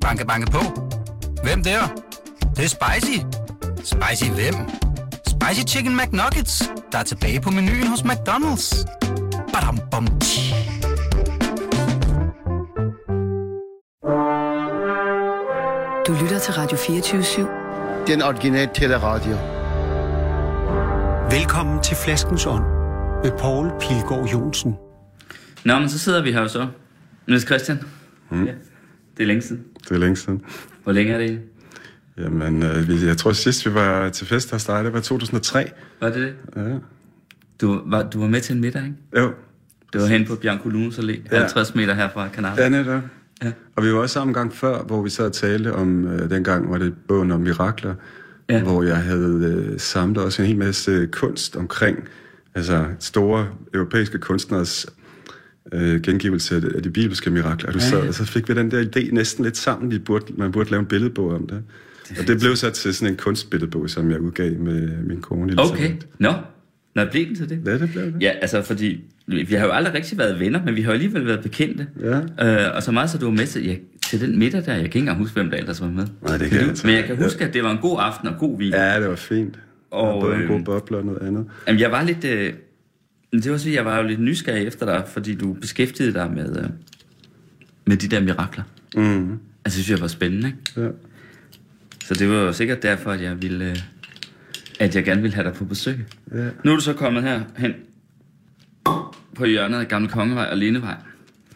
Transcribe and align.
Banke, 0.00 0.26
banke 0.26 0.50
på. 0.50 0.58
Hvem 1.42 1.62
der? 1.62 1.80
Det, 2.40 2.56
det 2.56 2.64
er 2.64 2.68
spicy. 2.68 3.18
Spicy 3.84 4.30
hvem? 4.30 4.54
Spicy 5.26 5.74
Chicken 5.74 5.96
McNuggets, 5.96 6.70
der 6.92 6.98
er 6.98 7.02
tilbage 7.02 7.40
på 7.40 7.50
menuen 7.50 7.86
hos 7.86 8.00
McDonald's. 8.00 8.86
Badum, 9.52 9.78
bom, 9.90 10.06
tji. 10.20 10.54
Du 16.06 16.12
lytter 16.22 16.38
til 16.38 16.54
Radio 16.54 16.76
24-7. 16.76 18.06
Den 18.06 18.22
originale 18.22 18.70
teleradio. 18.74 19.36
Velkommen 21.30 21.82
til 21.82 21.96
Flaskens 21.96 22.46
Ånd 22.46 22.64
med 23.24 23.38
Poul 23.38 23.70
Pilgaard 23.80 24.26
Jonsen. 24.32 24.76
Nå, 25.64 25.78
men 25.78 25.88
så 25.88 25.98
sidder 25.98 26.22
vi 26.22 26.32
her 26.32 26.40
jo 26.40 26.48
så. 26.48 26.66
Niels 27.26 27.46
Christian. 27.46 27.78
Mm. 28.30 28.44
Ja. 28.46 28.52
Det 29.20 29.24
er 29.24 29.28
længe 29.28 29.42
siden. 29.42 29.62
Det 29.88 29.90
er 29.90 29.98
længe 29.98 30.16
siden. 30.16 30.42
Hvor 30.84 30.92
længe 30.92 31.12
er 31.12 31.18
det? 31.18 31.40
Jamen, 32.18 32.62
øh, 32.62 33.06
jeg 33.06 33.16
tror 33.16 33.32
sidst 33.32 33.66
vi 33.66 33.74
var 33.74 34.08
til 34.08 34.26
fest 34.26 34.66
dig, 34.66 34.84
det 34.84 34.92
var 34.92 35.00
2003. 35.00 35.70
Var 36.00 36.10
det 36.10 36.16
det? 36.16 36.34
Ja. 36.56 36.74
Du 37.60 37.80
var, 37.86 38.02
du 38.02 38.20
var 38.20 38.28
med 38.28 38.40
til 38.40 38.54
en 38.54 38.60
middag, 38.60 38.82
ikke? 38.84 38.96
Jo. 39.26 39.32
Det 39.92 40.00
var 40.00 40.06
hen 40.06 40.26
på 40.26 40.34
Bianco 40.34 40.68
Lunes 40.68 40.98
Allé, 40.98 41.20
Ja. 41.32 41.38
50 41.38 41.74
meter 41.74 41.94
herfra 41.94 42.28
Kanal. 42.28 42.52
Ja, 42.58 42.68
netop. 42.68 43.02
Ja. 43.42 43.52
Og 43.76 43.84
vi 43.84 43.92
var 43.92 43.98
også 43.98 44.12
sammen 44.12 44.30
en 44.30 44.34
gang 44.34 44.54
før, 44.54 44.82
hvor 44.82 45.02
vi 45.02 45.10
sad 45.10 45.26
og 45.26 45.32
talte 45.32 45.72
om, 45.74 46.06
øh, 46.06 46.30
dengang 46.30 46.70
var 46.70 46.78
det 46.78 46.94
bogen 47.08 47.30
om 47.30 47.40
mirakler, 47.40 47.94
Ja. 48.48 48.56
ja. 48.56 48.62
hvor 48.62 48.82
jeg 48.82 48.96
havde 48.96 49.66
øh, 49.72 49.80
samlet 49.80 50.18
også 50.24 50.42
en 50.42 50.48
hel 50.48 50.56
masse 50.58 51.06
kunst 51.12 51.56
omkring, 51.56 51.98
altså 52.54 52.84
store 52.98 53.48
europæiske 53.74 54.18
kunstners 54.18 54.86
øh, 55.72 56.00
gengivelse 56.00 56.56
af, 56.56 56.60
af 56.76 56.82
de 56.82 56.90
bibelske 56.90 57.30
mirakler. 57.30 57.68
Og, 57.68 57.74
du 57.74 57.78
Ja, 57.78 57.84
sad, 57.84 58.08
og 58.08 58.14
så 58.14 58.24
fik 58.24 58.48
vi 58.48 58.54
den 58.54 58.70
der 58.70 58.84
idé 58.84 59.14
næsten 59.14 59.44
lidt 59.44 59.56
sammen, 59.56 59.90
vi 59.90 59.98
burde, 59.98 60.24
man 60.36 60.52
burde 60.52 60.70
lave 60.70 60.80
en 60.80 60.86
billedbog 60.86 61.34
om 61.34 61.46
det. 61.46 61.62
Og 62.20 62.26
det 62.26 62.40
blev 62.40 62.56
så 62.56 62.70
til 62.70 62.94
sådan 62.94 63.12
en 63.12 63.16
kunstbilledbog, 63.18 63.90
som 63.90 64.10
jeg 64.10 64.20
udgav 64.20 64.52
med 64.52 64.88
min 65.02 65.20
kone. 65.20 65.52
Elisabeth. 65.52 65.72
Okay, 65.72 65.92
nå. 66.18 66.32
Nå, 66.94 67.02
blev 67.10 67.26
den 67.26 67.36
til 67.36 67.48
det? 67.48 67.60
Ja, 67.66 67.78
det 67.78 67.90
blev 67.92 68.04
det. 68.04 68.14
Ja, 68.20 68.30
altså 68.30 68.62
fordi, 68.62 69.00
vi 69.26 69.54
har 69.54 69.66
jo 69.66 69.72
aldrig 69.72 69.94
rigtig 69.94 70.18
været 70.18 70.40
venner, 70.40 70.64
men 70.64 70.76
vi 70.76 70.80
har 70.82 70.88
jo 70.88 70.92
alligevel 70.92 71.26
været 71.26 71.40
bekendte. 71.40 71.86
Ja. 72.00 72.66
Øh, 72.66 72.76
og 72.76 72.82
så 72.82 72.92
meget 72.92 73.10
så 73.10 73.18
du 73.18 73.24
var 73.24 73.32
med 73.32 73.46
til, 73.46 73.64
ja, 73.66 73.76
til 74.06 74.20
den 74.20 74.38
middag 74.38 74.64
der, 74.64 74.72
jeg 74.72 74.76
kan 74.76 74.84
ikke 74.84 74.98
engang 74.98 75.18
huske, 75.18 75.34
hvem 75.34 75.50
der 75.50 75.56
ellers 75.56 75.80
var 75.80 75.86
med. 75.90 76.06
Nej, 76.22 76.36
det 76.36 76.50
kan 76.50 76.60
jeg 76.60 76.68
altså 76.68 76.86
Men 76.86 76.96
jeg 76.96 77.04
kan 77.04 77.16
huske, 77.16 77.44
at 77.44 77.54
det 77.54 77.62
var 77.62 77.70
en 77.70 77.78
god 77.78 77.96
aften 78.00 78.28
og 78.28 78.34
god 78.38 78.58
vin. 78.58 78.72
Ja, 78.72 79.00
det 79.00 79.08
var 79.08 79.16
fint. 79.16 79.58
Og, 79.90 80.14
Og 80.14 80.22
både 80.22 80.34
en 80.34 80.42
øh, 80.42 80.48
god 80.48 80.60
boble 80.62 80.96
og 80.96 81.04
noget 81.04 81.22
andet. 81.22 81.46
Jamen, 81.66 81.80
jeg 81.80 81.90
var 81.90 82.02
lidt... 82.02 82.24
Øh, 82.24 82.52
det 83.32 83.50
var 83.52 83.58
fordi, 83.58 83.74
jeg 83.74 83.84
var 83.84 83.96
jo 83.96 84.02
lidt 84.02 84.20
nysgerrig 84.20 84.66
efter 84.66 84.86
dig, 84.86 85.04
fordi 85.08 85.34
du 85.34 85.52
beskæftigede 85.52 86.14
dig 86.14 86.30
med, 86.30 86.58
øh, 86.58 86.70
med 87.86 87.96
de 87.96 88.08
der 88.08 88.20
mirakler. 88.20 88.64
Mm. 88.96 89.30
Altså, 89.30 89.38
det 89.64 89.72
synes 89.72 89.90
jeg 89.90 90.00
var 90.00 90.06
spændende, 90.08 90.46
ikke? 90.48 90.86
Ja. 90.86 90.88
Så 92.04 92.14
det 92.14 92.28
var 92.28 92.34
jo 92.34 92.52
sikkert 92.52 92.82
derfor, 92.82 93.10
at 93.10 93.22
jeg 93.22 93.42
ville... 93.42 93.70
Øh, 93.70 93.76
at 94.80 94.94
jeg 94.96 95.04
gerne 95.04 95.22
ville 95.22 95.34
have 95.34 95.44
dig 95.48 95.54
på 95.54 95.64
besøg. 95.64 95.98
Ja. 96.34 96.48
Nu 96.64 96.70
er 96.72 96.76
du 96.76 96.82
så 96.82 96.92
kommet 96.92 97.22
her 97.22 97.40
hen 97.56 97.72
på 99.34 99.44
hjørnet 99.44 99.78
af 99.78 99.88
Gamle 99.88 100.08
Kongevej 100.08 100.44
og 100.50 100.56
Lindevej. 100.56 100.94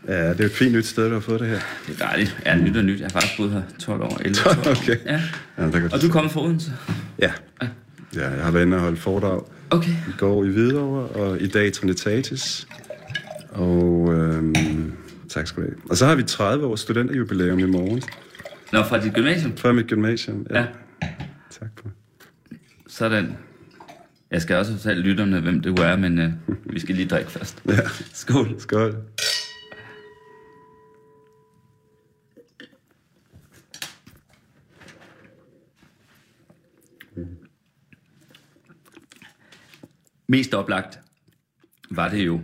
ja, 0.08 0.30
det 0.30 0.41
er 0.41 0.45
et 0.45 0.50
fint 0.50 0.72
nyt 0.72 0.86
sted, 0.86 1.08
du 1.08 1.12
har 1.12 1.20
fået 1.20 1.41
det 1.41 1.48
her. 1.48 1.58
Det 1.86 2.00
er 2.00 2.06
dejligt. 2.06 2.36
Ja, 2.47 2.56
nyt 2.56 2.77
og 2.77 2.84
nyt. 2.84 3.00
Jeg 3.00 3.05
har 3.05 3.20
faktisk 3.20 3.36
boet 3.36 3.52
her 3.52 3.62
12 3.78 4.02
år. 4.02 4.19
11 4.25 4.34
12 4.34 4.58
år. 4.58 4.70
Okay. 4.83 4.97
Ja. 5.06 5.20
Ja, 5.58 5.62
der 5.64 5.70
kan 5.70 5.92
Og 5.92 6.00
du 6.02 6.06
er 6.06 6.11
kommet 6.11 6.33
fra 6.33 6.45
Odense? 6.45 6.72
Ja. 7.19 7.33
ja, 7.62 7.69
jeg 8.30 8.45
har 8.45 8.50
været 8.50 8.64
inde 8.64 8.77
og 8.77 8.83
holdt 8.83 8.98
foredrag 8.98 9.42
Okay. 9.75 9.91
i 9.91 10.12
går 10.19 10.44
i 10.44 10.48
Hvidovre, 10.48 11.06
og 11.08 11.41
i 11.41 11.47
dag 11.47 11.72
Trinitatis. 11.72 12.67
Og 13.50 14.12
øhm, 14.14 14.92
tak 15.28 15.47
skal 15.47 15.62
du 15.62 15.69
have. 15.69 15.77
Og 15.91 15.97
så 15.97 16.06
har 16.06 16.14
vi 16.14 16.22
30 16.22 16.67
års 16.67 16.80
studenterjubilæum 16.80 17.58
i 17.58 17.64
morgen, 17.64 18.02
Nå, 18.72 18.83
fra 18.83 19.00
dit 19.00 19.14
gymnasium? 19.14 19.56
fra 19.56 19.72
mit 19.72 19.86
gymnasium. 19.86 20.47
Ja. 20.50 20.64
Tak 21.61 21.69
for. 21.80 21.89
Sådan. 22.89 23.36
Jeg 24.30 24.42
skal 24.42 24.56
også 24.56 24.72
fortælle 24.72 25.02
lytterne, 25.02 25.40
hvem 25.40 25.61
det 25.61 25.79
er, 25.79 25.96
men 25.96 26.18
øh, 26.18 26.30
vi 26.64 26.80
skal 26.80 26.95
lige 26.95 27.08
drikke 27.08 27.30
først. 27.30 27.62
Ja. 27.68 27.79
Skål. 28.12 28.55
Skål. 28.58 28.95
Mest 40.27 40.55
oplagt 40.55 41.01
var 41.90 42.08
det 42.08 42.27
jo 42.27 42.40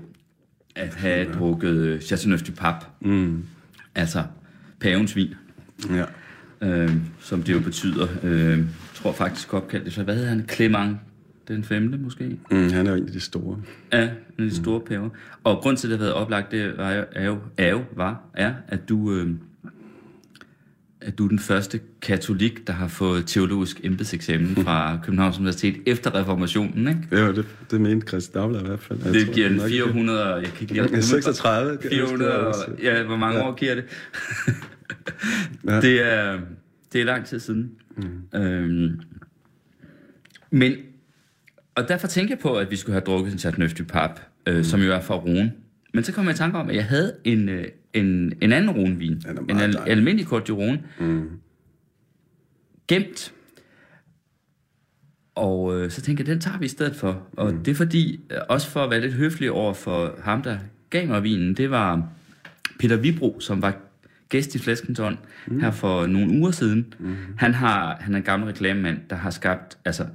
at 0.76 0.94
have 0.94 1.32
drukket 1.32 1.76
øh, 1.76 2.00
Chateauneuf 2.00 2.42
du 2.42 2.52
Pape. 2.52 2.86
Mm. 3.00 3.44
Altså 3.94 4.24
pavens 4.80 5.16
vin, 5.16 5.34
Ja. 5.91 6.04
øh, 6.68 6.92
som 7.20 7.42
det 7.42 7.52
jo 7.52 7.60
betyder. 7.60 8.06
Øh, 8.22 8.58
tror 8.94 9.12
faktisk 9.12 9.54
opkaldt 9.54 9.84
det. 9.84 9.92
Så 9.92 10.02
hvad 10.02 10.14
hedder 10.14 10.28
han? 10.28 10.48
Clement 10.48 10.98
den 11.48 11.64
femte 11.64 11.98
måske? 11.98 12.38
Mm, 12.50 12.70
han 12.72 12.86
er 12.86 12.91
jo 12.91 12.96
en 12.96 13.06
af 13.06 13.12
de 13.12 13.20
store. 13.20 13.58
Ja, 13.92 14.02
en 14.02 14.08
af 14.44 14.50
de 14.50 14.54
store 14.56 14.80
paver. 14.80 15.08
Og 15.44 15.56
grund 15.56 15.76
til, 15.76 15.86
at 15.86 15.91
det 15.91 15.98
har 15.98 16.04
været 16.04 16.14
oplagt, 16.14 16.50
det 16.50 16.76
var 16.78 16.92
jo, 16.92 17.04
er 17.12 17.24
jo, 17.26 17.38
er 17.56 17.70
jo 17.70 17.82
var, 17.97 18.22
er, 18.34 18.54
at 18.68 18.88
du, 18.88 19.12
øh, 19.14 19.30
at 21.02 21.18
du 21.18 21.24
er 21.24 21.28
den 21.28 21.38
første 21.38 21.80
katolik, 22.02 22.66
der 22.66 22.72
har 22.72 22.88
fået 22.88 23.26
teologisk 23.26 23.80
embedseksamen 23.84 24.56
fra 24.56 24.96
Københavns 25.04 25.38
Universitet 25.38 25.76
efter 25.86 26.14
reformationen, 26.14 26.88
ikke? 26.88 27.00
Ja, 27.24 27.32
det, 27.32 27.46
det 27.70 27.80
mente 27.80 28.06
Christian 28.08 28.42
Dagblad 28.42 28.60
i 28.62 28.66
hvert 28.66 28.80
fald. 28.80 28.98
Jeg 29.04 29.14
Det 29.14 29.26
tror, 29.26 29.34
giver 29.34 29.46
en 29.48 29.54
nok- 29.54 29.68
400, 29.68 30.34
og- 30.34 30.42
jeg 30.42 30.50
kan 30.52 30.60
ikke 30.60 30.72
lige... 30.74 30.88
Ja, 30.94 31.00
36. 31.00 31.76
kan 31.78 31.92
jeg 31.92 32.00
huske, 32.00 32.16
400, 32.16 32.30
det 32.30 32.38
var 32.38 32.44
og- 32.44 32.48
også. 32.48 32.70
ja, 32.82 33.02
hvor 33.02 33.16
mange 33.16 33.38
Ja. 33.38 33.48
år 33.48 33.54
giver 33.54 33.74
det? 33.74 33.84
Ja. 35.68 35.80
Det 35.80 36.12
er, 36.12 36.38
det 36.92 37.00
er 37.00 37.04
lang 37.04 37.24
tid 37.24 37.38
siden. 37.40 37.70
Mm. 37.96 38.38
Øhm, 38.40 39.00
men, 40.50 40.72
og 41.74 41.88
derfor 41.88 42.06
tænker 42.06 42.34
jeg 42.34 42.38
på, 42.42 42.54
at 42.54 42.70
vi 42.70 42.76
skulle 42.76 42.92
have 42.94 43.04
drukket 43.04 43.32
en 43.32 43.38
Chateauneuf 43.38 43.72
du 43.74 43.84
Pape, 43.84 44.20
øh, 44.46 44.56
mm. 44.56 44.64
som 44.64 44.80
jo 44.82 44.92
er 44.92 45.00
fra 45.00 45.14
Rhone. 45.16 45.52
Men 45.94 46.04
så 46.04 46.12
kom 46.12 46.24
jeg 46.24 46.34
i 46.34 46.36
tanke 46.36 46.58
om, 46.58 46.68
at 46.68 46.76
jeg 46.76 46.84
havde 46.84 47.12
en, 47.24 47.48
øh, 47.48 47.64
en, 47.94 48.32
en 48.40 48.52
anden 48.52 48.68
er 49.50 49.54
En 49.54 49.60
al- 49.60 49.72
dejlig. 49.72 49.92
almindelig 49.92 50.26
Côte 50.26 50.52
du. 50.52 50.78
Mm. 51.00 51.30
Gemt. 52.88 53.32
Og 55.34 55.80
øh, 55.80 55.90
så 55.90 56.00
tænker 56.00 56.24
jeg, 56.24 56.32
den 56.32 56.40
tager 56.40 56.58
vi 56.58 56.64
i 56.64 56.68
stedet 56.68 56.96
for. 56.96 57.26
Og 57.32 57.52
mm. 57.52 57.64
det 57.64 57.70
er 57.70 57.74
fordi, 57.74 58.20
øh, 58.30 58.38
også 58.48 58.70
for 58.70 58.80
at 58.84 58.90
være 58.90 59.00
lidt 59.00 59.14
høflig 59.14 59.50
over 59.50 59.74
for 59.74 60.14
ham, 60.22 60.42
der 60.42 60.58
gav 60.90 61.06
mig 61.08 61.22
vinen, 61.22 61.54
det 61.54 61.70
var 61.70 62.08
Peter 62.78 62.96
Vibro, 62.96 63.40
som 63.40 63.62
var 63.62 63.76
gæst 64.28 64.54
i 64.54 64.58
Flæskentårn 64.58 65.18
mm. 65.46 65.60
her 65.60 65.70
for 65.70 66.06
nogle 66.06 66.38
uger 66.38 66.50
siden. 66.50 66.94
Mm. 66.98 67.16
Han, 67.36 67.54
har, 67.54 67.96
han 68.00 68.14
er 68.14 68.18
en 68.18 68.24
gammel 68.24 68.48
reklamemand, 68.48 68.98
der 69.10 69.16
har 69.16 69.30
skabt 69.30 69.78
altså 69.84 70.06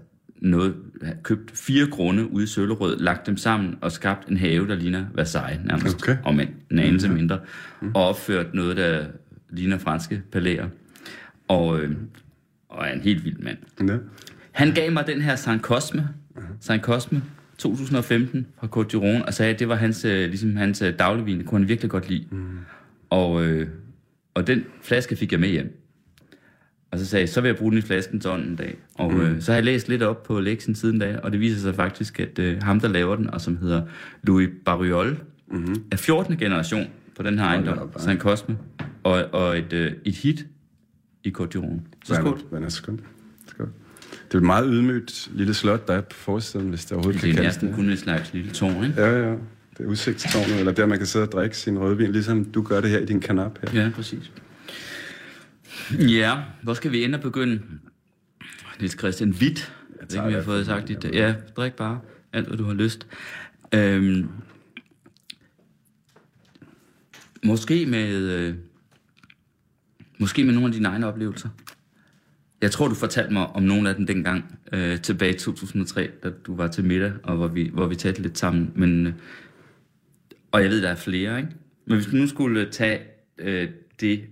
noget, 0.42 0.76
har 1.04 1.14
købt 1.24 1.52
fire 1.58 1.88
grunde 1.88 2.32
ude 2.32 2.44
i 2.44 2.48
Søllerød, 2.48 3.00
lagt 3.00 3.28
dem 3.28 3.38
sammen 3.38 3.76
og 3.82 3.92
skabt 3.92 4.28
en 4.28 4.38
have, 4.38 4.68
der 4.68 4.76
ligner 4.76 5.06
Versailles 5.16 5.66
nærmest, 5.66 5.96
Okay. 5.96 6.18
om 6.24 6.40
en, 6.40 6.48
en 6.72 6.80
anelse 6.80 7.10
mindre, 7.10 7.40
og 7.82 8.08
opført 8.08 8.54
noget, 8.54 8.78
der 8.78 9.06
ligner 9.50 9.78
franske 9.78 10.22
palæer. 10.32 10.68
Og, 11.48 11.80
øh, 11.80 11.92
og 12.70 12.88
er 12.88 12.94
en 12.94 13.02
helt 13.02 13.26
vild 13.26 13.38
mand. 13.40 13.58
Ja. 13.90 13.98
Han 14.52 14.74
gav 14.74 14.92
mig 14.92 15.08
den 15.08 15.22
her 15.22 15.36
San 15.36 15.60
Cosme, 15.60 16.10
San 16.60 16.80
Cosme 16.82 17.24
2015 17.58 18.48
fra 18.60 18.68
Côte 18.68 18.88
d'Iron, 18.96 19.26
og 19.26 19.34
sagde, 19.34 19.54
at 19.54 19.60
det 19.60 19.70
var 19.70 19.76
hans, 19.76 20.06
øh, 20.06 20.30
ligesom 20.30 20.56
hans 20.56 20.82
øh, 20.82 21.00
dagligvin. 21.00 21.38
Det 21.38 21.46
kunne 21.46 21.60
han 21.62 21.68
virkelig 21.68 21.92
godt 21.92 22.10
lide. 22.10 22.26
Mm. 22.32 22.58
Og, 23.10 23.46
øh, 23.46 23.68
og 24.34 24.48
den 24.48 24.64
flaske 24.82 25.16
fik 25.16 25.32
jeg 25.32 25.40
med 25.40 25.50
hjem. 25.50 25.82
Og 26.92 27.00
så 27.00 27.06
sagde 27.06 27.22
jeg, 27.22 27.30
så 27.30 27.42
vil 27.42 27.48
jeg 27.50 27.58
bruge 27.58 27.72
den 27.72 27.80
i 27.80 27.82
flasken 27.82 28.22
sådan 28.22 28.46
en 28.46 28.56
dag. 28.56 28.78
Og 28.96 29.14
mm. 29.14 29.22
øh, 29.22 29.42
så 29.42 29.52
har 29.52 29.58
jeg 29.58 29.66
læst 29.66 29.90
lidt 29.90 30.04
op 30.04 30.24
på 30.24 30.40
lektien 30.40 30.76
siden 30.76 31.00
da, 31.00 31.20
og 31.24 31.32
det 31.32 31.40
viser 31.40 31.60
sig 31.60 31.76
faktisk, 31.76 32.20
at 32.20 32.40
øh, 32.40 32.62
ham, 32.64 32.80
der 32.80 32.88
laver 32.88 33.16
den, 33.16 33.30
og 33.30 33.42
som 33.42 33.58
hedder 33.58 33.82
Louis 34.24 34.50
Barriol, 34.66 35.18
mm. 35.52 35.76
er 35.92 35.96
14. 35.98 36.38
generation 36.38 36.88
på 37.18 37.24
den 37.24 37.40
her 37.40 37.46
ejendom, 37.46 37.90
San 37.98 38.18
Cosme, 38.18 38.58
og, 39.04 39.26
og 39.32 39.58
et, 39.58 39.74
øh, 39.74 39.92
et 40.06 40.16
hit 40.16 40.46
i 41.24 41.34
Côte. 41.40 41.80
Så 42.06 42.16
skål. 42.16 42.40
Men 42.52 42.64
er 42.64 42.70
skål. 42.70 43.00
skål. 43.48 43.70
Det 44.28 44.34
er 44.34 44.38
et 44.38 44.44
meget 44.44 44.66
ydmygt 44.70 45.30
lille 45.34 45.54
slot, 45.54 45.88
der 45.88 45.94
er 45.94 46.02
på 46.02 46.16
forsiden, 46.16 46.70
hvis 46.70 46.86
det 46.86 46.92
overhovedet 46.92 47.22
Det 47.22 47.30
kan 47.30 47.40
er 47.40 47.42
kaldes 47.42 47.56
næsten 47.56 47.68
det. 47.68 47.76
kun 47.76 47.90
et 47.90 48.00
slags 48.00 48.34
lille 48.34 48.52
tårn, 48.52 48.86
ikke? 48.86 49.02
Ja, 49.02 49.30
ja. 49.30 49.36
Det 49.78 49.84
er 49.86 49.86
udsigtstårnet, 49.86 50.60
eller 50.60 50.72
der, 50.72 50.86
man 50.86 50.98
kan 50.98 51.08
sidde 51.08 51.26
og 51.26 51.32
drikke 51.32 51.58
sin 51.58 51.80
rødvin, 51.80 52.12
ligesom 52.12 52.46
du 52.46 52.62
gør 52.62 52.82
det 52.82 52.90
her 52.90 53.00
i 53.00 53.06
din 53.06 53.20
kanap 53.20 53.58
her. 53.62 53.82
Ja, 53.82 53.90
præcis. 53.96 54.32
Ja, 56.00 56.38
hvor 56.64 56.74
skal 56.74 56.92
vi 56.92 57.04
ende 57.04 57.16
og 57.16 57.22
begynde? 57.22 57.62
Niels 58.80 58.98
Christian 59.00 59.30
Hvidt. 59.30 59.74
Jeg 60.02 60.12
ikke, 60.12 60.22
om 60.22 60.30
jeg 60.30 60.38
har 60.38 60.44
fået 60.44 60.66
sagt 60.66 60.88
dit. 60.88 61.06
Ja, 61.14 61.36
drik 61.56 61.74
bare 61.74 62.00
alt, 62.34 62.48
hvad 62.48 62.58
du 62.58 62.64
har 62.64 62.74
lyst. 62.74 63.08
Øhm, 63.74 64.28
måske 67.46 67.86
med... 67.86 68.16
Øh, 68.16 68.56
måske 70.18 70.44
med 70.44 70.54
nogle 70.54 70.68
af 70.68 70.74
dine 70.74 70.88
egne 70.88 71.08
oplevelser. 71.08 71.50
Jeg 72.62 72.72
tror, 72.72 72.88
du 72.88 72.96
fortalte 72.96 73.34
mig 73.34 73.48
om 73.48 73.64
nogle 73.64 73.90
af 73.90 73.96
dem 73.96 74.06
dengang, 74.06 74.60
øh, 74.72 75.02
tilbage 75.02 75.36
i 75.36 75.38
2003, 75.38 76.10
da 76.24 76.30
du 76.30 76.56
var 76.56 76.68
til 76.68 76.86
middag, 76.86 77.14
og 77.24 77.36
hvor 77.36 77.48
vi, 77.48 77.70
hvor 77.74 77.88
vi 77.88 77.96
talte 77.96 78.22
lidt 78.22 78.38
sammen. 78.38 78.72
Men, 78.76 79.08
øh, 79.08 79.14
og 80.52 80.62
jeg 80.62 80.70
ved, 80.70 80.82
der 80.82 80.90
er 80.90 80.96
flere, 80.96 81.38
ikke? 81.38 81.50
Men 81.86 81.96
hvis 81.98 82.08
du 82.08 82.16
nu 82.16 82.28
skulle 82.28 82.72
tage 82.72 83.00
øh, 83.38 83.70
det 84.00 84.24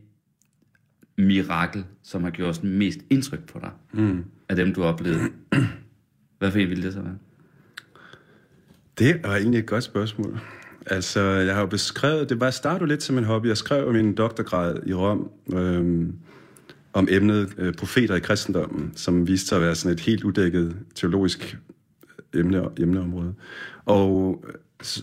mirakel, 1.17 1.85
som 2.03 2.23
har 2.23 2.31
gjort 2.31 2.55
sådan 2.55 2.69
mest 2.69 2.99
indtryk 3.09 3.47
på 3.47 3.59
dig? 3.59 3.71
Mm. 3.91 4.23
Af 4.49 4.55
dem, 4.55 4.73
du 4.73 4.81
har 4.81 4.87
oplevet? 4.87 5.21
Hvad 6.39 6.51
for 6.51 6.59
en 6.59 6.69
ville 6.69 6.83
det 6.83 6.93
så 6.93 7.01
være? 7.01 7.17
Det 8.99 9.23
var 9.23 9.35
egentlig 9.35 9.59
et 9.59 9.65
godt 9.65 9.83
spørgsmål. 9.83 10.39
Altså, 10.85 11.21
jeg 11.21 11.53
har 11.53 11.61
jo 11.61 11.67
beskrevet, 11.67 12.29
det 12.29 12.39
var 12.39 12.51
startet 12.51 12.87
lidt 12.87 13.03
som 13.03 13.17
en 13.17 13.23
hobby. 13.23 13.47
Jeg 13.47 13.57
skrev 13.57 13.93
min 13.93 14.15
doktorgrad 14.15 14.79
i 14.85 14.93
Rom 14.93 15.29
øhm, 15.53 16.15
om 16.93 17.07
emnet 17.11 17.53
øh, 17.57 17.73
profeter 17.73 18.15
i 18.15 18.19
kristendommen, 18.19 18.91
som 18.95 19.27
viste 19.27 19.47
sig 19.47 19.55
at 19.55 19.61
være 19.61 19.75
sådan 19.75 19.93
et 19.93 19.99
helt 19.99 20.23
udækket 20.23 20.75
teologisk 20.95 21.57
emne, 22.33 22.63
emneområde. 22.77 23.33
Og, 23.85 24.45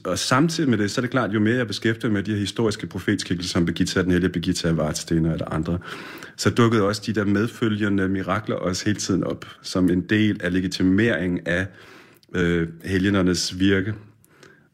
og 0.04 0.18
samtidig 0.18 0.70
med 0.70 0.78
det, 0.78 0.90
så 0.90 1.00
er 1.00 1.02
det 1.02 1.10
klart, 1.10 1.34
jo 1.34 1.40
mere 1.40 1.56
jeg 1.56 1.66
beskæftiger 1.66 2.12
med 2.12 2.22
de 2.22 2.30
her 2.30 2.38
historiske 2.38 2.86
profetskikkelser, 2.86 3.52
som 3.52 3.66
Birgitta 3.66 4.02
den 4.02 4.10
hellige, 4.10 4.32
Birgitta 4.32 4.70
Vartstener 4.70 5.32
eller 5.32 5.52
andre, 5.52 5.78
så 6.36 6.50
dukkede 6.50 6.82
også 6.82 7.02
de 7.06 7.12
der 7.12 7.24
medfølgende 7.24 8.08
mirakler 8.08 8.56
også 8.56 8.84
hele 8.84 8.98
tiden 8.98 9.24
op, 9.24 9.46
som 9.62 9.90
en 9.90 10.00
del 10.00 10.40
af 10.42 10.52
legitimering 10.52 11.46
af 11.46 11.66
øh, 12.34 12.68
helgenernes 12.84 13.58
virke. 13.58 13.94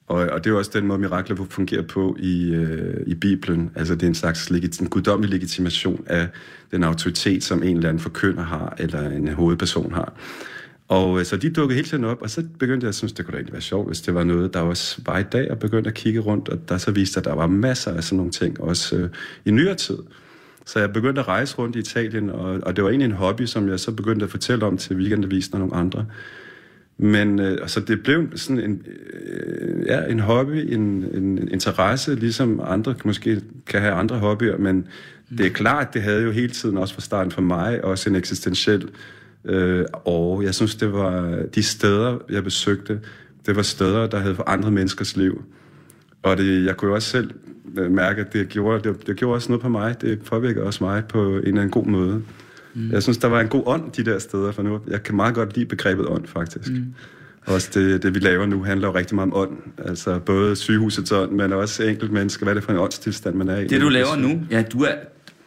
Og, 0.06 0.16
og 0.16 0.44
det 0.44 0.50
er 0.50 0.54
jo 0.54 0.58
også 0.58 0.70
den 0.74 0.86
måde, 0.86 0.98
mirakler 0.98 1.36
fungerer 1.50 1.82
på 1.82 2.16
i, 2.18 2.50
øh, 2.50 3.06
i 3.06 3.14
Bibelen. 3.14 3.70
Altså 3.74 3.94
det 3.94 4.02
er 4.02 4.06
en 4.06 4.14
slags 4.14 4.50
legit, 4.50 4.80
en 4.80 4.88
guddommelig 4.88 5.30
legitimation 5.30 6.04
af 6.06 6.28
den 6.70 6.84
autoritet, 6.84 7.44
som 7.44 7.62
en 7.62 7.76
eller 7.76 7.88
anden 7.88 8.02
forkynder 8.02 8.42
har, 8.42 8.74
eller 8.78 9.10
en 9.10 9.28
hovedperson 9.28 9.92
har. 9.92 10.12
Og 10.88 11.18
øh, 11.18 11.24
så 11.24 11.36
de 11.36 11.50
dukkede 11.50 11.76
hele 11.76 11.88
tiden 11.88 12.04
op, 12.04 12.22
og 12.22 12.30
så 12.30 12.44
begyndte 12.58 12.84
jeg 12.84 12.88
at 12.88 12.94
synes, 12.94 13.12
det 13.12 13.24
kunne 13.24 13.32
da 13.32 13.36
egentlig 13.36 13.52
være 13.52 13.62
sjovt, 13.62 13.86
hvis 13.86 14.00
det 14.00 14.14
var 14.14 14.24
noget, 14.24 14.54
der 14.54 14.60
også 14.60 15.00
var 15.06 15.18
i 15.18 15.22
dag, 15.22 15.50
og 15.50 15.58
begyndte 15.58 15.88
at 15.88 15.94
kigge 15.94 16.20
rundt, 16.20 16.48
og 16.48 16.68
der 16.68 16.78
så 16.78 16.90
viste, 16.90 17.18
at 17.18 17.24
der 17.24 17.34
var 17.34 17.46
masser 17.46 17.94
af 17.94 18.04
sådan 18.04 18.16
nogle 18.16 18.32
ting, 18.32 18.60
også 18.60 18.96
øh, 18.96 19.10
i 19.44 19.50
nyere 19.50 19.74
tid. 19.74 19.98
Så 20.66 20.78
jeg 20.78 20.92
begyndte 20.92 21.20
at 21.20 21.28
rejse 21.28 21.58
rundt 21.58 21.76
i 21.76 21.78
Italien, 21.78 22.30
og, 22.30 22.60
og 22.62 22.76
det 22.76 22.84
var 22.84 22.90
egentlig 22.90 23.04
en 23.04 23.12
hobby, 23.12 23.46
som 23.46 23.68
jeg 23.68 23.80
så 23.80 23.92
begyndte 23.92 24.24
at 24.24 24.30
fortælle 24.30 24.66
om 24.66 24.76
til 24.78 24.96
weekendavisen 24.96 25.54
og 25.54 25.60
nogle 25.60 25.74
andre. 25.74 26.06
Men 26.98 27.38
øh, 27.38 27.58
altså, 27.60 27.80
det 27.80 28.02
blev 28.02 28.28
sådan 28.36 28.60
en, 28.60 28.82
øh, 28.86 29.86
ja, 29.86 30.04
en 30.04 30.20
hobby, 30.20 30.72
en, 30.74 31.04
en 31.14 31.48
interesse, 31.48 32.14
ligesom 32.14 32.60
andre 32.64 32.94
måske 33.04 33.40
kan 33.66 33.80
have 33.80 33.92
andre 33.92 34.18
hobbyer, 34.18 34.58
men 34.58 34.86
det 35.38 35.46
er 35.46 35.50
klart, 35.50 35.94
det 35.94 36.02
havde 36.02 36.22
jo 36.22 36.30
hele 36.30 36.52
tiden, 36.52 36.78
også 36.78 36.94
fra 36.94 37.00
starten 37.00 37.32
for 37.32 37.42
mig, 37.42 37.84
også 37.84 38.10
en 38.10 38.16
eksistentiel 38.16 38.88
øh, 39.46 39.84
år. 40.04 40.42
Jeg 40.42 40.54
synes, 40.54 40.74
det 40.74 40.92
var 40.92 41.38
de 41.54 41.62
steder, 41.62 42.18
jeg 42.30 42.44
besøgte, 42.44 43.00
det 43.46 43.56
var 43.56 43.62
steder, 43.62 44.06
der 44.06 44.18
havde 44.18 44.34
forandret 44.34 44.72
menneskers 44.72 45.16
liv. 45.16 45.44
Og 46.22 46.36
det, 46.36 46.64
jeg 46.64 46.76
kunne 46.76 46.88
jo 46.88 46.94
også 46.94 47.08
selv 47.08 47.30
øh, 47.78 47.90
mærke, 47.90 48.20
at 48.20 48.32
det 48.32 48.48
gjorde, 48.48 48.88
det, 48.88 49.06
det 49.06 49.16
gjorde 49.16 49.36
også 49.36 49.48
noget 49.48 49.62
på 49.62 49.68
mig. 49.68 50.00
Det 50.00 50.22
påvirker 50.22 50.62
også 50.62 50.84
mig 50.84 51.04
på 51.04 51.28
en 51.28 51.36
eller 51.36 51.60
anden 51.60 51.70
god 51.70 51.86
måde. 51.86 52.22
Mm. 52.74 52.90
Jeg 52.92 53.02
synes, 53.02 53.18
der 53.18 53.28
var 53.28 53.40
en 53.40 53.48
god 53.48 53.62
ånd 53.66 53.92
de 53.92 54.04
der 54.04 54.18
steder, 54.18 54.52
for 54.52 54.62
nu 54.62 54.80
jeg 54.88 55.02
kan 55.02 55.16
meget 55.16 55.34
godt 55.34 55.56
lide 55.56 55.66
begrebet 55.66 56.06
ånd, 56.06 56.26
faktisk. 56.26 56.70
Mm. 56.70 56.94
Også 57.46 57.70
det, 57.74 58.02
det, 58.02 58.14
vi 58.14 58.18
laver 58.18 58.46
nu, 58.46 58.62
handler 58.62 58.88
jo 58.88 58.94
rigtig 58.94 59.14
meget 59.14 59.32
om 59.32 59.38
ånd. 59.38 59.58
Altså 59.78 60.18
både 60.18 60.56
sygehusets 60.56 61.12
ånd, 61.12 61.32
men 61.32 61.52
også 61.52 61.82
enkelt 61.82 62.12
mennesker. 62.12 62.44
Hvad 62.44 62.52
er 62.52 62.54
det 62.54 62.64
for 62.64 62.72
en 62.72 62.78
åndstilstand, 62.78 63.36
man 63.36 63.48
er 63.48 63.58
i? 63.58 63.66
Det, 63.66 63.80
du 63.80 63.88
laver 63.88 64.16
nu, 64.16 64.40
ja, 64.50 64.62
du 64.62 64.78
er, 64.78 64.92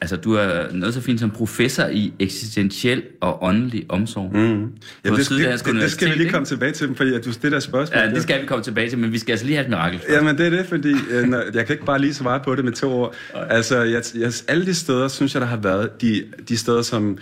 altså, 0.02 0.16
du 0.16 0.34
er 0.34 0.72
noget 0.72 0.94
så 0.94 1.02
fint 1.02 1.20
som 1.20 1.30
professor 1.30 1.84
i 1.84 2.14
eksistentiel 2.20 3.04
og 3.22 3.44
åndelig 3.44 3.86
omsorg. 3.90 4.32
Mm. 4.34 4.40
Jamen, 4.40 4.72
det, 5.04 5.30
det, 5.30 5.66
det, 5.66 5.76
det 5.76 5.92
skal 5.92 6.10
vi 6.10 6.16
lige 6.16 6.30
komme 6.30 6.46
tilbage 6.46 6.72
til, 6.72 6.96
fordi 6.96 7.14
at 7.14 7.26
du 7.26 7.32
stiller 7.32 7.60
spørgsmål. 7.60 8.00
Ja, 8.00 8.10
det 8.10 8.24
skal 8.24 8.42
vi 8.42 8.46
komme 8.46 8.64
tilbage 8.64 8.90
til, 8.90 8.98
men 8.98 9.12
vi 9.12 9.20
skal 9.20 9.32
altså 9.32 9.46
lige 9.46 9.56
have 9.56 9.64
et 9.64 9.70
mirakel 9.70 10.00
først. 10.00 10.12
Jamen, 10.12 10.38
det 10.38 10.46
er 10.46 10.50
det, 10.50 10.66
fordi 10.66 10.94
øh, 11.12 11.32
jeg 11.54 11.66
kan 11.66 11.74
ikke 11.74 11.86
bare 11.86 12.00
lige 12.00 12.14
svare 12.14 12.40
på 12.40 12.56
det 12.56 12.66
med 12.66 12.74
to 12.74 12.92
ord. 12.92 13.16
Altså, 13.34 13.82
jeg, 13.82 14.04
jeg, 14.16 14.34
alle 14.48 14.66
de 14.66 14.74
steder, 14.74 15.08
synes 15.08 15.34
jeg, 15.34 15.42
der 15.42 15.48
har 15.48 15.58
været, 15.58 16.02
de, 16.02 16.24
de 16.50 16.58
steder, 16.58 16.82
som 16.82 17.18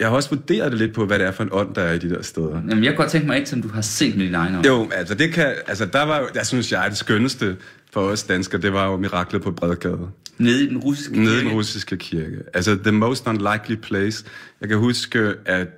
jeg 0.00 0.08
har 0.08 0.16
også 0.16 0.30
vurderet 0.30 0.72
det 0.72 0.80
lidt 0.80 0.94
på, 0.94 1.06
hvad 1.06 1.18
det 1.18 1.26
er 1.26 1.32
for 1.32 1.42
en 1.42 1.48
ånd, 1.52 1.74
der 1.74 1.82
er 1.82 1.92
i 1.92 1.98
de 1.98 2.10
der 2.10 2.22
steder. 2.22 2.54
Jamen, 2.54 2.84
jeg 2.84 2.92
kan 2.92 2.96
godt 2.96 3.10
tænke 3.10 3.26
mig 3.26 3.36
ikke, 3.36 3.48
som 3.48 3.62
du 3.62 3.68
har 3.68 3.80
set 3.80 4.16
med 4.16 4.24
dine 4.24 4.36
egne 4.36 4.56
øjne. 4.56 4.68
Jo, 4.68 4.90
altså 4.94 5.14
det 5.14 5.32
kan, 5.32 5.54
altså 5.66 5.86
der 5.86 6.02
var 6.02 6.28
der 6.34 6.44
synes 6.44 6.72
jeg, 6.72 6.86
det 6.88 6.98
skønneste 6.98 7.56
for 7.92 8.00
os 8.00 8.22
danskere, 8.22 8.60
det 8.60 8.72
var 8.72 8.86
jo 8.86 8.96
miraklet 8.96 9.42
på 9.42 9.50
Bredgade. 9.50 10.08
Nede 10.38 10.64
i 10.64 10.68
den 10.68 10.78
russiske 10.78 11.14
kirke? 11.14 11.24
Nede 11.24 11.40
i 11.40 11.44
den 11.44 11.52
russiske 11.52 11.96
kirke. 11.96 12.36
Altså, 12.54 12.78
the 12.82 12.92
most 12.92 13.26
unlikely 13.26 13.74
place. 13.74 14.24
Jeg 14.60 14.68
kan 14.68 14.78
huske, 14.78 15.34
at 15.44 15.68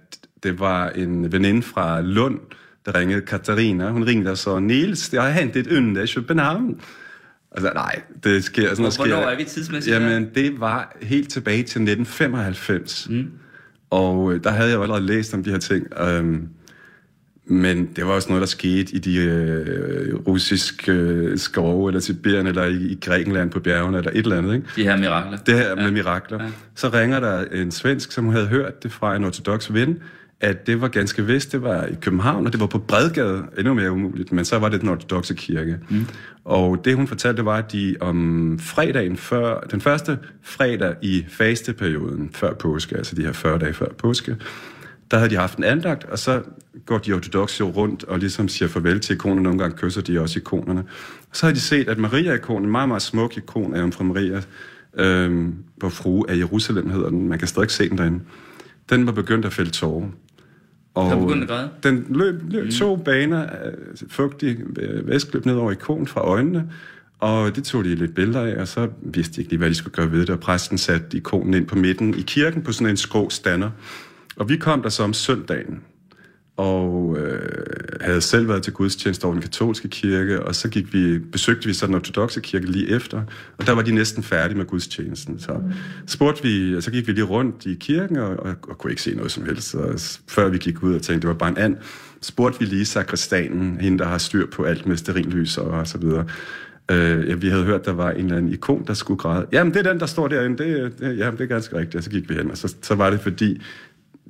det 0.43 0.60
var 0.60 0.88
en 0.88 1.32
veninde 1.32 1.62
fra 1.62 2.00
Lund, 2.00 2.40
der 2.87 2.94
ringede 2.94 3.20
Katarina. 3.20 3.90
Hun 3.90 4.05
ringede 4.05 4.31
og 4.31 4.38
så, 4.38 4.58
Niels, 4.58 5.08
det 5.08 5.22
har 5.22 5.31
hentet 5.31 5.66
et 5.66 5.76
under 5.76 6.02
i 6.02 6.06
København. 6.14 6.81
Altså, 7.52 7.72
nej, 7.75 8.02
det 8.25 8.44
sker 8.44 8.69
sådan 8.69 8.82
noget. 8.82 8.96
Hvornår 8.96 9.16
er 9.16 9.37
vi 9.37 9.44
tidsmæssigt? 9.44 9.94
Jamen, 9.94 10.31
det 10.34 10.60
var 10.60 10.96
helt 11.02 11.31
tilbage 11.31 11.56
til 11.56 11.62
1995. 11.62 13.08
Mm. 13.10 13.31
Og 13.90 14.32
øh, 14.32 14.44
der 14.44 14.50
havde 14.50 14.69
jeg 14.69 14.76
jo 14.76 14.82
allerede 14.82 15.06
læst 15.06 15.34
om 15.34 15.44
de 15.44 15.50
her 15.50 15.58
ting. 15.58 15.87
Um, 16.00 16.49
men 17.50 17.89
det 17.97 18.06
var 18.06 18.12
også 18.12 18.29
noget, 18.29 18.41
der 18.41 18.47
skete 18.47 18.95
i 18.95 18.99
de 18.99 19.17
øh, 19.17 20.15
russiske 20.15 20.93
øh, 20.93 21.39
skove, 21.39 21.89
eller 21.89 22.00
Sibirien, 22.00 22.47
eller 22.47 22.65
i, 22.65 22.77
i 22.77 22.99
Grækenland 23.03 23.50
på 23.50 23.61
bjergene, 23.61 23.99
eller 23.99 24.11
et 24.11 24.17
eller 24.17 24.39
andet. 24.39 24.55
Ikke? 24.55 24.67
De 24.77 24.83
her 24.83 24.97
mirakler. 24.97 25.39
Det 25.39 25.55
her 25.55 25.75
med 25.75 25.85
ja. 25.85 25.91
mirakler. 25.91 26.43
Ja. 26.43 26.50
Så 26.75 26.89
ringer 26.89 27.21
der 27.21 27.45
en 27.45 27.71
svensk, 27.71 28.12
som 28.12 28.29
havde 28.29 28.47
hørt 28.47 28.83
det 28.83 28.93
fra 28.93 29.17
en 29.17 29.25
ortodox 29.25 29.73
ven, 29.73 29.99
at 30.41 30.67
det 30.67 30.81
var 30.81 30.89
ganske 30.89 31.27
vist, 31.27 31.53
det 31.53 31.62
var 31.62 31.85
i 31.85 31.95
København, 32.00 32.47
og 32.47 32.53
det 32.53 32.61
var 32.61 32.67
på 32.67 32.79
Bredgade, 32.79 33.45
endnu 33.59 33.75
mere 33.75 33.91
umuligt, 33.91 34.33
men 34.33 34.44
så 34.44 34.59
var 34.59 34.69
det 34.69 34.81
den 34.81 34.89
ortodoxe 34.89 35.35
kirke. 35.35 35.79
Mm. 35.89 36.06
Og 36.44 36.85
det 36.85 36.97
hun 36.97 37.06
fortalte, 37.06 37.44
var, 37.44 37.56
at 37.56 37.73
de 37.73 37.97
om 38.01 38.59
fredagen 38.62 39.17
før, 39.17 39.61
den 39.61 39.81
første 39.81 40.19
fredag 40.43 40.94
i 41.03 41.25
fasteperioden 41.29 42.31
før 42.35 42.55
påske, 42.55 42.97
altså 42.97 43.15
de 43.15 43.23
her 43.23 43.33
40 43.33 43.59
dage 43.59 43.73
før 43.73 43.89
påske, 43.99 44.37
der 45.10 45.16
havde 45.16 45.31
de 45.31 45.37
haft 45.37 45.58
en 45.58 45.64
andagt, 45.64 46.05
og 46.05 46.19
så 46.19 46.43
går 46.87 46.99
de 46.99 47.12
ortodoxe 47.12 47.60
jo 47.60 47.70
rundt 47.70 48.05
og 48.05 48.19
ligesom 48.19 48.49
siger 48.49 48.69
farvel 48.69 49.00
til 49.00 49.14
ikonerne. 49.14 49.43
Nogle 49.43 49.58
gange 49.58 49.76
kysser 49.76 50.02
de 50.02 50.20
også 50.20 50.38
ikonerne. 50.38 50.81
Og 51.31 51.37
så 51.37 51.46
har 51.46 51.52
de 51.52 51.60
set, 51.60 51.88
at 51.88 51.99
Maria-ikonen, 51.99 52.64
en 52.64 52.70
meget, 52.70 52.88
meget 52.88 53.02
smuk 53.02 53.37
ikon 53.37 53.75
af 53.75 53.81
Jomfru 53.81 54.05
Maria, 54.05 54.43
øhm, 54.94 55.55
hvor 55.76 55.88
frue 55.88 56.31
af 56.31 56.37
Jerusalem 56.37 56.90
hedder 56.90 57.08
den, 57.08 57.28
man 57.28 57.38
kan 57.38 57.49
stadig 57.49 57.70
se 57.70 57.88
den 57.88 57.99
derinde, 57.99 58.20
den 58.90 59.06
var 59.06 59.12
begyndt 59.12 59.46
at 59.46 59.52
fælde 59.52 59.70
tårer. 59.70 60.08
Og 60.94 61.10
den 61.10 61.20
begyndte 61.20 61.43
at 61.43 61.49
græde? 61.49 61.70
Den 61.82 62.06
løb, 62.08 62.34
løb 62.49 62.64
mm. 62.64 62.70
to 62.70 62.96
baner 62.96 63.46
af 63.46 63.72
fugtig 64.08 64.58
væskeløb 65.05 65.46
ned 65.46 65.55
over 65.55 65.72
ikonen 65.72 66.06
fra 66.06 66.20
øjnene, 66.20 66.70
og 67.19 67.56
det 67.56 67.64
tog 67.64 67.84
de 67.84 67.94
lidt 67.94 68.14
billeder 68.14 68.40
af, 68.40 68.60
og 68.60 68.69
så 68.69 68.88
vidste 69.02 69.37
de 69.37 69.40
ikke 69.40 69.50
lige, 69.50 69.58
hvad 69.58 69.70
de 69.70 69.75
skulle 69.75 69.94
gøre 69.94 70.12
ved 70.12 70.20
det, 70.20 70.31
og 70.31 70.40
præsten 70.40 70.78
satte 70.78 71.16
ikonen 71.16 71.55
ind 71.55 71.66
på 71.66 71.76
midten 71.76 72.14
i 72.14 72.22
kirken 72.22 72.62
på 72.62 72.72
sådan 72.72 72.90
en 72.90 72.96
skrå 72.96 73.31
stander. 73.31 73.70
Og 74.39 74.49
vi 74.49 74.57
kom 74.57 74.83
der 74.83 74.89
så 74.89 75.03
om 75.03 75.13
søndagen, 75.13 75.81
og 76.57 77.17
øh, 77.19 77.41
havde 78.01 78.21
selv 78.21 78.49
været 78.49 78.63
til 78.63 78.73
gudstjeneste 78.73 79.25
over 79.25 79.35
den 79.35 79.43
katolske 79.43 79.89
kirke, 79.89 80.43
og 80.43 80.55
så 80.55 80.69
gik 80.69 80.93
vi, 80.93 81.19
besøgte 81.19 81.67
vi 81.67 81.75
så 81.75 81.87
den 81.87 81.95
ortodoxe 81.95 82.41
kirke 82.41 82.67
lige 82.67 82.89
efter, 82.89 83.23
og 83.59 83.67
der 83.67 83.73
var 83.73 83.83
de 83.83 83.93
næsten 83.93 84.23
færdige 84.23 84.59
med 84.59 84.67
gudstjenesten. 84.67 85.39
Så 85.41 85.61
spurgte 86.07 86.43
vi, 86.43 86.77
og 86.77 86.83
så 86.83 86.91
gik 86.91 87.07
vi 87.07 87.13
lige 87.13 87.25
rundt 87.25 87.67
i 87.67 87.75
kirken, 87.75 88.17
og, 88.17 88.37
og, 88.37 88.55
og 88.69 88.79
kunne 88.79 88.91
ikke 88.91 89.03
se 89.03 89.15
noget 89.15 89.31
som 89.31 89.45
helst. 89.45 89.75
Og 89.75 89.95
før 90.29 90.49
vi 90.49 90.59
gik 90.59 90.83
ud 90.83 90.95
og 90.95 91.03
tænkte, 91.03 91.21
det 91.21 91.29
var 91.29 91.39
bare 91.39 91.51
en 91.51 91.59
and, 91.59 91.77
spurgte 92.21 92.59
vi 92.59 92.65
lige 92.65 92.85
sakristanen, 92.85 93.81
hende 93.81 93.99
der 93.99 94.05
har 94.05 94.19
styr 94.19 94.47
på 94.47 94.65
alt 94.65 94.87
med 94.87 94.97
sterinlys 94.97 95.59
og, 95.59 95.71
og 95.71 95.87
så 95.87 95.99
videre. 95.99 96.27
Øh, 96.91 97.29
ja, 97.29 97.35
vi 97.35 97.49
havde 97.49 97.65
hørt, 97.65 97.85
der 97.85 97.93
var 97.93 98.11
en 98.11 98.25
eller 98.25 98.37
anden 98.37 98.53
ikon, 98.53 98.85
der 98.87 98.95
skulle 98.95 99.19
græde. 99.19 99.47
Jamen, 99.53 99.75
det 99.75 99.87
er 99.87 99.91
den, 99.91 100.01
der 100.01 100.07
står 100.07 100.29
derinde. 100.29 100.65
Det, 100.65 100.99
det, 100.99 101.19
jamen, 101.19 101.39
det 101.39 101.45
er 101.45 101.49
ganske 101.49 101.77
rigtigt. 101.77 101.95
Og 101.95 102.03
så 102.03 102.11
gik 102.11 102.29
vi 102.29 102.35
hen, 102.35 102.51
og 102.51 102.59
så, 102.59 102.75
så 102.83 102.95
var 102.95 103.11
det 103.11 103.21
fordi, 103.21 103.63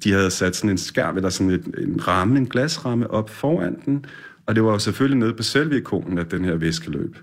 de 0.04 0.12
havde 0.12 0.30
sat 0.30 0.56
sådan 0.56 0.70
en 0.70 0.78
skærm, 0.78 1.16
eller 1.16 1.30
sådan 1.30 1.50
et, 1.50 1.66
en 1.78 2.08
ramme, 2.08 2.38
en 2.38 2.46
glasramme 2.46 3.10
op 3.10 3.30
foran 3.30 3.76
den, 3.86 4.04
og 4.46 4.54
det 4.54 4.64
var 4.64 4.70
jo 4.70 4.78
selvfølgelig 4.78 5.18
nede 5.18 5.34
på 5.34 5.42
selve 5.42 5.76
ikonen, 5.76 6.18
at 6.18 6.30
den 6.30 6.44
her 6.44 6.56
væske 6.56 6.90
løb. 6.90 7.16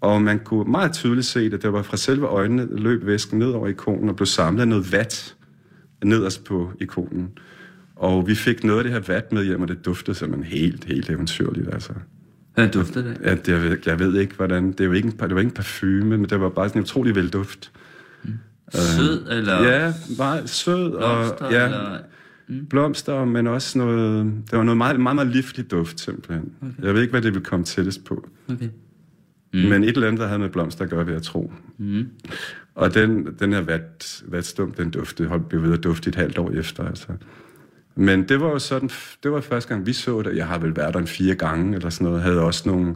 Og 0.00 0.22
man 0.22 0.38
kunne 0.38 0.70
meget 0.70 0.92
tydeligt 0.92 1.26
se, 1.26 1.50
at 1.54 1.62
det 1.62 1.72
var 1.72 1.82
fra 1.82 1.96
selve 1.96 2.26
øjnene 2.26 2.68
løb 2.70 3.06
væsken 3.06 3.38
ned 3.38 3.50
over 3.50 3.68
ikonen 3.68 4.08
og 4.08 4.16
blev 4.16 4.26
samlet 4.26 4.68
noget 4.68 4.92
vat 4.92 5.34
nederst 6.04 6.44
på 6.44 6.70
ikonen. 6.80 7.28
Og 7.96 8.26
vi 8.26 8.34
fik 8.34 8.64
noget 8.64 8.78
af 8.78 8.84
det 8.84 8.92
her 8.92 9.14
vat 9.14 9.32
med 9.32 9.44
hjem, 9.44 9.62
og 9.62 9.68
det 9.68 9.84
duftede 9.84 10.16
simpelthen 10.16 10.58
helt, 10.58 10.84
helt 10.84 11.10
eventyrligt. 11.10 11.68
Altså. 11.72 11.92
Hvad 12.54 12.68
duftede 12.68 13.08
det? 13.08 13.18
Ja, 13.24 13.34
det 13.34 13.48
jeg, 13.48 13.62
ved, 13.62 13.78
jeg 13.86 13.98
ved 13.98 14.20
ikke, 14.20 14.34
hvordan... 14.34 14.72
Det 14.72 14.88
var 14.88 14.94
ikke, 14.94 15.10
det 15.10 15.34
var 15.34 15.38
ikke 15.38 15.48
en 15.48 15.50
parfume, 15.50 16.18
men 16.18 16.24
det 16.24 16.40
var 16.40 16.48
bare 16.48 16.68
sådan 16.68 16.80
en 16.80 16.82
utrolig 16.82 17.14
vel 17.14 17.28
duft. 17.28 17.72
Sød, 18.74 19.26
øh, 19.30 19.36
eller? 19.36 19.62
Ja, 19.62 19.92
meget 20.18 20.50
sød. 20.50 20.90
Blomster, 20.90 21.44
og, 21.44 21.52
ja, 21.52 21.64
eller? 21.64 21.98
Mm. 22.48 22.66
Blomster, 22.66 23.24
men 23.24 23.46
også 23.46 23.78
noget... 23.78 24.24
Det 24.50 24.58
var 24.58 24.64
noget 24.64 24.76
meget, 24.76 25.00
meget, 25.00 25.14
meget 25.14 25.28
livlig 25.28 25.70
duft, 25.70 26.00
simpelthen. 26.00 26.52
Okay. 26.62 26.86
Jeg 26.86 26.94
ved 26.94 27.00
ikke, 27.00 27.10
hvad 27.10 27.22
det 27.22 27.34
vil 27.34 27.42
komme 27.42 27.64
tættest 27.64 28.04
på. 28.04 28.28
Okay. 28.48 28.68
Mm. 29.52 29.60
Men 29.60 29.84
et 29.84 29.88
eller 29.88 30.06
andet, 30.06 30.20
der 30.20 30.26
havde 30.26 30.38
med 30.38 30.48
blomster 30.48 30.84
at 30.84 30.90
gøre, 30.90 31.04
vil 31.06 31.12
jeg 31.12 31.22
tro. 31.22 31.52
Mm. 31.78 32.08
Og 32.74 32.94
den, 32.94 33.28
den 33.40 33.52
her 33.52 33.60
vat, 33.60 34.22
vatstum, 34.26 34.72
den 34.72 34.90
duftede, 34.90 35.28
holdt 35.28 35.48
blev 35.48 35.62
ved 35.62 35.72
at 35.72 35.84
dufte 35.84 36.08
et 36.08 36.14
halvt 36.14 36.38
år 36.38 36.50
efter, 36.50 36.86
altså. 36.88 37.08
Men 37.94 38.28
det 38.28 38.40
var 38.40 38.48
jo 38.48 38.58
sådan, 38.58 38.90
det 39.22 39.32
var 39.32 39.40
første 39.40 39.68
gang, 39.68 39.86
vi 39.86 39.92
så 39.92 40.22
det. 40.22 40.36
Jeg 40.36 40.46
har 40.46 40.58
vel 40.58 40.76
været 40.76 40.94
der 40.94 41.00
en 41.00 41.06
fire 41.06 41.34
gange, 41.34 41.76
eller 41.76 41.90
sådan 41.90 42.04
noget. 42.04 42.22
Havde 42.22 42.40
også 42.40 42.68
nogle 42.68 42.94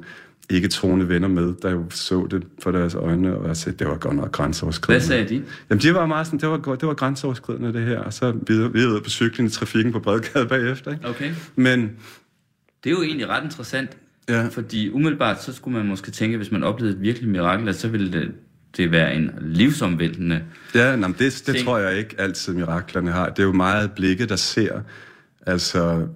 ikke 0.50 0.68
troende 0.68 1.08
venner 1.08 1.28
med, 1.28 1.54
der 1.62 1.70
jo 1.70 1.84
så 1.90 2.26
det 2.30 2.42
for 2.62 2.70
deres 2.70 2.94
øjne, 2.94 3.36
og 3.36 3.48
jeg 3.48 3.56
sagde, 3.56 3.78
det 3.78 3.86
var 3.88 3.96
godt 3.96 4.16
nok 4.16 4.32
grænseoverskridende. 4.32 5.06
Hvad 5.06 5.08
sagde 5.08 5.28
de? 5.28 5.42
Jamen, 5.70 5.82
de 5.82 5.94
var 5.94 6.06
meget 6.06 6.26
sådan, 6.26 6.40
det 6.40 6.48
var, 6.48 6.74
det 6.76 6.88
var 6.88 6.94
grænseoverskridende, 6.94 7.72
det 7.72 7.82
her. 7.82 7.98
Og 7.98 8.12
så 8.12 8.34
videre, 8.46 8.72
videre 8.72 9.00
på 9.02 9.10
cyklen 9.10 9.46
i 9.46 9.50
trafikken 9.50 9.92
på 9.92 9.98
Bredgade 10.00 10.46
bagefter, 10.46 10.92
ikke? 10.92 11.08
Okay. 11.08 11.32
Men 11.56 11.80
Det 12.84 12.90
er 12.90 12.94
jo 12.94 13.02
egentlig 13.02 13.28
ret 13.28 13.44
interessant, 13.44 13.90
Ja. 14.28 14.46
fordi 14.48 14.90
umiddelbart 14.90 15.42
så 15.42 15.52
skulle 15.52 15.78
man 15.78 15.86
måske 15.86 16.10
tænke, 16.10 16.36
hvis 16.36 16.50
man 16.50 16.62
oplevede 16.62 16.96
et 16.96 17.02
virkelig 17.02 17.28
mirakel, 17.28 17.68
at 17.68 17.76
så 17.76 17.88
ville 17.88 18.12
det, 18.12 18.30
det 18.76 18.90
være 18.90 19.14
en 19.14 19.30
livsomvæltende... 19.40 20.42
Ja, 20.74 20.96
nej, 20.96 21.08
det, 21.08 21.18
det 21.18 21.32
Ting. 21.32 21.58
tror 21.66 21.78
jeg 21.78 21.98
ikke 21.98 22.14
altid 22.18 22.52
miraklerne 22.54 23.10
har. 23.10 23.28
Det 23.28 23.38
er 23.38 23.42
jo 23.46 23.52
meget 23.52 23.92
blikket, 23.92 24.28
der 24.28 24.36
ser. 24.36 24.80
Altså, 25.46 26.06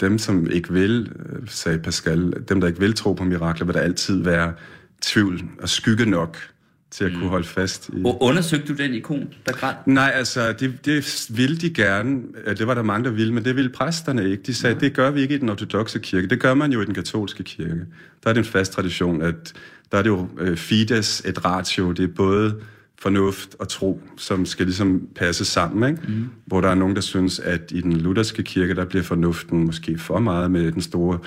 dem 0.00 0.18
som 0.18 0.50
ikke 0.50 0.72
vil, 0.72 1.12
øh, 1.18 1.48
sagde 1.48 1.78
Pascal, 1.78 2.32
dem 2.48 2.60
der 2.60 2.68
ikke 2.68 2.80
vil 2.80 2.94
tro 2.94 3.12
på 3.12 3.24
mirakler, 3.24 3.66
vil 3.66 3.74
der 3.74 3.80
altid 3.80 4.22
være 4.22 4.52
tvivl 5.02 5.42
og 5.62 5.68
skygge 5.68 6.06
nok 6.06 6.38
til 6.90 7.04
at 7.04 7.12
kunne 7.12 7.28
holde 7.28 7.46
fast 7.46 7.88
i... 7.88 8.02
Og 8.04 8.22
undersøgte 8.22 8.68
du 8.68 8.82
den 8.82 8.94
ikon, 8.94 9.28
der 9.46 9.52
græd? 9.52 9.74
Nej, 9.86 10.12
altså, 10.14 10.52
det, 10.52 10.84
det 10.84 11.26
ville 11.30 11.56
de 11.56 11.74
gerne. 11.74 12.22
Det 12.58 12.66
var 12.66 12.74
der 12.74 12.82
mange, 12.82 13.04
der 13.04 13.10
ville, 13.10 13.34
men 13.34 13.44
det 13.44 13.56
ville 13.56 13.70
præsterne 13.70 14.30
ikke. 14.30 14.42
De 14.42 14.54
sagde, 14.54 14.80
det 14.80 14.94
gør 14.94 15.10
vi 15.10 15.20
ikke 15.20 15.34
i 15.34 15.38
den 15.38 15.48
ortodoxe 15.48 15.98
kirke. 15.98 16.26
Det 16.26 16.40
gør 16.40 16.54
man 16.54 16.72
jo 16.72 16.82
i 16.82 16.84
den 16.84 16.94
katolske 16.94 17.42
kirke. 17.42 17.80
Der 18.24 18.30
er 18.30 18.32
det 18.32 18.38
en 18.38 18.44
fast 18.44 18.72
tradition, 18.72 19.22
at 19.22 19.52
der 19.92 19.98
er 19.98 20.02
det 20.02 20.10
jo 20.10 20.28
øh, 20.38 20.56
fides 20.56 21.22
et 21.24 21.44
ratio. 21.44 21.92
Det 21.92 22.04
er 22.04 22.14
både 22.16 22.56
fornuft 23.00 23.56
og 23.58 23.68
tro, 23.68 24.00
som 24.16 24.46
skal 24.46 24.66
ligesom 24.66 25.02
passe 25.16 25.44
sammen. 25.44 25.90
Ikke? 25.90 26.02
Mm. 26.08 26.24
Hvor 26.46 26.60
der 26.60 26.68
er 26.68 26.74
nogen, 26.74 26.94
der 26.94 27.00
synes, 27.02 27.38
at 27.38 27.60
i 27.74 27.80
den 27.80 27.92
lutherske 27.96 28.42
kirke, 28.42 28.74
der 28.74 28.84
bliver 28.84 29.02
fornuften 29.02 29.64
måske 29.66 29.98
for 29.98 30.18
meget 30.18 30.50
med 30.50 30.72
den 30.72 30.80
store 30.82 31.18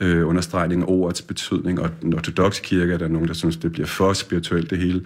øh, 0.00 0.28
understregning 0.28 0.82
af 0.82 0.86
ordets 0.88 1.22
betydning, 1.22 1.80
og 1.80 1.90
den 2.02 2.14
ortodoxe 2.14 2.62
kirke 2.62 2.92
er 2.92 2.98
der 2.98 3.08
nogen, 3.08 3.28
der 3.28 3.34
synes, 3.34 3.56
det 3.56 3.72
bliver 3.72 3.86
for 3.86 4.12
spirituelt 4.12 4.70
det 4.70 4.78
hele. 4.78 5.00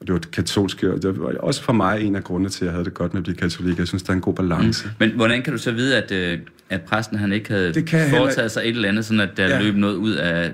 Og 0.00 0.06
det 0.06 0.12
var 0.12 0.20
katolsk 0.32 0.76
kirke, 0.78 0.94
og 0.94 1.02
det 1.02 1.18
var 1.20 1.34
også 1.40 1.62
for 1.62 1.72
mig 1.72 2.00
en 2.00 2.16
af 2.16 2.24
grundene 2.24 2.48
til, 2.50 2.64
at 2.64 2.66
jeg 2.66 2.72
havde 2.72 2.84
det 2.84 2.94
godt 2.94 3.14
med 3.14 3.18
at 3.20 3.24
blive 3.24 3.36
katolik. 3.36 3.78
Jeg 3.78 3.88
synes, 3.88 4.02
der 4.02 4.10
er 4.10 4.14
en 4.14 4.20
god 4.20 4.34
balance. 4.34 4.84
Mm. 4.86 4.90
Men 4.98 5.10
hvordan 5.10 5.42
kan 5.42 5.52
du 5.52 5.58
så 5.58 5.72
vide, 5.72 5.96
at, 6.02 6.12
øh, 6.12 6.38
at 6.70 6.80
præsten 6.80 7.18
han 7.18 7.32
ikke 7.32 7.50
havde 7.52 7.74
Det 7.74 7.86
kan 7.86 7.98
jeg 7.98 8.06
heller- 8.10 8.20
foretaget 8.20 8.50
sig 8.50 8.60
et 8.64 8.68
eller 8.68 8.88
andet, 8.88 9.04
sådan 9.04 9.20
at 9.20 9.36
der 9.36 9.48
ja. 9.48 9.62
løb 9.62 9.74
noget 9.76 9.94
ud 9.96 10.12
af 10.12 10.52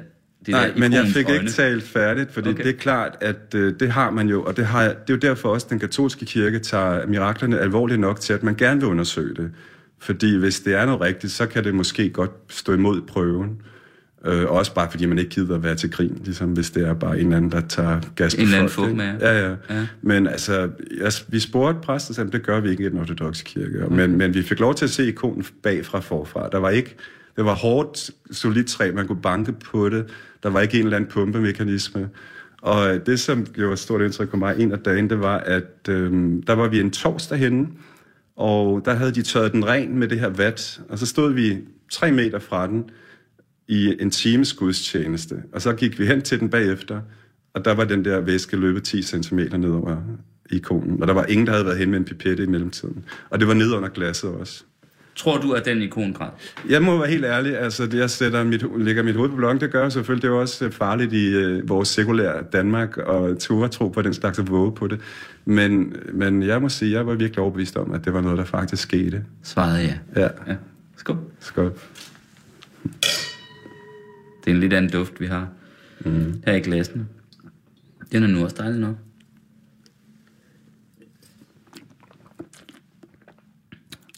det 0.52 0.60
Nej, 0.60 0.66
der 0.68 0.78
men 0.78 0.92
jeg 0.92 1.06
fik 1.06 1.28
øjne? 1.28 1.40
ikke 1.40 1.52
talt 1.52 1.82
færdigt, 1.82 2.32
fordi 2.32 2.48
okay. 2.48 2.64
Det 2.64 2.74
er 2.74 2.78
klart, 2.78 3.16
at 3.20 3.54
øh, 3.54 3.74
det 3.80 3.90
har 3.90 4.10
man 4.10 4.28
jo, 4.28 4.42
og 4.42 4.56
det, 4.56 4.66
har, 4.66 4.82
det 4.82 4.90
er 4.90 4.94
jo 5.10 5.16
derfor 5.16 5.48
også, 5.48 5.66
at 5.66 5.70
den 5.70 5.78
katolske 5.78 6.24
kirke 6.24 6.58
tager 6.58 7.06
miraklerne 7.06 7.60
alvorligt 7.60 8.00
nok 8.00 8.20
til, 8.20 8.32
at 8.32 8.42
man 8.42 8.54
gerne 8.54 8.80
vil 8.80 8.88
undersøge 8.88 9.34
det. 9.34 9.50
Fordi 9.98 10.36
hvis 10.36 10.60
det 10.60 10.74
er 10.74 10.86
noget 10.86 11.00
rigtigt, 11.00 11.32
så 11.32 11.46
kan 11.46 11.64
det 11.64 11.74
måske 11.74 12.10
godt 12.10 12.30
stå 12.48 12.72
imod 12.72 13.00
prøven. 13.02 13.60
Øh, 14.26 14.44
også 14.44 14.74
bare 14.74 14.90
fordi 14.90 15.06
man 15.06 15.18
ikke 15.18 15.30
gider 15.30 15.54
at 15.54 15.62
være 15.62 15.74
til 15.74 15.90
grin, 15.90 16.20
ligesom 16.24 16.52
hvis 16.52 16.70
det 16.70 16.88
er 16.88 16.94
bare 16.94 17.18
en 17.18 17.24
eller 17.24 17.36
anden, 17.36 17.52
der 17.52 17.60
tager 17.60 18.00
gas 18.16 18.34
på 18.34 18.40
En 18.40 18.44
eller 18.44 18.58
anden 18.58 18.70
fugmager. 18.70 19.14
Ja, 19.20 19.48
ja, 19.48 19.54
Ja. 19.70 19.86
Men 20.02 20.26
altså, 20.26 20.68
jeg, 21.00 21.12
vi 21.28 21.40
spurgte 21.40 21.80
præsten, 21.80 22.14
sagde, 22.14 22.30
det 22.30 22.42
gør 22.42 22.60
vi 22.60 22.70
ikke 22.70 22.86
i 22.86 22.88
den 22.88 23.00
ortodoxe 23.00 23.44
kirke. 23.44 23.84
Okay. 23.84 23.96
Men, 23.96 24.18
men 24.18 24.34
vi 24.34 24.42
fik 24.42 24.60
lov 24.60 24.74
til 24.74 24.84
at 24.84 24.90
se 24.90 25.06
ikonen 25.08 25.44
bagfra 25.62 26.00
forfra. 26.00 26.48
Der 26.52 26.58
var 26.58 26.70
ikke, 26.70 26.96
det 27.38 27.46
var 27.46 27.54
hårdt, 27.54 28.10
solidt 28.30 28.66
træ, 28.66 28.92
man 28.92 29.06
kunne 29.06 29.22
banke 29.22 29.52
på 29.52 29.88
det. 29.88 30.06
Der 30.42 30.50
var 30.50 30.60
ikke 30.60 30.78
en 30.78 30.84
eller 30.84 30.96
anden 30.96 31.10
pumpemekanisme. 31.10 32.08
Og 32.62 32.94
øh, 32.94 33.06
det, 33.06 33.20
som 33.20 33.46
gjorde 33.46 33.72
et 33.72 33.78
stort 33.78 34.00
indtryk 34.00 34.30
på 34.30 34.36
mig 34.36 34.54
en 34.58 34.72
af 34.72 34.78
dagen, 34.78 35.10
det 35.10 35.20
var, 35.20 35.38
at 35.38 35.88
øh, 35.88 36.12
der 36.46 36.52
var 36.52 36.68
vi 36.68 36.80
en 36.80 36.90
torsdag 36.90 37.38
henne, 37.38 37.68
og 38.36 38.82
der 38.84 38.94
havde 38.94 39.12
de 39.12 39.22
tørret 39.22 39.52
den 39.52 39.66
ren 39.66 39.98
med 39.98 40.08
det 40.08 40.20
her 40.20 40.28
vat, 40.28 40.80
og 40.88 40.98
så 40.98 41.06
stod 41.06 41.32
vi 41.32 41.58
tre 41.92 42.12
meter 42.12 42.38
fra 42.38 42.66
den 42.66 42.84
i 43.68 43.96
en 44.00 44.10
times 44.10 44.52
gudstjeneste, 44.54 45.42
og 45.52 45.62
så 45.62 45.72
gik 45.72 45.98
vi 45.98 46.06
hen 46.06 46.22
til 46.22 46.40
den 46.40 46.48
bagefter, 46.48 47.00
og 47.54 47.64
der 47.64 47.74
var 47.74 47.84
den 47.84 48.04
der 48.04 48.20
væske 48.20 48.56
løbet 48.56 48.84
10 48.84 49.02
cm 49.02 49.38
ned 49.38 49.70
over 49.70 49.96
ikonen, 50.50 51.02
og 51.02 51.08
der 51.08 51.14
var 51.14 51.24
ingen, 51.24 51.46
der 51.46 51.52
havde 51.52 51.66
været 51.66 51.78
hen 51.78 51.90
med 51.90 51.98
en 51.98 52.04
pipette 52.04 52.42
i 52.42 52.46
mellemtiden. 52.46 53.04
Og 53.30 53.40
det 53.40 53.48
var 53.48 53.54
ned 53.54 53.72
under 53.72 53.88
glasset 53.88 54.30
også. 54.30 54.64
Tror 55.18 55.38
du, 55.38 55.52
at 55.52 55.64
den 55.64 55.82
ikon 55.82 56.12
græd? 56.12 56.28
Jeg 56.68 56.82
må 56.82 56.98
være 56.98 57.08
helt 57.08 57.24
ærlig, 57.24 57.58
altså 57.58 57.86
det, 57.86 57.98
jeg 57.98 58.10
sætter 58.10 58.44
mit, 58.44 58.64
lægger 58.84 59.02
mit 59.02 59.16
hoved 59.16 59.30
på 59.30 59.36
blokken, 59.36 59.60
det 59.60 59.72
gør 59.72 59.88
selvfølgelig, 59.88 60.22
det 60.22 60.28
er 60.28 60.32
jo 60.32 60.40
også 60.40 60.64
øh, 60.64 60.72
farligt 60.72 61.12
i 61.12 61.26
øh, 61.26 61.68
vores 61.68 61.88
sekulære 61.88 62.42
Danmark, 62.52 62.96
og 62.96 63.38
ture 63.38 63.68
tro 63.68 63.88
på 63.88 64.02
den 64.02 64.14
slags 64.14 64.38
og 64.38 64.48
våge 64.48 64.72
på 64.72 64.86
det. 64.86 65.00
Men, 65.44 65.96
men 66.12 66.42
jeg 66.42 66.62
må 66.62 66.68
sige, 66.68 66.92
jeg 66.92 67.06
var 67.06 67.14
virkelig 67.14 67.38
overbevist 67.38 67.76
om, 67.76 67.92
at 67.92 68.04
det 68.04 68.14
var 68.14 68.20
noget, 68.20 68.38
der 68.38 68.44
faktisk 68.44 68.82
skete. 68.82 69.24
Svarede 69.42 69.80
ja. 69.82 70.22
Ja, 70.22 70.28
ja. 70.46 70.54
Skål. 70.96 71.18
skål. 71.40 71.72
Det 74.44 74.50
er 74.50 74.50
en 74.50 74.60
lidt 74.60 74.72
anden 74.72 74.90
duft, 74.90 75.20
vi 75.20 75.26
har 75.26 75.48
mm. 76.00 76.42
her 76.46 76.54
i 76.54 76.60
glassene. 76.60 77.06
Den 78.12 78.22
er 78.22 78.26
nu 78.26 78.44
også 78.44 78.56
dejlig 78.58 78.80
nok. 78.80 78.94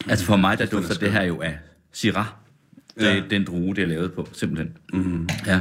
Altså 0.08 0.24
for 0.24 0.36
mig, 0.36 0.58
der 0.58 0.66
dufter 0.66 0.94
det 0.94 1.12
her 1.12 1.22
jo 1.22 1.40
af 1.40 1.58
Syrah. 1.92 2.26
Det 2.98 3.08
er 3.08 3.14
Ja. 3.14 3.22
den 3.30 3.44
drue, 3.44 3.74
det 3.74 3.82
er 3.82 3.86
lavet 3.86 4.12
på, 4.12 4.28
simpelthen. 4.32 4.76
Mm. 4.92 5.28
Ja. 5.46 5.60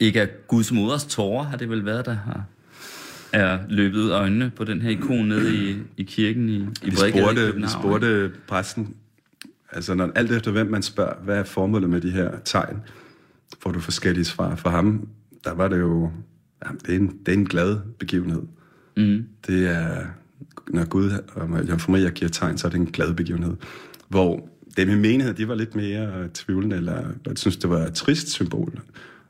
Ikke 0.00 0.20
af 0.22 0.28
Guds 0.48 0.72
moders 0.72 1.04
tårer 1.04 1.44
har 1.44 1.56
det 1.56 1.68
vel 1.70 1.84
været, 1.84 2.06
der 2.06 2.12
har 2.14 2.44
er 3.32 3.58
løbet 3.68 3.98
ud 3.98 4.10
af 4.10 4.18
øjnene 4.18 4.50
på 4.56 4.64
den 4.64 4.80
her 4.82 4.90
ikon 4.90 5.26
nede 5.28 5.54
i, 5.56 5.76
i 5.96 6.02
kirken 6.02 6.48
i, 6.48 6.56
i 6.56 6.66
Vi 6.82 6.90
Bredgade 6.90 7.18
i 7.18 7.20
spurgte, 7.22 7.54
vi 7.56 7.66
spurgte 7.68 8.30
præsten, 8.48 8.94
altså 9.72 9.94
når, 9.94 10.10
alt 10.14 10.32
efter 10.32 10.50
hvem 10.50 10.66
man 10.66 10.82
spørger, 10.82 11.14
hvad 11.24 11.38
er 11.38 11.44
formålet 11.44 11.90
med 11.90 12.00
de 12.00 12.10
her 12.10 12.30
tegn, 12.44 12.76
får 13.62 13.70
du 13.72 13.80
forskellige 13.80 14.24
svar. 14.24 14.56
For 14.56 14.70
ham, 14.70 15.08
der 15.44 15.54
var 15.54 15.68
det 15.68 15.78
jo, 15.78 16.10
jamen, 16.64 16.80
det, 16.86 16.94
er 16.94 16.98
en, 16.98 17.18
det 17.26 17.34
er 17.34 17.38
en 17.38 17.46
glad 17.46 17.78
begivenhed. 17.98 18.42
Mm. 18.96 19.26
Det 19.46 19.66
er, 19.70 20.04
når 20.68 20.84
Gud 20.84 21.10
og 21.34 21.68
Jomfru 21.68 21.92
Maria 21.92 22.10
giver 22.10 22.28
tegn, 22.28 22.58
så 22.58 22.66
er 22.66 22.70
det 22.70 22.78
en 22.78 22.86
glad 22.86 23.14
begivenhed. 23.14 23.56
Hvor 24.08 24.48
dem 24.76 24.90
i 24.90 24.94
menighed, 24.94 25.34
de 25.34 25.48
var 25.48 25.54
lidt 25.54 25.74
mere 25.74 26.28
tvivlende, 26.34 26.76
eller 26.76 27.04
synes, 27.36 27.56
det 27.56 27.70
var 27.70 27.78
et 27.78 27.94
trist 27.94 28.28
symbol. 28.28 28.80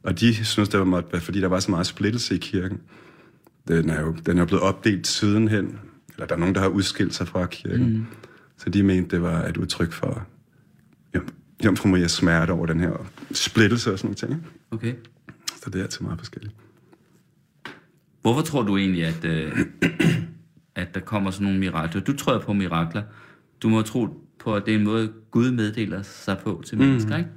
Og 0.03 0.21
de 0.21 0.45
synes, 0.45 0.69
det 0.69 0.81
var 0.81 1.05
være, 1.13 1.21
fordi 1.21 1.41
der 1.41 1.49
var 1.49 1.61
så 1.61 1.71
meget 1.71 1.87
splittelse 1.87 2.35
i 2.35 2.39
kirken. 2.39 2.81
Den 3.69 3.91
er 3.91 4.01
jo 4.01 4.17
den 4.27 4.39
er 4.39 4.45
blevet 4.45 4.63
opdelt 4.63 5.07
sidenhen, 5.07 5.79
eller 6.15 6.27
der 6.27 6.35
er 6.35 6.39
nogen, 6.39 6.55
der 6.55 6.61
har 6.61 6.69
udskilt 6.69 7.15
sig 7.15 7.29
fra 7.29 7.47
kirken. 7.47 7.93
Mm. 7.93 8.07
Så 8.59 8.71
de 8.71 8.83
mente, 8.83 9.17
det 9.17 9.23
var 9.23 9.45
et 9.45 9.57
udtryk 9.57 9.93
for 9.93 10.27
Jom- 11.17 11.65
Jomfru 11.65 11.89
Marias 11.89 12.13
smerte 12.13 12.51
over 12.51 12.67
den 12.67 12.81
her 12.81 13.11
splittelse 13.33 13.93
og 13.93 13.99
sådan 13.99 14.09
noget 14.09 14.19
ting. 14.19 14.47
Okay. 14.71 14.95
Så 15.65 15.71
det 15.71 15.79
er 15.79 15.83
altid 15.83 16.01
meget 16.01 16.19
forskelligt. 16.19 16.55
Hvorfor 18.23 18.43
tror 18.43 18.63
du 18.63 18.77
egentlig, 18.77 19.05
at, 19.05 19.25
øh, 19.25 19.59
at 20.75 20.95
der 20.95 21.01
kommer 21.01 21.31
sådan 21.31 21.45
nogle 21.45 21.59
mirakler? 21.59 22.01
Du 22.01 22.17
tror 22.17 22.39
på 22.39 22.53
mirakler. 22.53 23.03
Du 23.63 23.69
må 23.69 23.83
tro 23.83 24.09
på, 24.39 24.57
at 24.57 24.67
det 24.67 24.75
er 24.75 24.79
en 24.79 24.85
måde, 24.85 25.13
Gud 25.31 25.51
meddeler 25.51 26.03
sig 26.03 26.39
på 26.39 26.63
til 26.67 26.79
mennesker, 26.79 27.17
ikke? 27.17 27.31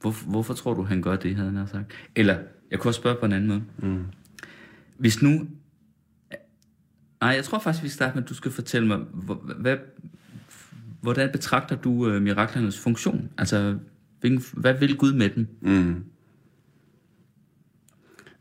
Hvor, 0.00 0.30
hvorfor 0.30 0.54
tror 0.54 0.74
du, 0.74 0.82
han 0.82 1.02
gør 1.02 1.16
det, 1.16 1.36
havde 1.36 1.50
han 1.50 1.68
sagt? 1.68 1.92
Eller, 2.16 2.38
jeg 2.70 2.78
kunne 2.78 2.90
også 2.90 3.00
spørge 3.00 3.16
på 3.20 3.26
en 3.26 3.32
anden 3.32 3.48
måde. 3.48 3.64
Mm. 3.78 4.04
Hvis 4.98 5.22
nu... 5.22 5.48
Nej, 7.20 7.30
jeg 7.30 7.44
tror 7.44 7.58
faktisk, 7.58 7.82
vi 7.82 7.88
skal 7.88 7.94
starte 7.94 8.14
med, 8.14 8.22
at 8.22 8.28
du 8.28 8.34
skal 8.34 8.50
fortælle 8.50 8.88
mig, 8.88 8.98
hvad, 9.58 9.76
hvordan 11.00 11.32
betragter 11.32 11.76
du 11.76 12.08
øh, 12.08 12.22
miraklernes 12.22 12.78
funktion? 12.78 13.30
Altså, 13.38 13.78
hvilken, 14.20 14.42
hvad 14.52 14.74
vil 14.74 14.96
Gud 14.96 15.12
med 15.12 15.30
dem? 15.30 15.48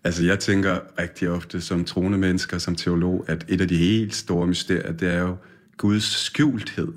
Altså, 0.04 0.24
jeg 0.24 0.40
tænker 0.40 0.80
rigtig 1.00 1.30
ofte 1.30 1.62
som 1.62 1.86
troende 1.86 2.18
mennesker, 2.18 2.58
som 2.58 2.76
teolog, 2.76 3.26
at 3.28 3.46
et 3.48 3.62
af 3.62 3.68
de 3.68 3.78
helt 3.78 4.16
store 4.16 4.48
mysterier, 4.48 4.92
det 4.92 5.14
er 5.14 5.22
jo 5.22 5.36
Guds 5.78 6.04
skjulthed. 6.04 6.94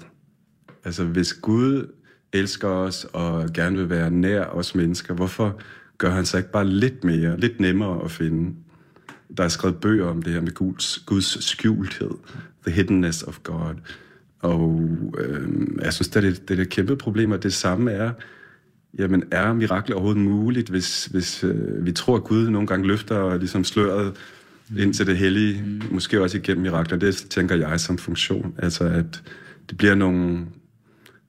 Altså, 0.85 1.05
hvis 1.05 1.35
Gud 1.35 1.93
elsker 2.33 2.69
os 2.69 3.07
og 3.13 3.53
gerne 3.55 3.77
vil 3.77 3.91
være 3.91 4.11
nær 4.11 4.45
os 4.45 4.75
mennesker, 4.75 5.15
hvorfor 5.15 5.61
gør 5.99 6.11
han 6.11 6.27
sig 6.27 6.39
ikke 6.39 6.51
bare 6.51 6.67
lidt 6.67 7.05
mere, 7.05 7.41
lidt 7.41 7.61
nemmere 7.61 8.05
at 8.05 8.11
finde? 8.11 8.55
Der 9.37 9.45
er 9.45 9.49
skrevet 9.49 9.77
bøger 9.77 10.07
om 10.07 10.23
det 10.23 10.33
her 10.33 10.41
med 10.41 10.55
Guds, 10.55 10.99
Guds 10.99 11.45
skjulthed. 11.45 12.11
The 12.67 12.75
hiddenness 12.75 13.23
of 13.23 13.39
God. 13.43 13.75
Og 14.41 14.89
øh, 15.19 15.49
jeg 15.83 15.93
synes, 15.93 16.09
det 16.09 16.17
er 16.25 16.31
det, 16.31 16.49
det 16.49 16.59
er 16.59 16.63
et 16.63 16.69
kæmpe 16.69 16.97
problem, 16.97 17.31
og 17.31 17.43
det 17.43 17.53
samme 17.53 17.93
er, 17.93 18.13
Jamen, 18.99 19.23
er 19.31 19.53
mirakler 19.53 19.97
overhovedet 19.97 20.23
muligt, 20.23 20.69
hvis, 20.69 21.07
hvis 21.07 21.45
øh, 21.45 21.87
vi 21.87 21.93
tror, 21.93 22.17
at 22.17 22.25
Gud 22.25 22.51
nogle 22.51 22.67
gange 22.67 22.87
løfter 22.87 23.39
ligesom 23.39 23.65
sløret 23.65 24.13
ind 24.79 24.95
til 24.95 25.07
det 25.07 25.17
hellige, 25.17 25.63
mm. 25.63 25.83
måske 25.91 26.23
også 26.23 26.39
igennem 26.39 26.63
mirakler. 26.63 26.99
Det 26.99 27.15
tænker 27.15 27.55
jeg 27.55 27.81
som 27.81 27.99
funktion. 27.99 28.55
Altså, 28.59 28.85
at 28.85 29.23
det 29.71 29.79
bliver 29.79 29.95
nogle 29.95 30.39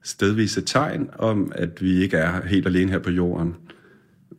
stedvise 0.03 0.61
tegn 0.61 1.09
om, 1.19 1.51
at 1.55 1.81
vi 1.81 2.01
ikke 2.01 2.17
er 2.17 2.47
helt 2.47 2.67
alene 2.67 2.91
her 2.91 2.99
på 2.99 3.11
jorden. 3.11 3.55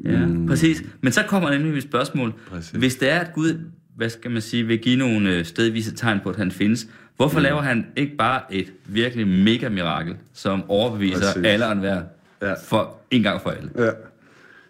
Ja, 0.05 0.27
mm. 0.27 0.47
præcis. 0.47 0.83
Men 1.01 1.13
så 1.13 1.23
kommer 1.29 1.51
nemlig 1.51 1.73
mit 1.73 1.83
spørgsmål. 1.83 2.35
Præcis. 2.51 2.71
Hvis 2.71 2.97
det 2.97 3.11
er, 3.11 3.19
at 3.19 3.33
Gud, 3.35 3.61
hvad 3.97 4.09
skal 4.09 4.31
man 4.31 4.43
sige, 4.43 4.65
vil 4.65 4.79
give 4.79 4.97
nogle 4.97 5.35
øh, 5.35 5.45
stedvise 5.45 5.95
tegn 5.95 6.21
på, 6.23 6.31
at 6.31 6.37
han 6.37 6.51
findes, 6.51 6.89
hvorfor 7.17 7.39
mm. 7.39 7.43
laver 7.43 7.63
han 7.63 7.87
ikke 7.97 8.17
bare 8.17 8.55
et 8.55 8.73
virkelig 8.87 9.27
mega 9.27 9.69
mirakel, 9.69 10.15
som 10.33 10.71
overbeviser 10.71 11.21
Præcis. 11.21 11.43
alle 11.45 11.67
og 11.67 11.73
enhver 11.73 12.03
Ja. 12.43 12.55
for 12.65 12.97
en 13.11 13.23
gang 13.23 13.43
for 13.43 13.51
alle? 13.51 13.71
Ja. 13.79 13.91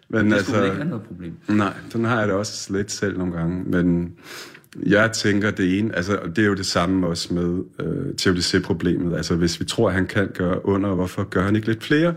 Men 0.09 0.31
Det 0.31 0.41
skulle 0.41 0.57
vel 0.59 0.65
ikke 0.65 0.77
være 0.77 0.87
noget 0.87 1.03
problem. 1.03 1.33
Nej, 1.47 1.73
sådan 1.89 2.05
har 2.05 2.19
jeg 2.19 2.27
det 2.27 2.35
også 2.35 2.73
lidt 2.73 2.91
selv 2.91 3.17
nogle 3.17 3.33
gange, 3.33 3.63
men 3.63 4.13
jeg 4.85 5.11
tænker 5.11 5.51
det 5.51 5.79
ene, 5.79 5.95
altså 5.95 6.19
det 6.35 6.43
er 6.43 6.47
jo 6.47 6.53
det 6.53 6.65
samme 6.65 7.07
også 7.07 7.33
med 7.33 7.63
øh, 7.79 8.15
TUDC-problemet, 8.15 9.17
altså 9.17 9.35
hvis 9.35 9.59
vi 9.59 9.65
tror, 9.65 9.87
at 9.87 9.95
han 9.95 10.07
kan 10.07 10.27
gøre 10.33 10.65
under, 10.65 10.95
hvorfor 10.95 11.23
gør 11.23 11.43
han 11.43 11.55
ikke 11.55 11.67
lidt 11.67 11.83
flere? 11.83 12.13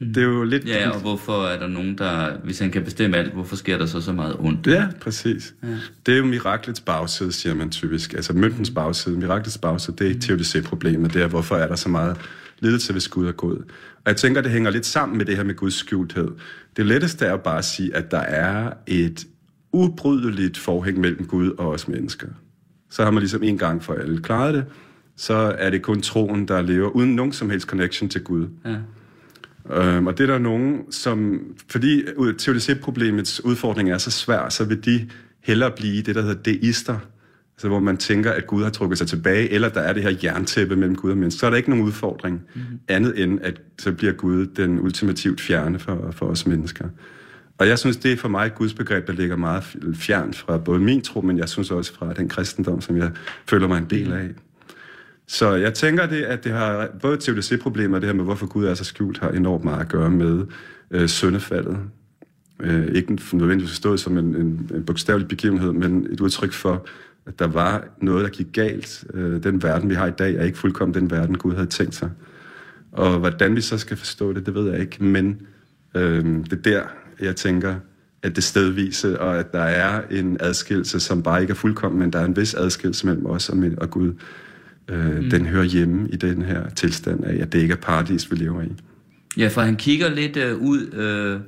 Det 0.00 0.16
er 0.16 0.22
jo 0.22 0.42
lidt... 0.44 0.68
Ja, 0.68 0.90
og 0.90 1.00
hvorfor 1.00 1.44
er 1.44 1.58
der 1.58 1.66
nogen, 1.66 1.98
der... 1.98 2.38
Hvis 2.44 2.58
han 2.58 2.70
kan 2.70 2.84
bestemme 2.84 3.16
alt, 3.16 3.32
hvorfor 3.32 3.56
sker 3.56 3.78
der 3.78 3.86
så 3.86 4.00
så 4.00 4.12
meget 4.12 4.36
ondt? 4.38 4.66
Ja, 4.66 4.86
præcis. 5.00 5.54
Ja. 5.62 5.68
Det 6.06 6.14
er 6.14 6.18
jo 6.18 6.24
miraklets 6.24 6.80
bagside, 6.80 7.32
siger 7.32 7.54
man 7.54 7.70
typisk. 7.70 8.12
Altså 8.12 8.32
møntens 8.32 8.70
bagside, 8.70 9.16
miraklets 9.18 9.58
bagside, 9.58 9.96
det 9.96 10.10
er 10.10 10.20
TUDC-problemet. 10.20 11.14
Det 11.14 11.22
er, 11.22 11.26
hvorfor 11.26 11.56
er 11.56 11.68
der 11.68 11.74
så 11.74 11.88
meget 11.88 12.16
lidelse, 12.58 12.92
hvis 12.92 13.08
Gud 13.08 13.26
er 13.26 13.32
god. 13.32 13.56
Og 13.96 14.06
jeg 14.06 14.16
tænker, 14.16 14.40
det 14.40 14.50
hænger 14.50 14.70
lidt 14.70 14.86
sammen 14.86 15.18
med 15.18 15.26
det 15.26 15.36
her 15.36 15.44
med 15.44 15.54
Guds 15.54 15.74
skjulthed. 15.74 16.28
Det 16.76 16.86
letteste 16.86 17.26
er 17.26 17.36
bare 17.36 17.58
at 17.58 17.64
sige, 17.64 17.96
at 17.96 18.10
der 18.10 18.18
er 18.18 18.72
et 18.86 19.26
ubrydeligt 19.72 20.58
forhæng 20.58 21.00
mellem 21.00 21.26
Gud 21.26 21.50
og 21.50 21.68
os 21.68 21.88
mennesker. 21.88 22.28
Så 22.90 23.04
har 23.04 23.10
man 23.10 23.20
ligesom 23.20 23.42
en 23.42 23.58
gang 23.58 23.84
for 23.84 23.94
alle 23.94 24.22
klaret 24.22 24.54
det. 24.54 24.64
Så 25.16 25.34
er 25.58 25.70
det 25.70 25.82
kun 25.82 26.00
troen, 26.00 26.48
der 26.48 26.62
lever 26.62 26.88
uden 26.88 27.14
nogen 27.14 27.32
som 27.32 27.50
helst 27.50 27.68
connection 27.68 28.08
til 28.08 28.24
Gud. 28.24 28.48
Ja. 28.64 28.76
Øhm, 29.70 30.06
og 30.06 30.18
det 30.18 30.28
er 30.28 30.32
der 30.32 30.38
nogen, 30.38 30.92
som... 30.92 31.40
Fordi 31.70 32.02
TUDC-problemets 32.38 33.44
udfordring 33.44 33.90
er 33.90 33.98
så 33.98 34.10
svær, 34.10 34.48
så 34.48 34.64
vil 34.64 34.84
de 34.84 35.08
hellere 35.42 35.70
blive 35.76 36.02
det, 36.02 36.14
der 36.14 36.22
hedder 36.22 36.42
deister. 36.42 36.98
Altså 37.56 37.68
hvor 37.68 37.80
man 37.80 37.96
tænker, 37.96 38.32
at 38.32 38.46
Gud 38.46 38.62
har 38.62 38.70
trukket 38.70 38.98
sig 38.98 39.06
tilbage, 39.06 39.50
eller 39.50 39.68
der 39.68 39.80
er 39.80 39.92
det 39.92 40.02
her 40.02 40.14
jerntæppe 40.24 40.76
mellem 40.76 40.96
Gud 40.96 41.10
og 41.10 41.16
menneske. 41.16 41.40
Så 41.40 41.46
er 41.46 41.50
der 41.50 41.56
ikke 41.56 41.70
nogen 41.70 41.84
udfordring 41.84 42.42
mm-hmm. 42.54 42.80
andet 42.88 43.22
end, 43.22 43.38
at 43.42 43.60
så 43.78 43.92
bliver 43.92 44.12
Gud 44.12 44.46
den 44.46 44.80
ultimativt 44.80 45.40
fjerne 45.40 45.78
for, 45.78 46.10
for 46.12 46.26
os 46.26 46.46
mennesker. 46.46 46.84
Og 47.58 47.68
jeg 47.68 47.78
synes, 47.78 47.96
det 47.96 48.12
er 48.12 48.16
for 48.16 48.28
mig 48.28 48.46
et 48.46 48.54
gudsbegreb, 48.54 49.06
der 49.06 49.12
ligger 49.12 49.36
meget 49.36 49.64
fjernt 49.94 50.36
fra 50.36 50.58
både 50.58 50.78
min 50.78 51.02
tro, 51.02 51.20
men 51.20 51.38
jeg 51.38 51.48
synes 51.48 51.70
også 51.70 51.94
fra 51.94 52.12
den 52.12 52.28
kristendom, 52.28 52.80
som 52.80 52.96
jeg 52.96 53.10
føler 53.46 53.68
mig 53.68 53.78
en 53.78 53.86
del 53.90 54.12
af. 54.12 54.28
Så 55.26 55.54
jeg 55.54 55.74
tænker, 55.74 56.06
det, 56.06 56.22
at 56.22 56.44
det 56.44 56.52
har 56.52 56.88
både 57.02 57.16
TUDC-problemer, 57.16 57.98
det 57.98 58.06
her 58.08 58.14
med, 58.14 58.24
hvorfor 58.24 58.46
Gud 58.46 58.64
er 58.64 58.74
så 58.74 58.84
skjult, 58.84 59.18
har 59.18 59.28
enormt 59.28 59.64
meget 59.64 59.80
at 59.80 59.88
gøre 59.88 60.10
med 60.10 60.46
øh, 60.90 61.08
syndefaldet. 61.08 61.78
Øh, 62.60 62.86
ikke 62.94 63.18
nødvendigvis 63.32 63.70
forstået 63.70 64.00
som 64.00 64.18
en, 64.18 64.36
en, 64.36 64.70
en 64.74 64.84
bogstavelig 64.86 65.28
begivenhed, 65.28 65.72
men 65.72 66.06
et 66.10 66.20
udtryk 66.20 66.52
for, 66.52 66.86
at 67.26 67.38
der 67.38 67.46
var 67.46 67.84
noget, 68.02 68.24
der 68.24 68.30
gik 68.30 68.46
galt. 68.52 69.04
Øh, 69.14 69.42
den 69.42 69.62
verden, 69.62 69.90
vi 69.90 69.94
har 69.94 70.06
i 70.06 70.10
dag, 70.18 70.34
er 70.34 70.44
ikke 70.44 70.58
fuldkommen 70.58 70.94
den 70.94 71.10
verden, 71.10 71.38
Gud 71.38 71.54
havde 71.54 71.66
tænkt 71.66 71.94
sig. 71.94 72.10
Og 72.92 73.18
hvordan 73.18 73.56
vi 73.56 73.60
så 73.60 73.78
skal 73.78 73.96
forstå 73.96 74.32
det, 74.32 74.46
det 74.46 74.54
ved 74.54 74.70
jeg 74.70 74.80
ikke, 74.80 75.04
men 75.04 75.40
øh, 75.94 76.24
det 76.24 76.52
er 76.52 76.56
der, 76.56 76.82
jeg 77.20 77.36
tænker, 77.36 77.74
at 78.22 78.36
det 78.36 78.44
stedvise, 78.44 79.20
og 79.20 79.38
at 79.38 79.52
der 79.52 79.62
er 79.62 80.02
en 80.10 80.36
adskillelse, 80.40 81.00
som 81.00 81.22
bare 81.22 81.40
ikke 81.40 81.50
er 81.50 81.54
fuldkommen, 81.54 81.98
men 81.98 82.12
der 82.12 82.18
er 82.18 82.24
en 82.24 82.36
vis 82.36 82.54
adskillelse 82.54 83.06
mellem 83.06 83.26
os 83.26 83.48
og, 83.48 83.58
og 83.78 83.90
Gud. 83.90 84.12
Øh, 84.88 85.16
mm. 85.16 85.30
Den 85.30 85.46
hører 85.46 85.64
hjemme 85.64 86.08
i 86.08 86.16
den 86.16 86.42
her 86.42 86.68
tilstand 86.68 87.24
af, 87.24 87.42
at 87.42 87.52
det 87.52 87.58
ikke 87.58 87.72
er 87.72 87.78
paradis, 87.78 88.30
vi 88.30 88.36
lever 88.36 88.62
i. 88.62 88.72
Ja, 89.36 89.48
for 89.48 89.60
han 89.60 89.76
kigger 89.76 90.14
lidt 90.14 90.36
øh, 90.36 90.56
ud 90.56 90.92
øh, 90.92 91.40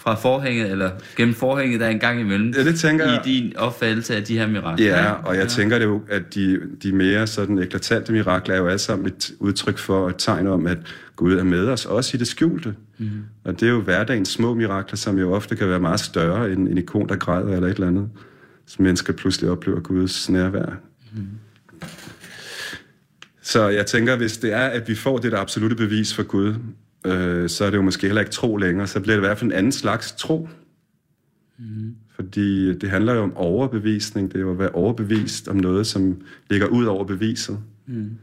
fra 0.00 0.14
forhænget, 0.14 0.70
eller 0.70 0.90
gennem 1.16 1.34
forhænget, 1.34 1.80
der 1.80 1.86
er 1.86 1.90
en 1.90 1.98
gang 1.98 2.20
imellem, 2.20 2.52
Ja, 2.56 2.64
det 2.64 2.80
tænker 2.80 3.06
i 3.06 3.10
jeg. 3.10 3.20
din 3.24 3.56
opfattelse 3.56 4.16
af 4.16 4.24
de 4.24 4.38
her 4.38 4.46
mirakler. 4.46 4.86
Ja, 4.86 5.12
og 5.12 5.34
jeg 5.34 5.42
ja. 5.42 5.48
tænker 5.48 5.78
det 5.78 5.84
jo, 5.84 6.02
at 6.08 6.34
de, 6.34 6.60
de 6.82 6.92
mere 6.92 7.26
sådan 7.26 7.58
eklatante 7.58 8.12
mirakler 8.12 8.54
er 8.54 8.58
jo 8.58 8.66
alle 8.66 8.78
sammen 8.78 9.06
et 9.06 9.32
udtryk 9.38 9.78
for 9.78 10.08
et 10.08 10.14
tegn 10.18 10.46
om, 10.46 10.66
at 10.66 10.78
Gud 11.16 11.34
er 11.34 11.44
med 11.44 11.68
os, 11.68 11.86
også 11.86 12.16
i 12.16 12.18
det 12.18 12.28
skjulte. 12.28 12.74
Mm. 12.98 13.08
Og 13.44 13.60
det 13.60 13.66
er 13.66 13.70
jo 13.70 13.80
hverdagens 13.80 14.28
små 14.28 14.54
mirakler, 14.54 14.96
som 14.96 15.18
jo 15.18 15.32
ofte 15.32 15.56
kan 15.56 15.68
være 15.68 15.80
meget 15.80 16.00
større 16.00 16.52
end 16.52 16.68
en 16.68 16.78
ikon, 16.78 17.08
der 17.08 17.16
græder 17.16 17.54
eller 17.54 17.68
et 17.68 17.74
eller 17.74 17.86
andet. 17.86 18.08
Så 18.66 18.82
mennesker 18.82 19.12
pludselig 19.12 19.50
oplever 19.50 19.80
Guds 19.80 20.30
nærvær. 20.30 20.66
Mm. 21.16 21.22
Så 23.42 23.68
jeg 23.68 23.86
tænker, 23.86 24.16
hvis 24.16 24.38
det 24.38 24.52
er, 24.52 24.66
at 24.66 24.88
vi 24.88 24.94
får 24.94 25.18
det 25.18 25.32
der 25.32 25.38
absolute 25.38 25.76
bevis 25.76 26.14
for 26.14 26.22
Gud, 26.22 26.54
øh, 27.06 27.48
så 27.48 27.64
er 27.64 27.70
det 27.70 27.76
jo 27.76 27.82
måske 27.82 28.06
heller 28.06 28.20
ikke 28.20 28.32
tro 28.32 28.56
længere. 28.56 28.86
Så 28.86 29.00
bliver 29.00 29.16
det 29.16 29.22
i 29.22 29.26
hvert 29.26 29.38
fald 29.38 29.50
en 29.50 29.56
anden 29.56 29.72
slags 29.72 30.12
tro. 30.12 30.48
Mm. 31.58 31.94
Fordi 32.14 32.74
det 32.74 32.90
handler 32.90 33.14
jo 33.14 33.22
om 33.22 33.36
overbevisning. 33.36 34.28
Det 34.28 34.36
er 34.36 34.40
jo 34.40 34.50
at 34.50 34.58
være 34.58 34.70
overbevist 34.70 35.48
om 35.48 35.56
noget, 35.56 35.86
som 35.86 36.16
ligger 36.50 36.66
ud 36.66 36.84
over 36.84 37.04
beviset. 37.04 37.58
Mm. 37.86 38.18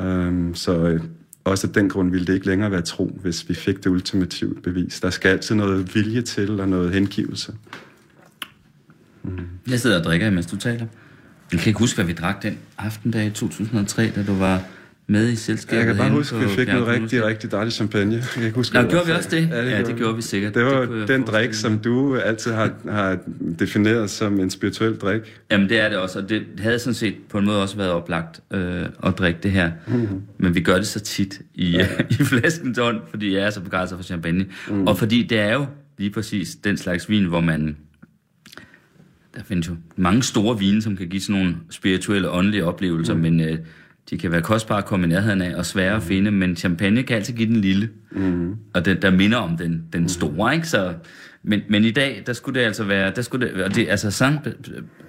Um, 0.00 0.54
så 0.54 0.88
øh, 0.88 1.00
også 1.44 1.66
af 1.66 1.72
den 1.72 1.88
grund 1.88 2.10
ville 2.10 2.26
det 2.26 2.34
ikke 2.34 2.46
længere 2.46 2.70
være 2.70 2.82
tro, 2.82 3.18
hvis 3.22 3.48
vi 3.48 3.54
fik 3.54 3.76
det 3.76 3.86
ultimative 3.86 4.54
bevis. 4.54 5.00
Der 5.00 5.10
skal 5.10 5.28
altid 5.28 5.54
noget 5.54 5.94
vilje 5.94 6.22
til, 6.22 6.60
og 6.60 6.68
noget 6.68 6.92
hengivelse. 6.92 7.54
Jeg 9.68 9.80
sidder 9.80 9.98
og 9.98 10.04
drikker, 10.04 10.30
mens 10.30 10.46
du 10.46 10.56
taler. 10.56 10.86
Jeg 11.52 11.60
kan 11.60 11.68
ikke 11.68 11.78
huske, 11.78 11.96
hvad 11.96 12.04
vi 12.04 12.12
drak 12.12 12.42
den 12.42 12.58
aftendag 12.78 13.26
i 13.26 13.30
2003, 13.30 14.12
da 14.16 14.24
du 14.24 14.34
var 14.34 14.62
med 15.06 15.28
i 15.28 15.36
selskabet. 15.36 15.78
Jeg 15.78 15.86
kan 15.86 15.96
bare 15.96 16.10
huske, 16.10 16.36
at 16.36 16.42
vi 16.42 16.48
fik 16.48 16.68
noget 16.68 16.86
rigtig, 16.86 17.24
rigtig 17.24 17.50
dejlig 17.50 17.72
champagne. 17.72 18.14
Jeg 18.14 18.24
kan 18.34 18.42
ikke 18.42 18.56
huske, 18.56 18.74
Nå, 18.74 18.82
gjorde 18.82 19.06
vi 19.06 19.12
også 19.12 19.28
det? 19.30 19.48
Ja, 19.50 19.78
det 19.78 19.88
vi. 19.88 19.92
gjorde 19.92 20.16
vi 20.16 20.22
sikkert. 20.22 20.54
Det 20.54 20.64
var 20.64 20.80
Det 20.80 21.08
den 21.08 21.22
drik, 21.22 21.54
som 21.54 21.78
du 21.78 22.16
altid 22.16 22.52
har, 22.52 22.70
har 22.90 23.18
defineret 23.58 24.10
som 24.10 24.40
en 24.40 24.50
spirituel 24.50 24.96
drik. 24.96 25.40
Jamen 25.50 25.68
det 25.68 25.80
er 25.80 25.88
det 25.88 25.98
også, 25.98 26.18
og 26.18 26.28
det 26.28 26.42
havde 26.58 26.78
sådan 26.78 26.94
set 26.94 27.14
på 27.28 27.38
en 27.38 27.44
måde 27.44 27.62
også 27.62 27.76
været 27.76 27.90
oplagt 27.90 28.40
øh, 28.50 28.86
at 29.06 29.18
drikke 29.18 29.40
det 29.42 29.50
her. 29.50 29.70
Mm-hmm. 29.86 30.22
Men 30.38 30.54
vi 30.54 30.60
gør 30.60 30.76
det 30.76 30.86
så 30.86 31.00
tit 31.00 31.40
i, 31.54 31.70
ja. 31.70 31.88
i 32.10 32.14
flaskens 32.14 32.78
ånd, 32.78 33.00
fordi 33.10 33.34
jeg 33.34 33.42
er 33.42 33.50
så 33.50 33.60
begejstret 33.60 33.98
for 33.98 34.04
champagne. 34.04 34.46
Mm. 34.68 34.86
Og 34.86 34.98
fordi 34.98 35.22
det 35.22 35.38
er 35.38 35.52
jo 35.52 35.66
lige 35.98 36.10
præcis 36.10 36.54
den 36.64 36.76
slags 36.76 37.08
vin, 37.08 37.24
hvor 37.24 37.40
man... 37.40 37.76
Der 39.36 39.42
findes 39.44 39.68
jo 39.68 39.74
mange 39.96 40.22
store 40.22 40.58
vine, 40.58 40.82
som 40.82 40.96
kan 40.96 41.08
give 41.08 41.22
sådan 41.22 41.42
nogle 41.42 41.56
spirituelle, 41.70 42.30
åndelige 42.30 42.64
oplevelser, 42.64 43.14
mm. 43.14 43.20
men 43.20 43.40
øh, 43.40 43.58
de 44.10 44.18
kan 44.18 44.32
være 44.32 44.42
kostbare 44.42 44.78
at 44.78 44.84
komme 44.84 45.06
i 45.06 45.08
nærheden 45.08 45.42
af 45.42 45.56
og 45.56 45.66
svære 45.66 45.96
at 45.96 46.02
finde, 46.02 46.30
men 46.30 46.56
champagne 46.56 47.02
kan 47.02 47.16
altid 47.16 47.34
give 47.34 47.48
den 47.48 47.56
lille. 47.56 47.88
Mm. 48.10 48.54
Og 48.74 48.84
den, 48.84 49.02
der 49.02 49.10
minder 49.10 49.38
om 49.38 49.56
den, 49.56 49.82
den 49.92 50.08
store, 50.08 50.54
ikke? 50.54 50.68
Så, 50.68 50.94
men, 51.42 51.60
men 51.68 51.84
i 51.84 51.90
dag, 51.90 52.22
der 52.26 52.32
skulle 52.32 52.60
det 52.60 52.66
altså 52.66 52.84
være... 52.84 53.12
Der 53.16 53.22
skulle 53.22 53.46
det, 53.46 53.64
og 53.64 53.74
det, 53.74 53.88
altså 53.88 54.10
Sankt 54.10 54.48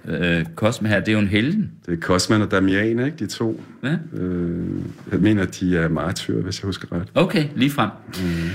øh, 0.05 0.45
Cosme 0.55 0.87
her, 0.87 0.99
det 0.99 1.07
er 1.07 1.13
jo 1.13 1.19
en 1.19 1.27
helgen. 1.27 1.71
Det 1.85 1.93
er 1.93 1.97
Cosman 1.97 2.41
og 2.41 2.51
Damian, 2.51 3.05
ikke? 3.05 3.17
De 3.19 3.27
to. 3.27 3.63
Ja? 3.83 3.95
Øh, 4.13 4.67
jeg 5.11 5.19
mener, 5.19 5.45
de 5.45 5.77
er 5.77 5.87
martyrer, 5.87 6.41
hvis 6.41 6.61
jeg 6.61 6.65
husker 6.65 6.91
ret. 6.91 7.07
Okay, 7.15 7.45
lige 7.55 7.71
frem. 7.71 7.89
Mm. 8.07 8.49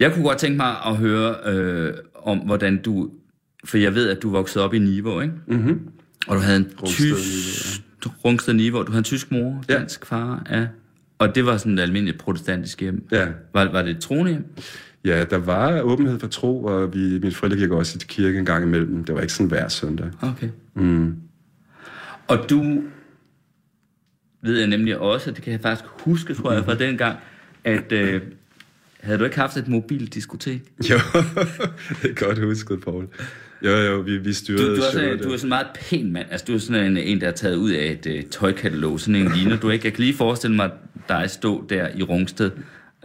Jeg 0.00 0.12
kunne 0.12 0.24
godt 0.24 0.38
tænke 0.38 0.56
mig 0.56 0.74
at 0.86 0.96
høre 0.96 1.34
øh, 1.46 1.94
om, 2.14 2.38
hvordan 2.38 2.82
du... 2.82 3.10
For 3.64 3.78
jeg 3.78 3.94
ved, 3.94 4.08
at 4.08 4.22
du 4.22 4.30
voksede 4.30 4.64
op 4.64 4.74
i 4.74 4.78
Niveau, 4.78 5.20
ikke? 5.20 5.34
Mm-hmm. 5.46 5.80
Og 6.26 6.36
du 6.36 6.40
havde 6.40 6.56
en 6.56 6.68
tysk... 6.84 7.82
Rungsted 8.24 8.54
Niveau. 8.54 8.82
Du 8.82 8.86
havde 8.90 8.98
en 8.98 9.04
tysk 9.04 9.30
mor, 9.30 9.64
Ja. 9.68 9.74
dansk 9.74 10.06
far, 10.06 10.46
ja. 10.50 10.66
Og 11.18 11.34
det 11.34 11.46
var 11.46 11.56
sådan 11.56 11.78
et 11.78 11.82
almindeligt 11.82 12.18
protestantisk 12.18 12.80
hjem. 12.80 13.08
Ja. 13.12 13.26
Var, 13.54 13.64
var 13.72 13.82
det 13.82 13.90
et 13.90 13.98
troende 13.98 14.30
hjem? 14.30 14.44
Ja, 15.04 15.24
der 15.24 15.38
var 15.38 15.80
åbenhed 15.80 16.18
for 16.20 16.26
tro, 16.26 16.64
og 16.64 16.94
vi, 16.94 16.98
mine 17.18 17.32
forældre 17.32 17.58
gik 17.58 17.70
også 17.70 17.98
til 17.98 18.08
kirke 18.08 18.38
en 18.38 18.44
gang 18.44 18.64
imellem. 18.64 19.04
Det 19.04 19.14
var 19.14 19.20
ikke 19.20 19.32
sådan 19.32 19.48
hver 19.48 19.68
søndag. 19.68 20.10
Okay. 20.22 20.48
Mm. 20.74 21.16
Og 22.28 22.50
du 22.50 22.82
ved 24.42 24.58
jeg 24.58 24.66
nemlig 24.66 24.98
også, 24.98 25.30
det 25.30 25.42
kan 25.42 25.52
jeg 25.52 25.60
faktisk 25.60 25.90
huske, 26.04 26.34
tror 26.34 26.52
jeg, 26.52 26.64
fra 26.64 26.74
den 26.74 26.96
gang, 26.98 27.18
at 27.64 27.92
øh, 27.92 28.22
havde 29.00 29.18
du 29.18 29.24
ikke 29.24 29.36
haft 29.38 29.56
et 29.56 29.68
mobildiskotek? 29.68 30.62
Jo, 30.90 30.96
det 32.02 32.10
er 32.10 32.24
godt 32.26 32.38
husket, 32.38 32.80
Paul. 32.84 33.06
Jo, 33.62 33.70
jo, 33.70 34.00
vi, 34.00 34.18
vi 34.18 34.24
Du, 34.24 34.34
styrede 34.34 34.76
du, 34.76 34.82
er 34.82 34.90
sådan, 34.92 35.18
du 35.18 35.32
er 35.32 35.36
sådan 35.36 35.46
en 35.46 35.48
meget 35.48 35.66
pæn 35.74 36.12
mand. 36.12 36.26
Altså, 36.30 36.44
du 36.48 36.54
er 36.54 36.58
sådan 36.58 36.84
en, 36.84 36.96
en 36.96 37.20
der 37.20 37.28
er 37.28 37.32
taget 37.32 37.56
ud 37.56 37.70
af 37.70 37.84
et 37.90 38.06
øh, 38.06 38.22
tøjkatalog. 38.24 39.00
Sådan 39.00 39.14
en 39.14 39.32
ligner 39.32 39.56
du 39.56 39.70
ikke. 39.70 39.86
Jeg 39.86 39.92
kan 39.92 40.04
lige 40.04 40.14
forestille 40.16 40.56
mig 40.56 40.70
dig 41.08 41.30
stå 41.30 41.66
der 41.68 41.88
i 41.96 42.02
Rungsted 42.02 42.50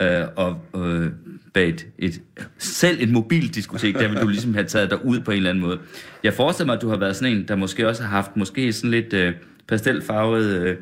øh, 0.01 0.23
og 0.35 0.61
øh, 0.75 1.11
bag 1.53 1.69
et, 1.69 1.87
et, 1.99 2.21
selv 2.57 2.97
et 3.01 3.09
mobildiskotek, 3.11 3.95
der 3.95 4.07
vil 4.07 4.21
du 4.21 4.27
ligesom 4.27 4.53
have 4.53 4.65
taget 4.65 4.89
dig 4.89 5.05
ud 5.05 5.19
på 5.19 5.31
en 5.31 5.37
eller 5.37 5.49
anden 5.49 5.61
måde. 5.63 5.79
Jeg 6.23 6.33
forestiller 6.33 6.65
mig, 6.65 6.75
at 6.75 6.81
du 6.81 6.89
har 6.89 6.97
været 6.97 7.15
sådan 7.15 7.37
en, 7.37 7.47
der 7.47 7.55
måske 7.55 7.87
også 7.87 8.03
har 8.03 8.09
haft 8.09 8.37
måske 8.37 8.73
sådan 8.73 8.91
lidt 8.91 9.13
øh, 9.13 9.33
pastelfarvet 9.67 10.45
øh, 10.45 10.75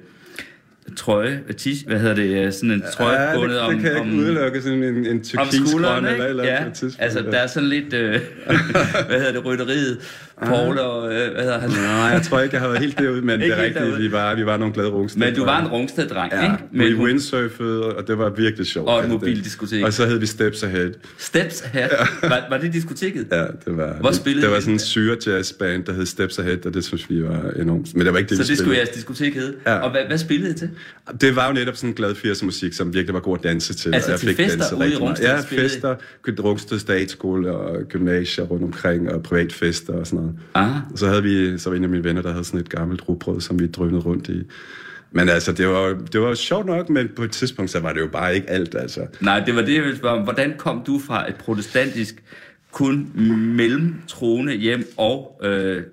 trøje, 0.96 1.42
t- 1.62 1.88
hvad 1.88 2.00
hedder 2.00 2.16
det, 2.16 2.46
øh, 2.46 2.54
sådan 2.54 2.72
en 2.72 2.84
trøje 2.98 3.22
ja, 3.22 3.28
det, 3.32 3.36
bundet 3.36 3.52
det 3.56 3.60
om, 3.60 3.80
kan 3.80 3.92
jeg 3.92 4.00
om, 4.02 4.08
ikke 4.12 4.20
udelukke, 4.22 4.62
sådan 4.62 4.84
en, 4.84 5.06
en 5.06 5.24
skuldrene, 5.24 6.10
eller 6.12 6.24
et 6.26 6.30
eller 6.30 6.44
Ja, 6.44 6.66
et 6.68 6.74
tidspunkt. 6.74 6.96
altså 7.04 7.22
der 7.22 7.38
er 7.38 7.48
sådan 7.48 7.70
lidt, 7.70 7.94
øh, 7.94 8.10
hvad 9.08 9.18
hedder 9.18 9.32
det, 9.32 9.46
rytteriet, 9.46 9.98
Paul 10.46 10.78
og, 10.80 11.14
øh, 11.14 11.32
hvad 11.34 11.44
hedder 11.44 11.60
han? 11.60 11.70
Nej, 11.70 11.88
jeg 11.88 12.22
tror 12.22 12.40
ikke, 12.40 12.54
jeg 12.56 12.62
har 12.62 12.68
været 12.68 12.80
helt 12.80 13.00
derude, 13.00 13.22
men 13.22 13.40
det 13.40 13.48
er 13.52 13.64
rigtigt, 13.64 13.98
vi 13.98 14.12
var, 14.12 14.36
vi 14.36 14.46
var 14.46 14.58
nogle 14.58 14.74
glade 14.74 14.90
rungsted. 14.90 15.20
Men 15.20 15.36
du 15.36 15.46
var 15.46 15.62
en 15.62 15.68
Rungsted-dreng, 15.68 16.32
Ja, 16.34 16.44
ikke? 16.44 16.56
vi 16.72 16.78
Med 16.78 16.94
windsurfede, 17.06 17.96
og 17.96 18.08
det 18.08 18.18
var 18.18 18.30
virkelig 18.30 18.68
sjovt. 18.68 18.88
Og 18.90 18.96
et 18.96 19.02
alt 19.02 19.12
det. 19.12 19.12
mobildiskotek. 19.14 19.84
Og 19.86 19.94
så 19.94 20.06
hed 20.06 20.18
vi 20.20 20.26
Steps 20.26 20.64
Ahead. 20.64 20.90
Steps 21.18 21.60
her. 21.74 21.88
Var, 22.22 22.46
var 22.50 22.58
det 22.58 22.74
diskoteket? 22.74 23.28
Ja, 23.32 23.38
det 23.42 23.78
var... 23.78 23.94
Hvor 24.00 24.12
spillede 24.12 24.46
Det 24.46 24.54
var 24.54 24.60
sådan 24.60 24.74
en 24.74 24.80
syre 24.80 25.18
jazzband, 25.28 25.84
der 25.84 25.94
hed 25.94 26.06
Steps 26.06 26.40
Ahead, 26.40 26.66
og 26.66 26.74
det 26.74 26.84
synes 26.84 27.10
vi 27.10 27.24
var 27.24 27.52
enormt. 27.62 27.96
Men 27.96 28.06
det 28.06 28.14
var 28.14 28.20
ikke 28.20 28.30
det, 28.30 28.38
Så 28.38 28.44
vi 28.44 28.50
det 28.50 28.58
skulle 28.58 28.78
jeres 28.78 28.90
diskotek 28.90 29.34
hedde. 29.36 29.54
Ja. 29.66 29.76
Og 29.76 29.92
hvad, 29.92 30.02
hvad 30.08 30.18
spillede 30.18 30.52
I 30.52 30.54
til? 30.54 30.70
Det 31.22 31.36
var 31.36 31.48
jo 31.48 31.54
netop 31.54 31.76
sådan 31.76 31.90
en 31.90 31.96
glad 31.96 32.12
80'er 32.16 32.46
musik, 32.46 32.74
som 32.74 32.94
virkelig 32.94 33.14
var 33.14 33.20
god 33.20 33.38
at 33.38 33.44
danse 33.44 33.74
til. 33.74 33.94
Altså 33.94 34.08
og 34.08 34.12
jeg 34.12 34.20
til 34.20 34.30
fik 34.30 34.38
fester 34.38 34.58
danset 34.58 34.78
ude 34.78 34.94
i. 34.94 34.96
Rungsted 34.96 35.28
Ja, 35.28 35.40
fester. 35.40 35.96
Rungsted 36.28 36.80
Statsskole 36.80 37.52
og 37.52 37.84
gymnasier 37.90 38.46
rundt 38.46 38.64
omkring, 38.64 39.12
og 39.12 39.24
privatfester 39.24 39.94
og 39.94 40.08
sådan 40.08 40.20
noget. 40.20 40.40
Ah. 40.54 40.92
Og 40.92 41.00
så 41.00 41.08
havde 41.08 41.24
vi, 41.24 41.58
så 41.58 41.70
var 41.70 41.78
en 41.78 41.84
af 41.84 41.90
mine 41.90 42.04
venner, 42.04 42.22
der 42.22 42.32
havde 42.32 42.44
sådan 42.44 42.60
et 42.60 42.70
gammelt 42.70 43.10
rugbrød, 43.10 43.42
som 43.42 43.60
vi 43.60 43.68
drønede 43.68 44.02
rundt 44.02 44.30
i. 44.30 44.44
Men 45.12 45.30
altså, 45.30 45.52
det 45.52 45.68
var, 45.68 45.98
det 46.14 46.22
var 46.22 46.34
sjovt 46.34 46.66
nok, 46.66 46.90
men 46.90 47.10
på 47.16 47.24
et 47.24 47.32
tidspunkt, 47.32 47.72
så 47.72 47.80
var 47.80 47.94
det 47.94 48.00
jo 48.00 48.08
bare 48.08 48.36
ikke 48.36 48.50
alt, 48.50 48.76
altså. 48.76 49.02
Nej, 49.20 49.40
det 49.46 49.56
var 49.56 49.62
det, 49.62 49.76
jeg 49.76 49.84
ville 49.84 49.98
spørge 49.98 50.18
om. 50.18 50.24
Hvordan 50.24 50.54
kom 50.58 50.84
du 50.88 51.02
fra 51.08 51.30
et 51.30 51.36
protestantisk 51.36 52.24
kun 52.72 53.12
mellemtroende 53.56 54.54
hjem 54.54 54.84
og 54.98 55.40
øh, 55.44 55.84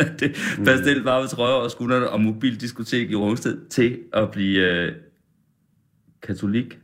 pastel 0.66 1.02
varme 1.02 1.26
trøjer 1.28 1.54
og 1.54 1.70
skuldrene 1.70 2.08
og 2.10 2.20
mobildiskotek 2.20 3.10
i 3.10 3.14
Rungsted 3.14 3.58
til 3.70 3.98
at 4.12 4.30
blive 4.30 4.58
øh, 4.72 4.92
katolik 6.22 6.78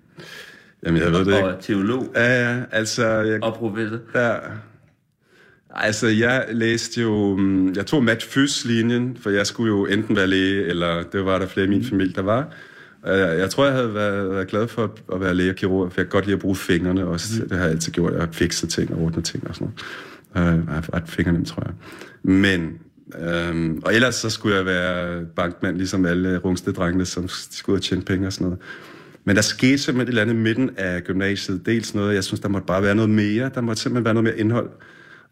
Jamen, 0.87 1.03
jeg 1.03 1.13
ved 1.13 1.19
det 1.25 1.27
ikke. 1.27 1.45
og 1.45 1.61
teolog 1.63 2.13
Ja, 2.15 2.49
ja, 2.57 2.63
altså, 2.73 3.07
jeg, 3.07 3.45
og 3.45 3.55
professor? 3.55 3.99
Ja. 4.15 4.35
Altså, 5.71 6.07
jeg 6.07 6.47
læste 6.53 7.01
jo... 7.01 7.37
mm, 7.37 7.73
Jeg 7.77 7.87
tog 7.87 8.05
Matt 8.05 8.23
Fys-linjen, 8.23 9.17
for 9.21 9.31
jeg 9.31 9.47
skulle 9.47 9.69
jo 9.69 9.87
enten 9.87 10.17
være 10.17 10.27
læge, 10.27 10.65
eller 10.65 11.03
det 11.03 11.25
var 11.25 11.39
der 11.39 11.47
flere 11.47 11.67
i 11.67 11.69
min 11.71 11.85
familie, 11.85 12.13
der 12.15 12.23
var. 12.23 12.53
Jeg 13.07 13.51
tror, 13.51 13.65
jeg 13.65 13.75
havde 13.75 13.95
været, 13.95 14.31
været 14.31 14.49
glad 14.49 14.69
for 14.69 14.91
at- 15.15 15.21
være 15.21 15.35
læge 15.35 15.55
kirurg, 15.55 15.93
for 15.93 16.01
jeg 16.01 16.07
kan 16.07 16.11
godt 16.11 16.25
lide 16.25 16.35
at 16.35 16.41
bruge 16.41 16.57
fingrene 16.57 17.07
også. 17.07 17.43
Det 17.43 17.53
har 17.53 17.65
jeg 17.65 17.71
altid 17.71 17.93
gjort. 17.93 18.13
Jeg 18.13 18.21
har 18.21 18.29
fikset 18.33 18.69
ting 18.69 18.95
og 18.95 19.01
ordnet 19.01 19.25
ting 19.25 19.49
og 19.49 19.55
sådan 19.55 19.69
noget. 20.35 20.65
Jeg 20.67 20.75
har 20.75 20.95
ret 20.95 21.03
fingernem, 21.09 21.45
tror 21.45 21.63
jeg. 21.67 21.75
Men... 22.33 22.73
Øhm, 23.21 23.83
og 23.85 23.95
ellers 23.95 24.15
så 24.15 24.31
skulle 24.31 24.57
jeg 24.57 24.67
være 24.67 25.25
bankmand, 25.37 25.77
ligesom 25.77 26.07
alle 26.07 26.39
rungstedrengene, 26.39 27.05
som 27.05 27.29
skulle 27.29 27.75
ud 27.75 27.79
og 27.79 27.83
tjene 27.85 28.03
penge 28.03 28.27
og 28.27 28.33
sådan 28.33 28.45
noget. 28.45 28.59
Men 29.25 29.37
der 29.37 29.43
skete 29.43 29.79
simpelthen 29.79 30.03
et 30.03 30.09
eller 30.09 30.23
andet 30.23 30.35
i 30.35 30.37
midten 30.39 30.71
af 30.77 31.03
gymnasiet. 31.05 31.67
Dels 31.67 31.95
noget, 31.95 32.15
jeg 32.15 32.25
synes, 32.25 32.41
der 32.41 32.49
måtte 32.49 32.67
bare 32.67 32.83
være 32.83 32.95
noget 32.95 33.11
mere. 33.11 33.51
Der 33.55 33.61
måtte 33.61 33.83
simpelthen 33.83 34.05
være 34.05 34.15
noget 34.15 34.25
mere 34.25 34.39
indhold. 34.39 34.71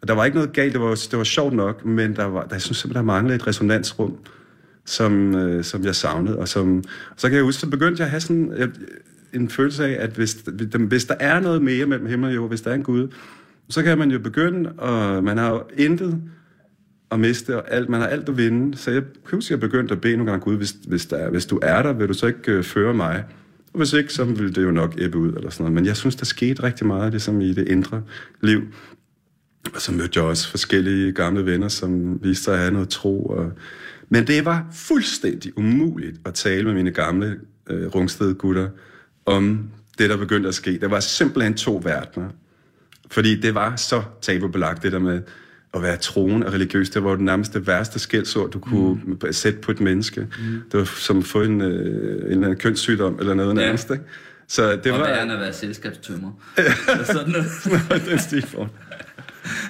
Og 0.02 0.08
der 0.08 0.14
var 0.14 0.24
ikke 0.24 0.34
noget 0.36 0.52
galt, 0.52 0.72
det 0.72 0.80
var, 0.80 0.90
det 1.10 1.18
var 1.18 1.24
sjovt 1.24 1.54
nok, 1.54 1.84
men 1.84 2.16
der 2.16 2.24
var, 2.24 2.42
der, 2.42 2.54
jeg 2.54 2.62
synes 2.62 2.78
simpelthen, 2.78 3.06
der 3.06 3.12
manglede 3.12 3.36
et 3.36 3.46
resonansrum, 3.46 4.16
som, 4.86 5.34
øh, 5.34 5.64
som 5.64 5.84
jeg 5.84 5.94
savnede. 5.94 6.38
Og 6.38 6.48
som, 6.48 6.84
så 7.16 7.28
kan 7.28 7.36
jeg 7.36 7.44
huske, 7.44 7.60
så 7.60 7.70
begyndte 7.70 8.00
jeg 8.00 8.06
at 8.06 8.10
have 8.10 8.20
sådan 8.20 8.52
jeg, 8.58 8.68
en 9.34 9.48
følelse 9.48 9.84
af, 9.86 10.04
at 10.04 10.10
hvis, 10.10 10.44
hvis 10.78 11.04
der 11.04 11.14
er 11.20 11.40
noget 11.40 11.62
mere 11.62 11.86
mellem 11.86 12.06
himmel 12.06 12.28
og 12.28 12.34
jord, 12.34 12.48
hvis 12.48 12.60
der 12.60 12.70
er 12.70 12.74
en 12.74 12.82
Gud, 12.82 13.08
så 13.68 13.82
kan 13.82 13.98
man 13.98 14.10
jo 14.10 14.18
begynde, 14.18 14.72
og 14.72 15.24
man 15.24 15.38
har 15.38 15.50
jo 15.50 15.62
intet 15.76 16.22
at 17.10 17.20
miste, 17.20 17.56
og 17.56 17.74
alt, 17.74 17.88
man 17.88 18.00
har 18.00 18.08
alt 18.08 18.28
at 18.28 18.36
vinde. 18.36 18.76
Så 18.76 18.90
jeg 18.90 19.02
kan 19.02 19.36
huske, 19.36 19.46
at 19.46 19.50
jeg 19.50 19.60
begyndte 19.60 19.94
at 19.94 20.00
bede 20.00 20.16
nogle 20.16 20.30
gange, 20.30 20.44
Gud, 20.44 20.56
hvis, 20.56 20.74
hvis, 20.88 21.06
der, 21.06 21.16
er- 21.16 21.30
hvis 21.30 21.46
du 21.46 21.58
er 21.62 21.82
der, 21.82 21.92
vil 21.92 22.08
du 22.08 22.14
så 22.14 22.26
ikke 22.26 22.52
øh, 22.52 22.62
føre 22.64 22.94
mig? 22.94 23.24
Og 23.72 23.78
hvis 23.78 23.92
ikke, 23.92 24.12
så 24.12 24.24
ville 24.24 24.52
det 24.52 24.62
jo 24.62 24.70
nok 24.70 24.94
æbbe 24.98 25.18
ud, 25.18 25.32
eller 25.32 25.50
sådan 25.50 25.64
noget. 25.64 25.74
Men 25.74 25.86
jeg 25.86 25.96
synes, 25.96 26.16
der 26.16 26.24
skete 26.24 26.62
rigtig 26.62 26.86
meget, 26.86 27.12
ligesom 27.12 27.40
i 27.40 27.52
det 27.52 27.68
indre 27.68 28.02
liv. 28.40 28.62
Og 29.74 29.80
så 29.80 29.92
mødte 29.92 30.20
jeg 30.20 30.24
også 30.24 30.50
forskellige 30.50 31.12
gamle 31.12 31.46
venner, 31.46 31.68
som 31.68 32.22
viste 32.22 32.44
sig 32.44 32.54
at 32.54 32.60
have 32.60 32.72
noget 32.72 32.88
tro. 32.88 33.22
Og... 33.24 33.52
Men 34.08 34.26
det 34.26 34.44
var 34.44 34.66
fuldstændig 34.72 35.58
umuligt 35.58 36.16
at 36.24 36.34
tale 36.34 36.64
med 36.64 36.74
mine 36.74 36.90
gamle 36.90 37.36
øh, 37.70 37.86
rungsted 37.86 38.34
gutter 38.34 38.68
om 39.26 39.70
det, 39.98 40.10
der 40.10 40.16
begyndte 40.16 40.48
at 40.48 40.54
ske. 40.54 40.78
Der 40.80 40.88
var 40.88 41.00
simpelthen 41.00 41.54
to 41.54 41.80
verdener. 41.84 42.28
Fordi 43.10 43.40
det 43.40 43.54
var 43.54 43.76
så 43.76 44.02
tabubelagt, 44.22 44.82
det 44.82 44.92
der 44.92 44.98
med 44.98 45.22
at 45.74 45.82
være 45.82 45.96
troen 45.96 46.42
og 46.42 46.52
religiøs. 46.52 46.90
Det 46.90 47.04
var 47.04 47.10
jo 47.10 47.16
det 47.16 47.24
nærmeste 47.24 47.66
værste 47.66 47.98
skældsord, 47.98 48.50
du 48.50 48.58
kunne 48.58 49.00
mm. 49.04 49.32
sætte 49.32 49.58
på 49.58 49.70
et 49.70 49.80
menneske. 49.80 50.20
Mm. 50.20 50.60
Det 50.72 50.78
var 50.80 50.84
som 50.84 51.18
at 51.18 51.24
få 51.24 51.42
en, 51.42 51.60
øh, 51.60 51.68
en 51.68 52.30
eller 52.30 52.36
anden 52.44 52.56
kønssygdom 52.56 53.16
eller 53.20 53.34
noget 53.34 53.48
Ja. 53.56 53.60
nærmest. 53.60 53.90
Ikke? 53.90 54.04
Så 54.48 54.76
det 54.84 54.92
Og 54.92 54.98
var... 54.98 55.06
værre 55.06 55.32
at 55.32 55.40
være 55.40 55.52
selskabstømmer. 55.52 56.30
Eller 56.58 57.04
sådan 57.12 57.30
noget. 57.30 58.06
den 58.10 58.18
stilform. 58.18 58.68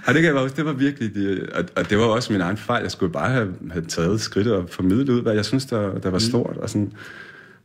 Ja, 0.07 0.13
det 0.13 0.15
kan 0.15 0.25
jeg 0.25 0.35
bare 0.35 0.45
huske, 0.45 0.57
det 0.57 0.65
var 0.65 0.73
virkelig, 0.73 1.15
det, 1.15 1.51
og, 1.51 1.65
og 1.77 1.91
det 1.91 1.99
var 1.99 2.05
også 2.05 2.33
min 2.33 2.43
egen 2.43 2.57
fejl. 2.57 2.83
Jeg 2.83 2.91
skulle 2.91 3.13
bare 3.13 3.31
have, 3.31 3.55
have 3.71 3.85
taget 3.85 4.21
skridt 4.21 4.47
og 4.47 4.71
formidlet 4.71 5.09
ud, 5.09 5.23
hvad 5.23 5.35
jeg 5.35 5.45
synes, 5.45 5.67
der, 5.67 5.99
der 5.99 6.11
var 6.11 6.19
stort. 6.19 6.57
Og 6.57 6.71
sådan, 6.71 6.93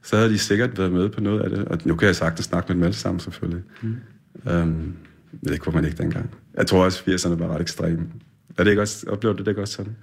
så 0.04 0.16
havde 0.16 0.30
de 0.30 0.38
sikkert 0.38 0.78
været 0.78 0.92
med 0.92 1.10
på 1.10 1.22
noget 1.22 1.42
af 1.42 1.50
det. 1.50 1.66
Og 1.66 1.78
nu 1.86 1.96
kan 1.96 2.06
jeg 2.06 2.16
sagtens 2.16 2.46
snakke 2.46 2.68
med 2.68 2.76
dem 2.76 2.84
alle 2.84 2.96
sammen, 2.96 3.20
selvfølgelig. 3.20 3.64
Mm. 3.82 3.96
Um, 4.52 4.94
det 5.44 5.60
kunne 5.62 5.76
man 5.76 5.86
ikke 5.86 5.98
dengang. 5.98 6.30
Jeg 6.58 6.68
tror 6.68 6.84
også, 6.84 7.04
80'erne 7.08 7.40
var 7.40 7.56
ret 7.56 7.62
ekstreme. 7.62 8.08
Er 8.58 8.64
det 8.64 8.72
ikke 8.72 8.82
også, 8.82 9.06
oplever 9.10 9.36
du 9.36 9.44
det 9.44 9.52
ikke 9.52 9.62
også 9.62 9.74
sådan? 9.74 9.96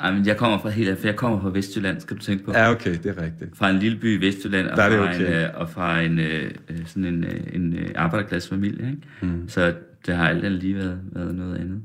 Ej, 0.00 0.12
men 0.12 0.26
jeg 0.26 0.36
kommer 0.36 0.58
fra 0.58 0.68
helt 0.68 0.98
for 0.98 1.06
jeg 1.06 1.16
kommer 1.16 1.40
fra 1.40 1.50
Vestjylland, 1.50 2.00
skal 2.00 2.16
du 2.16 2.22
tænke 2.22 2.44
på. 2.44 2.52
Ja, 2.52 2.70
okay, 2.70 2.98
det 3.02 3.06
er 3.06 3.22
rigtigt. 3.22 3.56
Fra 3.56 3.70
en 3.70 3.78
lille 3.78 3.98
by 3.98 4.18
i 4.18 4.26
Vestjylland, 4.26 4.66
og 4.66 4.76
Der 4.76 4.82
er 4.82 4.88
det 4.88 4.98
fra, 4.98 5.08
okay. 5.08 5.26
en, 5.26 5.32
øh, 5.32 5.48
og 5.54 5.70
fra 5.70 6.00
en, 6.00 6.18
øh, 6.18 6.50
øh, 6.68 6.86
sådan 6.86 7.04
en, 7.04 7.24
en 7.52 7.78
arbejderklassefamilie. 7.94 8.86
Ikke? 8.86 9.32
Mm. 9.34 9.48
Så 9.48 9.74
det 10.06 10.14
har 10.14 10.28
alt 10.28 10.52
lige 10.52 10.74
været, 10.74 11.00
været 11.12 11.34
noget 11.34 11.56
andet. 11.56 11.82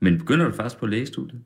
Men 0.00 0.18
begynder 0.18 0.44
du 0.44 0.52
faktisk 0.52 0.80
på 0.80 0.86
lægestudiet? 0.86 1.40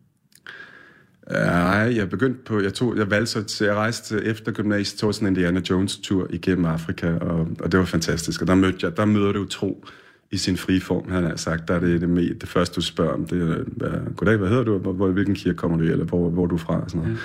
Nej, 1.31 1.97
jeg 1.97 2.11
begyndte 2.11 2.41
på, 2.45 2.61
jeg 2.61 2.75
tog, 2.75 2.97
jeg 2.97 3.11
valgte 3.11 3.45
til, 3.45 3.65
jeg 3.67 3.75
rejste 3.75 4.25
efter 4.25 4.53
gymnasiet, 4.53 4.99
tog 4.99 5.15
sådan 5.15 5.29
en 5.29 5.37
Indiana 5.37 5.61
Jones 5.71 5.99
tur 5.99 6.27
igennem 6.31 6.65
Afrika, 6.65 7.13
og, 7.13 7.49
og 7.61 7.73
det 7.73 7.81
var 7.81 7.87
fantastisk. 7.87 8.41
Og 8.41 8.47
der, 8.47 8.55
mødte 8.55 8.79
jeg, 8.83 8.97
der 8.97 9.05
møder 9.05 9.33
du 9.33 9.45
tro 9.45 9.85
i 10.31 10.37
sin 10.37 10.57
frie 10.57 10.81
form, 10.81 11.11
han 11.11 11.25
har 11.25 11.37
sagt. 11.37 11.69
Der 11.69 11.75
er 11.75 11.81
det, 11.81 12.01
det, 12.01 12.09
med, 12.09 12.35
det 12.35 12.49
første, 12.49 12.77
du 12.77 12.81
spørger 12.81 13.13
om, 13.13 13.27
det 13.27 13.65
er, 13.81 14.15
goddag, 14.17 14.37
hvad 14.37 14.49
hedder 14.49 14.65
du, 14.65 14.79
hvor, 14.79 14.93
hvor, 14.93 15.09
hvilken 15.09 15.35
kirke 15.35 15.57
kommer 15.57 15.79
du 15.79 15.85
i, 15.85 15.91
eller 15.91 16.05
hvor, 16.05 16.31
hvor 16.31 16.45
er 16.45 16.49
du 16.49 16.57
fra, 16.57 16.81
og 16.81 16.91
sådan 16.91 17.01
noget. 17.01 17.19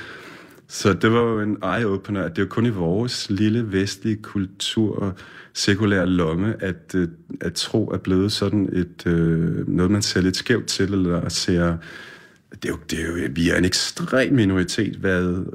Så 0.67 0.93
det 0.93 1.12
var 1.12 1.21
jo 1.21 1.39
en 1.39 1.58
eye-opener, 1.63 2.19
at 2.19 2.36
det 2.36 2.41
er 2.41 2.45
jo 2.45 2.49
kun 2.49 2.65
i 2.65 2.69
vores 2.69 3.30
lille 3.30 3.71
vestlige 3.71 4.15
kultur 4.15 4.99
og 4.99 5.13
sekulære 5.54 6.08
lomme, 6.08 6.63
at, 6.63 6.95
øh, 6.95 7.08
at 7.41 7.54
tro 7.54 7.88
er 7.88 7.97
blevet 7.97 8.32
sådan 8.32 8.69
et, 8.73 9.08
øh, 9.08 9.67
noget, 9.67 9.91
man 9.91 10.01
ser 10.01 10.21
lidt 10.21 10.38
skævt 10.38 10.67
til, 10.67 10.93
eller 10.93 11.30
ser... 11.30 11.78
Det 12.51 12.65
er 12.65 12.69
jo, 12.69 12.78
det 12.89 12.99
er 12.99 13.08
jo, 13.08 13.30
vi 13.32 13.49
er 13.49 13.58
en 13.58 13.65
ekstrem 13.65 14.34
minoritet, 14.34 14.95
hvad 14.95 15.45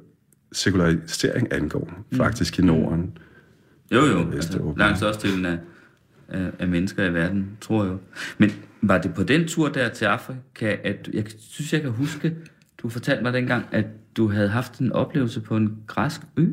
sekularisering 0.53 1.53
angår, 1.53 2.05
faktisk 2.13 2.59
i 2.59 2.63
Norden. 2.63 3.19
Jo, 3.93 4.07
jo. 4.07 4.31
Altså, 4.33 4.75
langt 4.77 4.99
størstedelen 4.99 5.47
af, 5.47 5.59
af, 6.29 6.51
af 6.59 6.69
mennesker 6.69 7.05
i 7.05 7.15
verden, 7.15 7.51
tror 7.61 7.85
jeg 7.85 7.93
jo. 7.93 7.99
Men 8.39 8.53
var 8.83 8.99
det 8.99 9.15
på 9.15 9.23
den 9.23 9.49
tur 9.49 9.69
der 9.69 9.89
til 9.89 10.05
Afrika, 10.05 10.77
at 10.85 11.09
jeg 11.13 11.25
synes, 11.39 11.73
jeg 11.73 11.83
kan 11.83 11.91
huske, 11.91 12.37
du 12.83 12.89
fortalte 12.89 13.23
mig 13.23 13.33
dengang, 13.33 13.67
at 13.73 13.85
du 14.17 14.29
havde 14.31 14.49
haft 14.49 14.79
en 14.79 14.93
oplevelse 14.93 15.41
på 15.41 15.57
en 15.57 15.77
græsk 15.87 16.21
ø? 16.37 16.47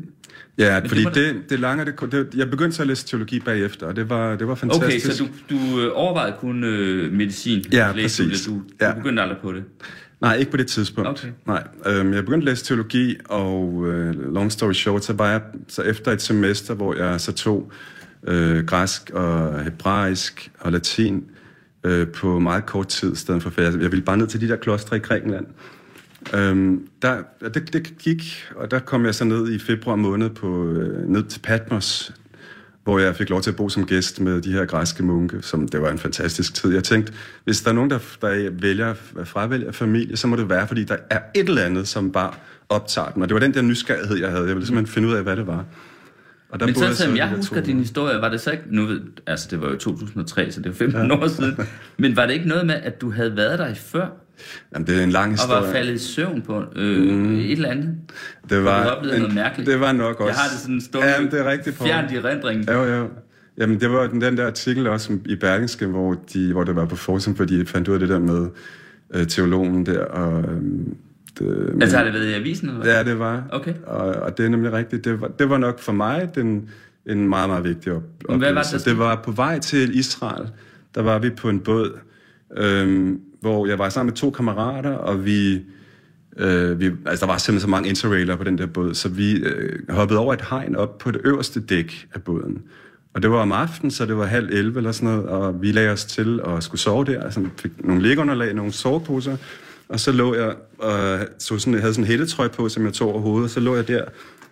Ja, 0.58 0.80
det 0.80 0.88
fordi 0.88 1.04
var 1.04 1.10
det, 1.10 1.50
det, 1.50 1.60
lange, 1.60 1.84
det, 1.84 2.12
det, 2.12 2.28
jeg 2.36 2.50
begyndte 2.50 2.76
så 2.76 2.82
at 2.82 2.88
læse 2.88 3.06
teologi 3.06 3.40
bagefter, 3.40 3.86
og 3.86 3.96
det 3.96 4.10
var, 4.10 4.36
det 4.36 4.48
var 4.48 4.54
fantastisk. 4.54 5.06
Okay, 5.06 5.14
så 5.14 5.24
du, 5.50 5.56
du 5.56 5.80
øh, 5.80 5.90
overvejede 5.94 6.36
kun 6.40 6.64
øh, 6.64 7.12
medicin? 7.12 7.64
Ja, 7.72 7.92
Læste 7.94 8.22
du 8.22 8.28
præcis. 8.28 8.46
det? 8.46 8.54
Du, 8.54 8.62
Ja. 8.80 8.90
du 8.90 8.94
begyndte 8.96 9.22
aldrig 9.22 9.38
på 9.42 9.52
det? 9.52 9.64
Nej, 10.20 10.34
ikke 10.34 10.50
på 10.50 10.56
det 10.56 10.66
tidspunkt. 10.66 11.08
Okay. 11.10 11.28
Nej, 11.46 11.62
øhm, 11.86 12.12
jeg 12.12 12.24
begyndte 12.24 12.44
at 12.44 12.52
læse 12.52 12.64
teologi, 12.64 13.16
og 13.28 13.84
øh, 13.86 14.34
long 14.34 14.52
story 14.52 14.72
short, 14.72 15.04
så 15.04 15.12
var 15.12 15.30
jeg 15.30 15.40
så 15.68 15.82
efter 15.82 16.12
et 16.12 16.22
semester, 16.22 16.74
hvor 16.74 16.94
jeg 16.94 17.20
så 17.20 17.32
tog 17.32 17.72
øh, 18.26 18.64
græsk 18.64 19.10
og 19.10 19.64
hebraisk 19.64 20.50
og 20.60 20.72
latin 20.72 21.24
øh, 21.84 22.06
på 22.08 22.38
meget 22.38 22.66
kort 22.66 22.88
tid, 22.88 23.12
i 23.12 23.16
stedet 23.16 23.42
for, 23.42 23.50
for 23.50 23.60
jeg, 23.62 23.72
jeg 23.72 23.90
ville 23.90 24.04
bare 24.04 24.16
ned 24.16 24.26
til 24.26 24.40
de 24.40 24.48
der 24.48 24.56
klostre 24.56 24.96
i 24.96 25.00
Grækenland. 25.00 25.46
Øhm, 26.34 26.88
der, 27.02 27.22
det, 27.54 27.72
det 27.72 27.98
gik, 27.98 28.46
og 28.56 28.70
der 28.70 28.78
kom 28.78 29.04
jeg 29.04 29.14
så 29.14 29.24
ned 29.24 29.52
i 29.52 29.58
februar 29.58 29.96
måned 29.96 30.30
på, 30.30 30.68
øh, 30.68 31.08
ned 31.08 31.22
til 31.24 31.40
Patmos, 31.40 32.12
hvor 32.84 32.98
jeg 32.98 33.16
fik 33.16 33.30
lov 33.30 33.40
til 33.40 33.50
at 33.50 33.56
bo 33.56 33.68
som 33.68 33.86
gæst 33.86 34.20
med 34.20 34.42
de 34.42 34.52
her 34.52 34.64
græske 34.64 35.02
munke, 35.02 35.42
som 35.42 35.68
det 35.68 35.82
var 35.82 35.90
en 35.90 35.98
fantastisk 35.98 36.54
tid. 36.54 36.74
Jeg 36.74 36.84
tænkte, 36.84 37.12
hvis 37.44 37.60
der 37.60 37.70
er 37.70 37.74
nogen, 37.74 37.90
der, 37.90 37.98
der 38.20 38.50
vælger 38.50 38.94
at 39.18 39.28
fravælge 39.28 39.72
familie, 39.72 40.16
så 40.16 40.26
må 40.26 40.36
det 40.36 40.48
være, 40.48 40.68
fordi 40.68 40.84
der 40.84 40.96
er 41.10 41.20
et 41.34 41.48
eller 41.48 41.62
andet, 41.62 41.88
som 41.88 42.12
bare 42.12 42.32
optager 42.68 43.10
dem. 43.10 43.22
Og 43.22 43.28
det 43.28 43.34
var 43.34 43.40
den 43.40 43.54
der 43.54 43.62
nysgerrighed, 43.62 44.16
jeg 44.16 44.30
havde. 44.30 44.46
Jeg 44.46 44.54
ville 44.54 44.66
simpelthen 44.66 44.94
finde 44.94 45.08
ud 45.08 45.14
af, 45.14 45.22
hvad 45.22 45.36
det 45.36 45.46
var. 45.46 45.64
Og 46.50 46.60
der 46.60 46.66
Men 46.66 46.74
boede 46.74 46.94
så, 46.94 47.02
som 47.02 47.16
jeg 47.16 47.28
der 47.28 47.36
husker 47.36 47.60
din 47.60 47.78
historie, 47.78 48.20
var 48.20 48.28
det 48.28 48.40
så 48.40 48.50
ikke... 48.50 48.64
Nu 48.66 48.86
ved, 48.86 49.00
altså, 49.26 49.48
det 49.50 49.60
var 49.60 49.68
jo 49.68 49.76
2003, 49.76 50.52
så 50.52 50.60
det 50.60 50.70
er 50.70 50.74
15 50.74 51.06
ja. 51.06 51.16
år 51.16 51.28
siden. 51.28 51.58
Men 51.96 52.16
var 52.16 52.26
det 52.26 52.34
ikke 52.34 52.48
noget 52.48 52.66
med, 52.66 52.74
at 52.74 53.00
du 53.00 53.10
havde 53.10 53.36
været 53.36 53.58
der 53.58 53.68
i 53.68 53.74
før, 53.74 54.06
Jamen, 54.74 54.86
det 54.86 54.98
er 54.98 55.04
en 55.04 55.10
lang 55.10 55.32
og 55.32 55.38
historie. 55.38 55.66
var 55.66 55.72
faldet 55.72 55.94
i 55.94 55.98
søvn 55.98 56.42
på 56.42 56.64
øh, 56.76 57.12
mm. 57.14 57.36
et 57.38 57.52
eller 57.52 57.68
andet? 57.68 57.94
det 58.50 58.64
var, 58.64 58.86
oplevet 58.86 59.18
noget 59.18 59.34
mærkeligt? 59.34 59.70
Det 59.70 59.80
var 59.80 59.92
nok 59.92 60.20
også. 60.20 60.26
Jeg 60.26 60.34
har 60.34 60.48
det 60.48 60.58
sådan 60.58 60.80
stående 60.80 61.08
Ja, 61.10 61.20
men 61.20 61.30
det 61.30 61.40
er 61.40 61.50
rigtigt. 61.50 61.76
Poul. 61.78 61.88
fjernt 61.88 62.12
i 62.12 62.20
rendringen. 62.20 62.68
Jo, 62.68 62.84
jo. 62.84 63.08
Jamen, 63.58 63.80
det 63.80 63.90
var 63.90 64.06
den, 64.06 64.20
den 64.20 64.36
der 64.36 64.46
artikel 64.46 64.86
også 64.86 65.18
i 65.26 65.36
Berlingske, 65.36 65.86
hvor, 65.86 66.16
de, 66.32 66.52
hvor 66.52 66.64
det 66.64 66.76
var 66.76 66.84
på 66.84 66.96
forsiden, 66.96 67.36
fordi 67.36 67.60
de 67.60 67.66
fandt 67.66 67.88
ud 67.88 67.94
af 67.94 68.00
det 68.00 68.08
der 68.08 68.18
med 68.18 68.48
øh, 69.14 69.26
teologen 69.26 69.86
der. 69.86 70.04
Og, 70.04 70.42
øhm, 70.42 70.96
det, 71.38 71.78
Altså 71.80 71.96
har 71.96 72.04
det 72.04 72.12
været 72.12 72.26
i 72.30 72.32
avisen? 72.32 72.68
Eller? 72.68 72.96
Ja, 72.96 73.02
det 73.02 73.18
var. 73.18 73.42
Okay. 73.52 73.74
Og, 73.86 74.06
og 74.06 74.38
det 74.38 74.44
er 74.46 74.48
nemlig 74.48 74.72
rigtigt. 74.72 75.04
Det 75.04 75.20
var, 75.20 75.28
det 75.28 75.50
var 75.50 75.58
nok 75.58 75.80
for 75.80 75.92
mig 75.92 76.28
den, 76.34 76.70
en 77.06 77.28
meget, 77.28 77.48
meget 77.48 77.64
vigtig 77.64 77.92
op, 77.92 78.02
Men 78.28 78.38
hvad 78.38 78.52
var 78.52 78.62
det, 78.62 78.66
oplevelse. 78.66 78.90
det 78.90 78.98
var 78.98 79.22
på 79.24 79.30
vej 79.30 79.58
til 79.58 79.98
Israel. 79.98 80.48
Der 80.94 81.02
var 81.02 81.18
vi 81.18 81.30
på 81.30 81.48
en 81.48 81.60
båd, 81.60 81.98
øhm, 82.56 83.20
hvor 83.40 83.66
jeg 83.66 83.78
var 83.78 83.88
sammen 83.88 84.10
med 84.10 84.16
to 84.16 84.30
kammerater, 84.30 84.90
og 84.90 85.24
vi 85.24 85.60
Øh, 86.38 86.80
vi, 86.80 86.90
altså, 87.06 87.26
der 87.26 87.32
var 87.32 87.38
simpelthen 87.38 87.60
så 87.60 87.70
mange 87.70 87.88
interrailer 87.88 88.36
på 88.36 88.44
den 88.44 88.58
der 88.58 88.66
båd, 88.66 88.94
så 88.94 89.08
vi 89.08 89.32
øh, 89.36 89.78
hoppede 89.90 90.18
over 90.20 90.34
et 90.34 90.44
hegn 90.50 90.76
op 90.76 90.98
på 90.98 91.10
det 91.10 91.20
øverste 91.24 91.60
dæk 91.60 92.08
af 92.14 92.22
båden. 92.22 92.62
Og 93.14 93.22
det 93.22 93.30
var 93.30 93.36
om 93.36 93.52
aftenen, 93.52 93.90
så 93.90 94.06
det 94.06 94.16
var 94.16 94.26
halv 94.26 94.48
11 94.52 94.78
eller 94.78 94.92
sådan 94.92 95.08
noget, 95.08 95.28
og 95.28 95.62
vi 95.62 95.72
lagde 95.72 95.90
os 95.90 96.04
til 96.04 96.42
og 96.42 96.62
skulle 96.62 96.80
sove 96.80 97.04
der. 97.04 97.22
Altså, 97.22 97.46
fik 97.56 97.70
nogle 97.84 98.02
liggeunderlag, 98.02 98.54
nogle 98.54 98.72
soveposer, 98.72 99.36
og 99.88 100.00
så 100.00 100.12
lå 100.12 100.34
jeg 100.34 100.54
og 100.78 101.18
så 101.38 101.58
sådan, 101.58 101.74
jeg 101.74 101.82
havde 101.82 101.94
sådan 101.94 102.04
en 102.04 102.08
hættetrøj 102.08 102.48
på, 102.48 102.68
som 102.68 102.84
jeg 102.84 102.92
tog 102.92 103.12
over 103.12 103.20
hovedet, 103.20 103.44
og 103.44 103.50
så 103.50 103.60
lå 103.60 103.74
jeg 103.74 103.88
der 103.88 104.04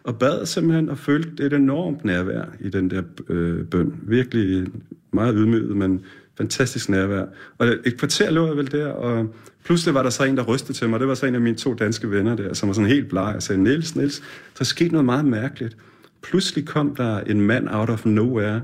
og 0.05 0.18
bad 0.18 0.46
simpelthen 0.46 0.88
og 0.88 0.99
følte 0.99 1.44
et 1.44 1.53
enormt 1.53 2.05
nærvær 2.05 2.44
i 2.61 2.68
den 2.68 2.90
der 2.90 3.03
øh, 3.29 3.64
bøn. 3.64 3.94
Virkelig 4.03 4.66
meget 5.12 5.35
ydmyget, 5.38 5.77
men 5.77 6.05
fantastisk 6.37 6.88
nærvær. 6.88 7.25
Og 7.59 7.66
et 7.66 7.96
kvarter 7.99 8.31
lå 8.31 8.46
jeg 8.46 8.57
vel 8.57 8.70
der, 8.70 8.87
og 8.87 9.35
pludselig 9.64 9.94
var 9.94 10.03
der 10.03 10.11
så 10.11 10.25
en, 10.25 10.37
der 10.37 10.42
rystede 10.42 10.72
til 10.72 10.88
mig. 10.88 11.01
Det 11.01 11.09
var 11.09 11.14
så 11.14 11.27
en 11.27 11.35
af 11.35 11.40
mine 11.40 11.57
to 11.57 11.75
danske 11.75 12.11
venner 12.11 12.37
der, 12.37 12.55
som 12.55 12.66
var 12.68 12.72
sådan 12.72 12.90
helt 12.90 13.09
bleg. 13.09 13.35
og 13.37 13.42
sagde, 13.42 13.62
Niels, 13.62 13.96
Niels, 13.96 14.22
der 14.59 14.64
skete 14.64 14.90
noget 14.90 15.05
meget 15.05 15.25
mærkeligt. 15.25 15.77
Pludselig 16.22 16.66
kom 16.66 16.94
der 16.96 17.20
en 17.20 17.40
mand 17.40 17.68
out 17.70 17.90
of 17.90 18.07
nowhere, 18.07 18.61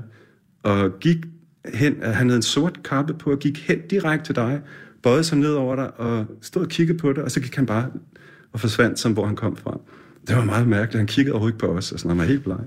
og 0.63 0.99
gik 0.99 1.17
hen, 1.73 1.95
han 2.01 2.13
havde 2.13 2.35
en 2.35 2.41
sort 2.41 2.83
kappe 2.83 3.13
på, 3.13 3.31
og 3.31 3.39
gik 3.39 3.67
hen 3.67 3.79
direkte 3.89 4.25
til 4.25 4.35
dig, 4.35 4.61
bøjede 5.03 5.23
sig 5.23 5.37
ned 5.37 5.53
over 5.53 5.75
dig, 5.75 5.99
og 5.99 6.25
stod 6.41 6.61
og 6.61 6.69
kiggede 6.69 6.97
på 6.97 7.13
dig, 7.13 7.23
og 7.23 7.31
så 7.31 7.39
gik 7.39 7.55
han 7.55 7.65
bare 7.65 7.89
og 8.53 8.59
forsvandt, 8.59 8.99
som 8.99 9.13
hvor 9.13 9.25
han 9.25 9.35
kom 9.35 9.55
fra. 9.55 9.79
Det 10.27 10.35
var 10.35 10.45
meget 10.45 10.67
mærkeligt. 10.67 10.97
Han 10.97 11.07
kiggede 11.07 11.33
overhovedet 11.33 11.55
ikke 11.55 11.65
på 11.65 11.71
os, 11.71 11.91
og 11.91 11.99
sådan, 11.99 12.09
han 12.09 12.17
var 12.17 12.25
helt 12.25 12.43
bleg. 12.43 12.59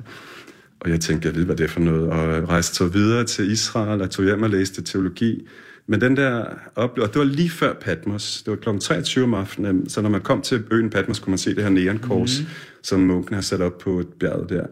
Og 0.80 0.90
jeg 0.90 1.00
tænkte, 1.00 1.28
jeg 1.28 1.36
ved, 1.36 1.44
hvad 1.44 1.56
det 1.56 1.64
er 1.64 1.68
for 1.68 1.80
noget, 1.80 2.10
og 2.10 2.48
rejste 2.48 2.76
så 2.76 2.86
videre 2.86 3.24
til 3.24 3.50
Israel, 3.50 4.02
og 4.02 4.10
tog 4.10 4.24
hjem 4.24 4.42
og 4.42 4.50
læste 4.50 4.82
teologi. 4.82 5.46
Men 5.86 6.00
den 6.00 6.16
der 6.16 6.44
oplevelse, 6.74 7.12
det 7.12 7.18
var 7.18 7.34
lige 7.34 7.50
før 7.50 7.74
Patmos, 7.80 8.42
det 8.42 8.50
var 8.50 8.72
kl. 8.72 8.78
23 8.78 9.24
om 9.24 9.34
aftenen, 9.34 9.88
så 9.88 10.00
når 10.00 10.08
man 10.08 10.20
kom 10.20 10.42
til 10.42 10.64
øen 10.70 10.90
Patmos, 10.90 11.18
kunne 11.18 11.30
man 11.30 11.38
se 11.38 11.54
det 11.54 11.62
her 11.62 11.70
neonkors, 11.70 12.40
mm. 12.40 12.46
som 12.82 13.00
munken 13.00 13.34
har 13.34 13.42
sat 13.42 13.60
op 13.60 13.78
på 13.78 14.00
et 14.00 14.08
bjerg 14.20 14.48
der. 14.48 14.66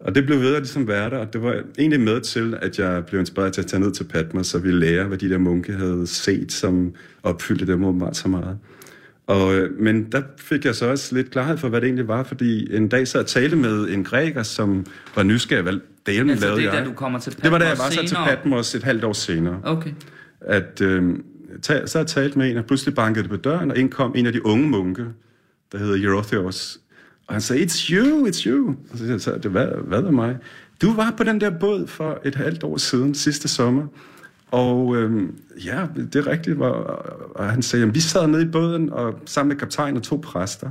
Og 0.00 0.14
det 0.14 0.26
blev 0.26 0.40
ved 0.40 0.54
at 0.54 0.62
ligesom 0.62 0.88
være 0.88 1.10
der, 1.10 1.18
og 1.18 1.32
det 1.32 1.42
var 1.42 1.62
egentlig 1.78 2.00
med 2.00 2.20
til, 2.20 2.58
at 2.62 2.78
jeg 2.78 3.06
blev 3.06 3.20
inspireret 3.20 3.52
til 3.52 3.60
at 3.60 3.66
tage 3.66 3.80
ned 3.80 3.92
til 3.92 4.04
Patmos, 4.04 4.46
så 4.46 4.58
vi 4.58 4.70
lære, 4.72 5.04
hvad 5.04 5.18
de 5.18 5.28
der 5.28 5.38
munke 5.38 5.72
havde 5.72 6.06
set, 6.06 6.52
som 6.52 6.94
opfyldte 7.22 7.66
dem 7.66 7.84
åbenbart 7.84 8.16
så 8.16 8.28
meget. 8.28 8.58
Og, 9.28 9.54
øh, 9.54 9.80
men 9.80 10.12
der 10.12 10.22
fik 10.38 10.64
jeg 10.64 10.74
så 10.74 10.86
også 10.90 11.14
lidt 11.14 11.30
klarhed 11.30 11.56
for, 11.58 11.68
hvad 11.68 11.80
det 11.80 11.86
egentlig 11.86 12.08
var, 12.08 12.22
fordi 12.22 12.76
en 12.76 12.88
dag 12.88 13.08
så 13.08 13.18
jeg 13.18 13.26
talte 13.26 13.56
med 13.56 13.88
en 13.88 14.04
græker, 14.04 14.42
som 14.42 14.86
var 15.16 15.22
nysgerrig, 15.22 15.62
hvad 15.62 15.72
delen 16.06 16.30
Altså, 16.30 16.46
lavede 16.46 16.60
det 16.62 16.68
er 16.68 16.74
jeg. 16.74 16.84
da 16.84 16.88
du 16.88 16.94
kommer 16.94 17.18
til 17.18 17.30
Patmos 17.30 17.42
Det 17.42 17.52
var 17.52 17.58
da 17.58 17.64
jeg 17.68 17.78
var 17.78 17.90
så 17.90 18.00
til? 18.06 18.16
Patmos 18.26 18.74
et 18.74 18.82
halvt 18.82 19.04
år 19.04 19.12
senere. 19.12 19.60
Okay. 19.64 19.90
At, 20.40 20.80
øh, 20.80 21.02
ta, 21.62 21.86
så 21.86 21.98
jeg 21.98 22.06
talt 22.06 22.36
med 22.36 22.50
en, 22.50 22.56
og 22.56 22.64
pludselig 22.64 22.94
bankede 22.94 23.22
det 23.22 23.30
på 23.30 23.36
døren, 23.36 23.70
og 23.70 23.76
ind 23.76 23.90
kom 23.90 24.12
en 24.16 24.26
af 24.26 24.32
de 24.32 24.46
unge 24.46 24.68
munke, 24.68 25.04
der 25.72 25.78
hedder 25.78 26.08
Erotheos. 26.10 26.78
Og 27.26 27.34
han 27.34 27.40
sagde, 27.40 27.64
it's 27.64 27.92
you, 27.92 28.26
it's 28.26 28.46
you. 28.48 28.68
Og 28.92 28.98
så 28.98 29.18
sagde 29.18 29.36
jeg, 29.36 29.42
det, 29.42 29.50
hvad, 29.50 29.66
hvad 29.84 29.98
er 30.02 30.10
mig? 30.10 30.36
Du 30.82 30.94
var 30.94 31.14
på 31.16 31.24
den 31.24 31.40
der 31.40 31.50
båd 31.50 31.86
for 31.86 32.20
et 32.24 32.34
halvt 32.34 32.64
år 32.64 32.76
siden, 32.76 33.14
sidste 33.14 33.48
sommer. 33.48 33.86
Og 34.50 34.96
øhm, 34.96 35.34
ja, 35.64 35.86
det 35.94 36.16
er 36.16 36.26
rigtigt. 36.26 36.58
Var, 36.58 36.68
og 37.34 37.50
han 37.50 37.62
sagde, 37.62 37.80
jamen, 37.80 37.94
vi 37.94 38.00
sad 38.00 38.26
nede 38.26 38.42
i 38.42 38.48
båden 38.48 38.92
og 38.92 39.14
sammen 39.26 39.48
med 39.48 39.56
kaptajnen 39.56 39.96
og 39.96 40.02
to 40.02 40.16
præster. 40.16 40.70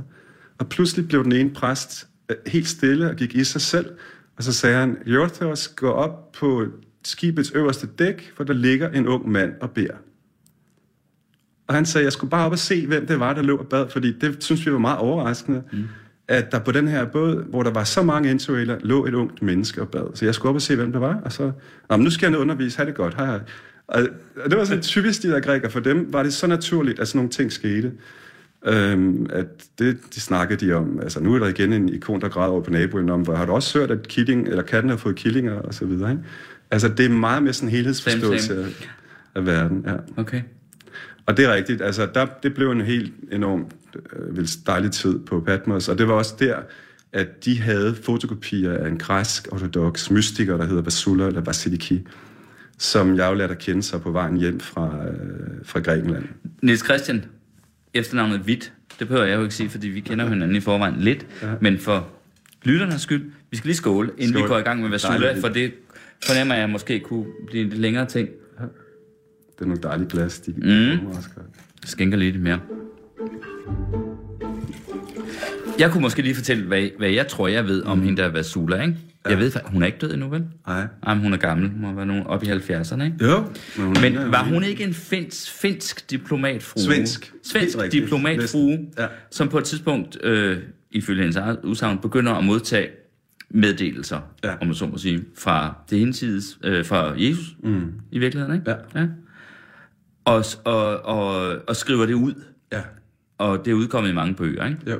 Og 0.58 0.68
pludselig 0.68 1.08
blev 1.08 1.24
den 1.24 1.32
ene 1.32 1.50
præst 1.50 2.08
øh, 2.28 2.36
helt 2.46 2.68
stille 2.68 3.10
og 3.10 3.16
gik 3.16 3.34
i 3.34 3.44
sig 3.44 3.60
selv. 3.60 3.90
Og 4.36 4.44
så 4.44 4.52
sagde 4.52 4.76
han, 4.76 4.96
Erotheos, 5.06 5.68
gå 5.68 5.90
op 5.90 6.32
på 6.32 6.66
skibets 7.04 7.50
øverste 7.54 7.86
dæk, 7.86 8.32
for 8.36 8.44
der 8.44 8.54
ligger 8.54 8.90
en 8.90 9.06
ung 9.06 9.30
mand 9.30 9.52
og 9.60 9.70
beder. 9.70 9.94
Og 11.66 11.74
han 11.74 11.86
sagde, 11.86 12.04
jeg 12.04 12.12
skulle 12.12 12.30
bare 12.30 12.46
op 12.46 12.52
og 12.52 12.58
se, 12.58 12.86
hvem 12.86 13.06
det 13.06 13.20
var, 13.20 13.34
der 13.34 13.42
lå 13.42 13.56
og 13.56 13.66
bad, 13.66 13.88
fordi 13.88 14.12
det 14.12 14.42
synes 14.44 14.66
vi 14.66 14.72
var 14.72 14.78
meget 14.78 14.98
overraskende, 14.98 15.62
mm. 15.72 15.84
at 16.28 16.52
der 16.52 16.58
på 16.58 16.72
den 16.72 16.88
her 16.88 17.04
båd, 17.04 17.44
hvor 17.50 17.62
der 17.62 17.70
var 17.70 17.84
så 17.84 18.02
mange 18.02 18.30
interrailer, 18.30 18.78
lå 18.80 19.06
et 19.06 19.14
ungt 19.14 19.42
menneske 19.42 19.80
og 19.80 19.88
bad. 19.88 20.06
Så 20.14 20.24
jeg 20.24 20.34
skulle 20.34 20.50
op 20.50 20.54
og 20.54 20.62
se, 20.62 20.76
hvem 20.76 20.92
det 20.92 21.00
var, 21.00 21.20
og 21.24 21.32
så, 21.32 21.52
nu 21.98 22.10
skal 22.10 22.30
jeg 22.30 22.38
undervise, 22.38 22.78
ha' 22.78 22.84
det 22.84 22.94
godt, 22.94 23.14
hej 23.14 23.26
hej. 23.26 23.40
Og 23.88 24.08
og 24.44 24.50
det 24.50 24.58
var 24.58 24.64
sådan 24.64 24.82
typisk 24.82 25.22
de 25.22 25.28
der 25.28 25.40
græker, 25.40 25.68
for 25.68 25.80
dem 25.80 26.12
var 26.12 26.22
det 26.22 26.32
så 26.32 26.46
naturligt, 26.46 27.00
at 27.00 27.08
sådan 27.08 27.18
nogle 27.18 27.30
ting 27.30 27.52
skete. 27.52 27.92
Øhm, 28.66 29.26
at 29.30 29.46
det, 29.78 29.98
de 30.14 30.20
snakkede 30.20 30.66
de 30.66 30.72
om, 30.72 31.00
altså 31.00 31.20
nu 31.20 31.34
er 31.34 31.38
der 31.38 31.46
igen 31.46 31.72
en 31.72 31.88
ikon, 31.88 32.20
der 32.20 32.28
græder 32.28 32.48
over 32.48 32.62
på 32.62 32.70
naboen 32.70 33.10
om, 33.10 33.20
hvor 33.20 33.34
har 33.34 33.46
du 33.46 33.52
også 33.52 33.78
hørt, 33.78 33.90
at 33.90 34.08
killing, 34.08 34.48
eller 34.48 34.62
katten 34.62 34.90
har 34.90 34.96
fået 34.96 35.16
killinger, 35.16 35.54
og 35.54 35.74
så 35.74 35.84
videre, 35.84 36.10
ikke? 36.10 36.22
Altså 36.70 36.88
det 36.88 37.06
er 37.06 37.10
meget 37.10 37.42
med 37.42 37.52
sådan 37.52 37.68
en 37.68 37.74
helhedsforståelse 37.74 38.46
Same, 38.46 38.60
af, 38.60 38.88
af 39.34 39.46
verden, 39.46 39.84
ja. 39.86 39.94
Okay. 40.16 40.42
Og 41.26 41.36
det 41.36 41.44
er 41.44 41.54
rigtigt, 41.54 41.82
altså 41.82 42.08
der, 42.14 42.26
det 42.42 42.54
blev 42.54 42.70
en 42.70 42.80
helt 42.80 43.12
enormt 43.32 43.72
øh, 44.16 44.48
dejlig 44.66 44.90
tid 44.90 45.18
på 45.18 45.40
Patmos, 45.40 45.88
og 45.88 45.98
det 45.98 46.08
var 46.08 46.14
også 46.14 46.34
der, 46.38 46.56
at 47.12 47.44
de 47.44 47.60
havde 47.60 47.94
fotokopier 48.02 48.72
af 48.72 48.88
en 48.88 48.98
græsk 48.98 49.48
ortodox 49.52 50.10
mystiker, 50.10 50.56
der 50.56 50.64
hedder 50.64 50.82
Vasula 50.82 51.26
eller 51.26 51.40
Vasiliki, 51.40 52.06
som 52.78 53.16
jeg 53.16 53.28
jo 53.30 53.34
lærte 53.34 53.52
at 53.52 53.58
kende 53.58 53.82
sig 53.82 54.00
på 54.02 54.10
vejen 54.10 54.36
hjem 54.36 54.60
fra, 54.60 55.04
øh, 55.08 55.64
fra 55.64 55.80
Grækenland. 55.80 56.24
Niels 56.62 56.84
Christian, 56.84 57.24
efternavnet 57.94 58.40
Hvidt, 58.40 58.72
det 58.98 59.08
behøver 59.08 59.26
jeg 59.26 59.36
jo 59.36 59.42
ikke 59.42 59.54
sige, 59.54 59.70
fordi 59.70 59.88
vi 59.88 60.00
kender 60.00 60.28
hinanden 60.28 60.56
i 60.56 60.60
forvejen 60.60 60.94
lidt, 61.00 61.26
ja. 61.42 61.54
men 61.60 61.78
for 61.78 62.08
lytternes 62.64 63.00
skyld, 63.02 63.30
vi 63.50 63.56
skal 63.56 63.68
lige 63.68 63.76
skåle, 63.76 64.10
inden 64.18 64.28
Skål. 64.34 64.42
vi 64.42 64.48
går 64.48 64.58
i 64.58 64.62
gang 64.62 64.80
med 64.82 64.88
Vasula, 64.90 65.40
for 65.40 65.48
det 65.48 65.72
fornemmer 66.26 66.54
jeg 66.54 66.70
måske 66.70 67.00
kunne 67.00 67.26
blive 67.46 67.62
en 67.62 67.68
lidt 67.68 67.80
længere 67.80 68.06
ting. 68.06 68.28
Det 69.58 69.64
er 69.64 69.68
nogle 69.68 69.82
dejlige 69.82 70.08
glas, 70.08 70.40
de 70.40 70.54
Mm. 70.56 71.12
skænker 71.84 72.18
lidt 72.18 72.40
mere. 72.40 72.60
Jeg 75.78 75.90
kunne 75.92 76.00
måske 76.02 76.22
lige 76.22 76.34
fortælle, 76.34 76.64
hvad, 76.66 76.88
hvad 76.98 77.10
jeg 77.10 77.26
tror, 77.28 77.48
jeg 77.48 77.66
ved 77.66 77.82
om 77.82 78.02
hende 78.02 78.22
der 78.22 78.28
Vasula, 78.28 78.82
ikke? 78.82 78.96
Jeg 79.28 79.38
ved, 79.38 79.52
fa- 79.56 79.70
hun 79.70 79.82
er 79.82 79.86
ikke 79.86 79.98
død 79.98 80.12
endnu, 80.14 80.28
vel? 80.28 80.44
Nej. 80.66 80.86
Ej, 81.06 81.14
men 81.14 81.22
hun 81.22 81.32
er 81.32 81.36
gammel. 81.36 81.68
Hun 81.70 81.80
må 81.80 81.92
være 81.92 82.06
nogen 82.06 82.26
op 82.26 82.42
i 82.42 82.46
70'erne, 82.46 83.02
ikke? 83.02 83.16
Jo. 83.22 83.44
Men, 83.76 83.86
hun, 83.86 83.96
Men 84.00 84.12
ja, 84.12 84.24
var 84.26 84.44
hun 84.44 84.64
ikke 84.64 84.84
en 84.84 84.94
finsk, 84.94 85.50
finsk 85.60 86.10
diplomatfrue? 86.10 86.82
Svensk. 86.82 87.32
Svensk 87.44 87.76
diplomatfrue. 87.92 88.78
Ja. 88.98 89.06
som 89.30 89.48
på 89.48 89.58
et 89.58 89.64
tidspunkt, 89.64 90.18
øh, 90.24 90.58
ifølge 90.90 91.22
hendes 91.22 91.38
udsagn, 91.64 91.98
begynder 91.98 92.32
at 92.32 92.44
modtage 92.44 92.88
meddelelser, 93.50 94.20
Ja. 94.44 94.48
ja. 94.48 94.54
om 94.60 94.66
man 94.66 94.74
så 94.74 94.86
må 94.86 94.98
sige, 94.98 95.24
fra 95.38 95.74
det 95.90 95.98
hinsides, 95.98 96.58
øh, 96.64 96.84
fra 96.84 97.12
Jesus 97.16 97.46
mm. 97.62 97.92
i 98.12 98.18
virkeligheden, 98.18 98.54
ikke? 98.58 98.70
Ja. 98.94 99.00
ja. 99.00 99.06
Og, 100.24 100.44
og, 100.64 101.04
og, 101.04 101.56
og 101.68 101.76
skriver 101.76 102.06
det 102.06 102.14
ud, 102.14 102.34
Ja. 102.72 102.80
og 103.38 103.64
det 103.64 103.70
er 103.70 103.74
udkommet 103.74 104.10
i 104.10 104.14
mange 104.14 104.34
bøger, 104.34 104.66
ikke? 104.66 104.78
Jo. 104.90 104.98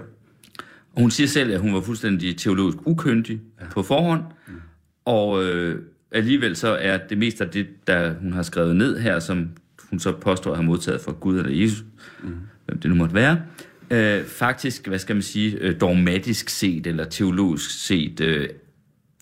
Og 0.98 1.02
hun 1.02 1.10
siger 1.10 1.28
selv, 1.28 1.52
at 1.52 1.60
hun 1.60 1.74
var 1.74 1.80
fuldstændig 1.80 2.36
teologisk 2.36 2.78
ukyndig 2.86 3.40
ja. 3.60 3.66
på 3.70 3.82
forhånd, 3.82 4.22
mm. 4.48 4.54
og 5.04 5.44
øh, 5.44 5.82
alligevel 6.12 6.56
så 6.56 6.68
er 6.68 6.98
det 6.98 7.18
meste 7.18 7.44
af 7.44 7.50
det, 7.50 7.66
der 7.86 8.14
hun 8.14 8.32
har 8.32 8.42
skrevet 8.42 8.76
ned 8.76 8.98
her, 8.98 9.18
som 9.18 9.48
hun 9.90 9.98
så 9.98 10.12
påstår 10.12 10.50
at 10.50 10.56
have 10.56 10.66
modtaget 10.66 11.00
fra 11.00 11.12
Gud 11.12 11.38
eller 11.38 11.52
Jesus, 11.52 11.84
mm. 12.22 12.34
hvem 12.66 12.80
det 12.80 12.90
nu 12.90 12.94
måtte 12.94 13.14
være, 13.14 13.40
øh, 13.90 14.24
faktisk, 14.24 14.88
hvad 14.88 14.98
skal 14.98 15.16
man 15.16 15.22
sige, 15.22 15.58
øh, 15.60 15.80
dogmatisk 15.80 16.48
set 16.48 16.86
eller 16.86 17.04
teologisk 17.04 17.86
set 17.86 18.20
øh, 18.20 18.48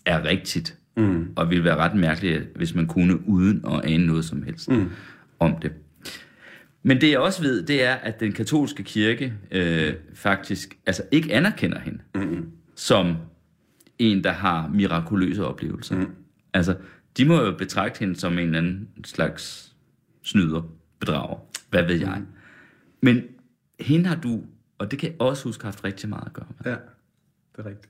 er 0.05 0.23
rigtigt. 0.23 0.77
Mm. 0.97 1.27
Og 1.35 1.49
ville 1.49 1.63
være 1.63 1.75
ret 1.75 1.95
mærkeligt, 1.95 2.43
hvis 2.55 2.75
man 2.75 2.87
kunne 2.87 3.29
uden 3.29 3.65
at 3.67 3.81
ane 3.83 4.05
noget 4.05 4.25
som 4.25 4.43
helst 4.43 4.69
mm. 4.69 4.89
om 5.39 5.55
det. 5.61 5.71
Men 6.87 7.01
det 7.01 7.11
jeg 7.11 7.19
også 7.19 7.41
ved, 7.41 7.63
det 7.63 7.83
er, 7.83 7.93
at 7.93 8.19
den 8.19 8.31
katolske 8.31 8.83
kirke 8.83 9.33
øh, 9.51 9.93
faktisk 10.13 10.77
altså 10.85 11.03
ikke 11.11 11.33
anerkender 11.33 11.79
hende 11.79 11.99
mm. 12.15 12.51
som 12.75 13.15
en, 13.99 14.23
der 14.23 14.31
har 14.31 14.67
mirakuløse 14.67 15.45
oplevelser. 15.45 15.95
Mm. 15.95 16.11
Altså, 16.53 16.75
de 17.17 17.25
må 17.25 17.41
jo 17.41 17.51
betragte 17.57 17.99
hende 17.99 18.15
som 18.15 18.33
en 18.33 18.39
eller 18.39 18.57
anden 18.57 18.89
slags 19.05 19.73
snyder, 20.23 20.61
bedrager, 20.99 21.37
hvad 21.69 21.83
ved 21.83 21.95
jeg. 21.95 22.21
Men 23.01 23.23
hende 23.79 24.05
har 24.05 24.15
du, 24.15 24.43
og 24.77 24.91
det 24.91 24.99
kan 24.99 25.09
jeg 25.09 25.21
også 25.21 25.43
huske, 25.43 25.63
haft 25.63 25.83
rigtig 25.83 26.09
meget 26.09 26.25
at 26.25 26.33
gøre 26.33 26.47
med. 26.49 26.71
Ja, 26.71 26.77
det 27.55 27.65
er 27.65 27.65
rigtigt. 27.65 27.89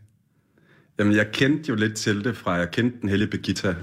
Jamen, 0.99 1.15
jeg 1.15 1.31
kendte 1.31 1.69
jo 1.69 1.75
lidt 1.75 1.95
til 1.95 2.23
det 2.23 2.37
fra, 2.37 2.51
jeg 2.51 2.71
kendte 2.71 2.97
den 3.01 3.09
hellige 3.09 3.29
Birgitta, 3.29 3.75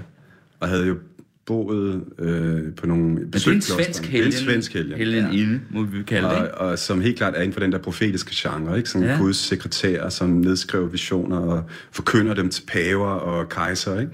og 0.59 0.67
havde 0.67 0.87
jo 0.87 0.97
boet 1.45 2.03
øh, 2.19 2.75
på 2.77 2.87
nogle 2.87 3.03
Men 3.03 3.29
det 3.31 3.47
er 3.47 3.51
en 3.51 3.61
svensk 3.61 4.01
Det 4.01 4.07
er 4.07 4.11
helgen. 4.11 4.27
en 4.27 4.31
svensk 4.31 4.73
helgen. 4.73 4.97
Helgen 4.97 5.31
ja. 5.33 5.59
må 5.79 5.83
vi 5.83 6.03
kalde 6.03 6.29
det, 6.29 6.37
og, 6.51 6.67
og 6.67 6.79
som 6.79 7.01
helt 7.01 7.17
klart 7.17 7.33
er 7.35 7.39
inden 7.41 7.53
for 7.53 7.59
den 7.59 7.71
der 7.71 7.77
profetiske 7.77 8.31
genre, 8.35 8.77
ikke? 8.77 8.89
Som 8.89 9.03
Ja. 9.03 9.11
ja. 9.11 9.17
Guds 9.17 9.37
sekretær, 9.37 10.09
som 10.09 10.29
nedskriver 10.29 10.87
visioner 10.87 11.37
og 11.37 11.63
forkynder 11.91 12.33
dem 12.33 12.49
til 12.49 12.63
paver 12.67 13.07
og 13.07 13.49
kejser, 13.49 13.99
ikke? 13.99 14.11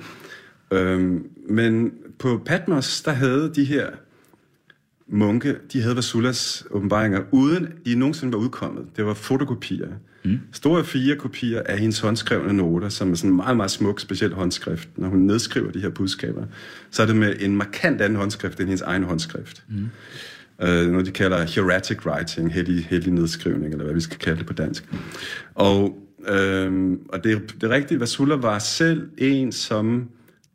Øhm, 0.71 1.23
men 1.49 1.91
på 2.19 2.41
Patmos, 2.45 3.01
der 3.01 3.11
havde 3.11 3.51
de 3.55 3.63
her 3.63 3.87
munke, 5.11 5.55
de 5.73 5.81
havde 5.81 5.95
Vasulas 5.95 6.65
åbenbaringer, 6.71 7.21
uden 7.31 7.67
de 7.85 7.95
nogensinde 7.95 8.33
var 8.33 8.39
udkommet. 8.39 8.85
Det 8.97 9.05
var 9.05 9.13
fotokopier. 9.13 9.87
Mm. 10.23 10.39
Store 10.51 10.83
fire 10.83 11.15
kopier 11.15 11.61
af 11.65 11.79
hendes 11.79 11.99
håndskrevne 11.99 12.53
noter, 12.53 12.89
som 12.89 13.11
er 13.11 13.15
sådan 13.15 13.29
en 13.29 13.35
meget, 13.35 13.57
meget 13.57 13.71
smuk, 13.71 13.99
speciel 13.99 14.33
håndskrift. 14.33 14.89
Når 14.95 15.07
hun 15.07 15.19
nedskriver 15.19 15.71
de 15.71 15.79
her 15.79 15.89
budskaber, 15.89 16.45
så 16.91 17.01
er 17.01 17.05
det 17.05 17.15
med 17.15 17.35
en 17.39 17.55
markant 17.55 18.01
anden 18.01 18.19
håndskrift 18.19 18.59
end 18.59 18.67
hendes 18.67 18.81
egen 18.81 19.03
håndskrift. 19.03 19.63
Mm. 19.69 19.89
Øh, 20.61 20.91
noget, 20.91 21.05
de 21.05 21.11
kalder 21.11 21.45
hieratic 21.45 22.05
writing, 22.05 22.53
hellig, 22.53 22.85
hellig 22.89 23.13
nedskrivning, 23.13 23.71
eller 23.71 23.83
hvad 23.83 23.93
vi 23.93 24.01
skal 24.01 24.17
kalde 24.17 24.37
det 24.39 24.45
på 24.45 24.53
dansk. 24.53 24.85
Og, 25.55 25.97
øh, 26.27 26.91
og 27.09 27.23
det, 27.23 27.55
det 27.61 27.69
rigtige, 27.69 27.99
Vasula 27.99 28.35
var 28.35 28.59
selv 28.59 29.09
en, 29.17 29.51
som... 29.51 30.09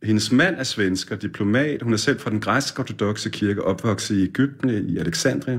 Hendes 0.07 0.33
mand 0.33 0.57
er 0.57 0.63
svensker, 0.63 1.17
diplomat. 1.17 1.83
Hun 1.83 1.93
er 1.93 1.97
selv 1.97 2.21
fra 2.21 2.31
den 2.31 2.41
græsk-ortodoxe 2.41 3.31
kirke, 3.31 3.63
opvokset 3.63 4.17
i 4.17 4.23
Ægypten, 4.23 4.71
i 4.89 4.99
Alexandria, 4.99 5.59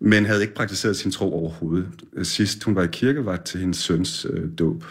men 0.00 0.26
havde 0.26 0.42
ikke 0.42 0.54
praktiseret 0.54 0.96
sin 0.96 1.10
tro 1.10 1.34
overhovedet. 1.34 1.88
Sidst 2.22 2.64
hun 2.64 2.74
var 2.74 2.82
i 2.82 2.88
kirke, 2.92 3.24
var 3.24 3.36
til 3.36 3.60
hendes 3.60 3.78
søns 3.78 4.26
øh, 4.30 4.48
dåb. 4.58 4.84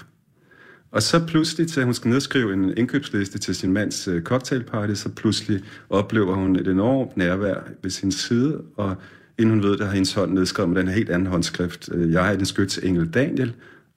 Og 0.91 1.03
så 1.03 1.25
pludselig, 1.27 1.67
til 1.67 1.83
hun 1.83 1.93
skal 1.93 2.09
nedskrive 2.09 2.53
en 2.53 2.77
indkøbsliste 2.77 3.39
til 3.39 3.55
sin 3.55 3.73
mands 3.73 4.07
øh, 4.07 4.21
cocktailparty, 4.21 4.93
så 4.93 5.09
pludselig 5.09 5.63
oplever 5.89 6.35
hun 6.35 6.55
et 6.55 6.67
enormt 6.67 7.17
nærvær 7.17 7.55
ved 7.83 7.91
sin 7.91 8.11
side, 8.11 8.61
og 8.77 8.95
inden 9.37 9.55
hun 9.55 9.63
ved 9.63 9.77
det, 9.77 9.85
har 9.85 9.93
hendes 9.93 10.13
hånd 10.13 10.33
nedskrevet 10.33 10.69
med 10.69 10.79
den 10.79 10.87
her 10.87 10.95
helt 10.95 11.09
anden 11.09 11.27
håndskrift. 11.27 11.89
Øh, 11.91 12.11
jeg 12.11 12.33
er 12.33 12.37
den 12.37 12.45
skyts 12.45 12.77
engel 12.77 13.09
Daniel, 13.09 13.53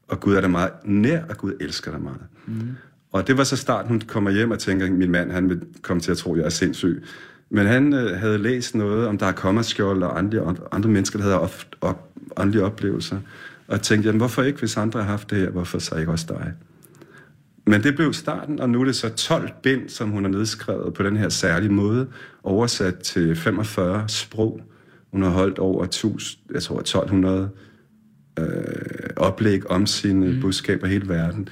og 0.08 0.20
Gud 0.20 0.34
er 0.34 0.40
der 0.40 0.48
meget 0.48 0.72
nær, 0.84 1.24
og 1.28 1.36
Gud 1.36 1.52
elsker 1.60 1.90
dig 1.90 2.00
meget. 2.00 2.20
Mm. 2.46 2.68
Og 3.12 3.26
det 3.26 3.38
var 3.38 3.44
så 3.44 3.56
starten, 3.56 3.88
hun 3.88 4.00
kommer 4.00 4.30
hjem 4.30 4.50
og 4.50 4.58
tænker, 4.58 4.86
at 4.86 4.92
min 4.92 5.10
mand 5.10 5.30
han 5.30 5.48
vil 5.48 5.60
komme 5.82 6.00
til 6.00 6.10
at 6.10 6.16
tro, 6.16 6.32
at 6.32 6.38
jeg 6.38 6.44
er 6.44 6.50
sindssyg. 6.50 7.02
Men 7.50 7.66
han 7.66 7.94
øh, 7.94 8.20
havde 8.20 8.38
læst 8.38 8.74
noget 8.74 9.06
om, 9.06 9.18
der 9.18 9.26
er 9.26 9.32
kommerskjold 9.32 10.02
og 10.02 10.18
andre, 10.18 10.56
andre 10.72 10.90
mennesker, 10.90 11.18
der 11.18 11.24
havde 11.24 11.40
op, 11.40 11.54
op, 11.80 12.08
åndelige 12.36 12.64
oplevelser. 12.64 13.18
Og 13.68 13.82
tænkte, 13.82 14.06
jamen, 14.06 14.20
hvorfor 14.20 14.42
ikke, 14.42 14.58
hvis 14.58 14.76
andre 14.76 15.00
har 15.00 15.10
haft 15.10 15.30
det 15.30 15.38
her, 15.38 15.50
hvorfor 15.50 15.78
så 15.78 15.96
ikke 15.96 16.12
også 16.12 16.26
dig? 16.28 16.52
Men 17.66 17.82
det 17.82 17.96
blev 17.96 18.12
starten, 18.12 18.60
og 18.60 18.70
nu 18.70 18.80
er 18.80 18.84
det 18.84 18.96
så 18.96 19.08
12 19.08 19.50
bind, 19.62 19.88
som 19.88 20.10
hun 20.10 20.24
har 20.24 20.30
nedskrevet 20.30 20.94
på 20.94 21.02
den 21.02 21.16
her 21.16 21.28
særlige 21.28 21.72
måde, 21.72 22.06
oversat 22.42 22.98
til 22.98 23.36
45 23.36 24.04
sprog. 24.08 24.60
Hun 25.10 25.22
har 25.22 25.30
holdt 25.30 25.58
over 25.58 25.84
1000, 25.84 26.42
jeg 26.54 26.62
tror 26.62 26.78
1200 26.78 27.50
øh, 28.38 28.46
oplæg 29.16 29.70
om 29.70 29.86
sine 29.86 30.32
mm. 30.32 30.40
budskaber 30.40 30.86
i 30.86 30.90
hele 30.90 31.08
verden. 31.08 31.48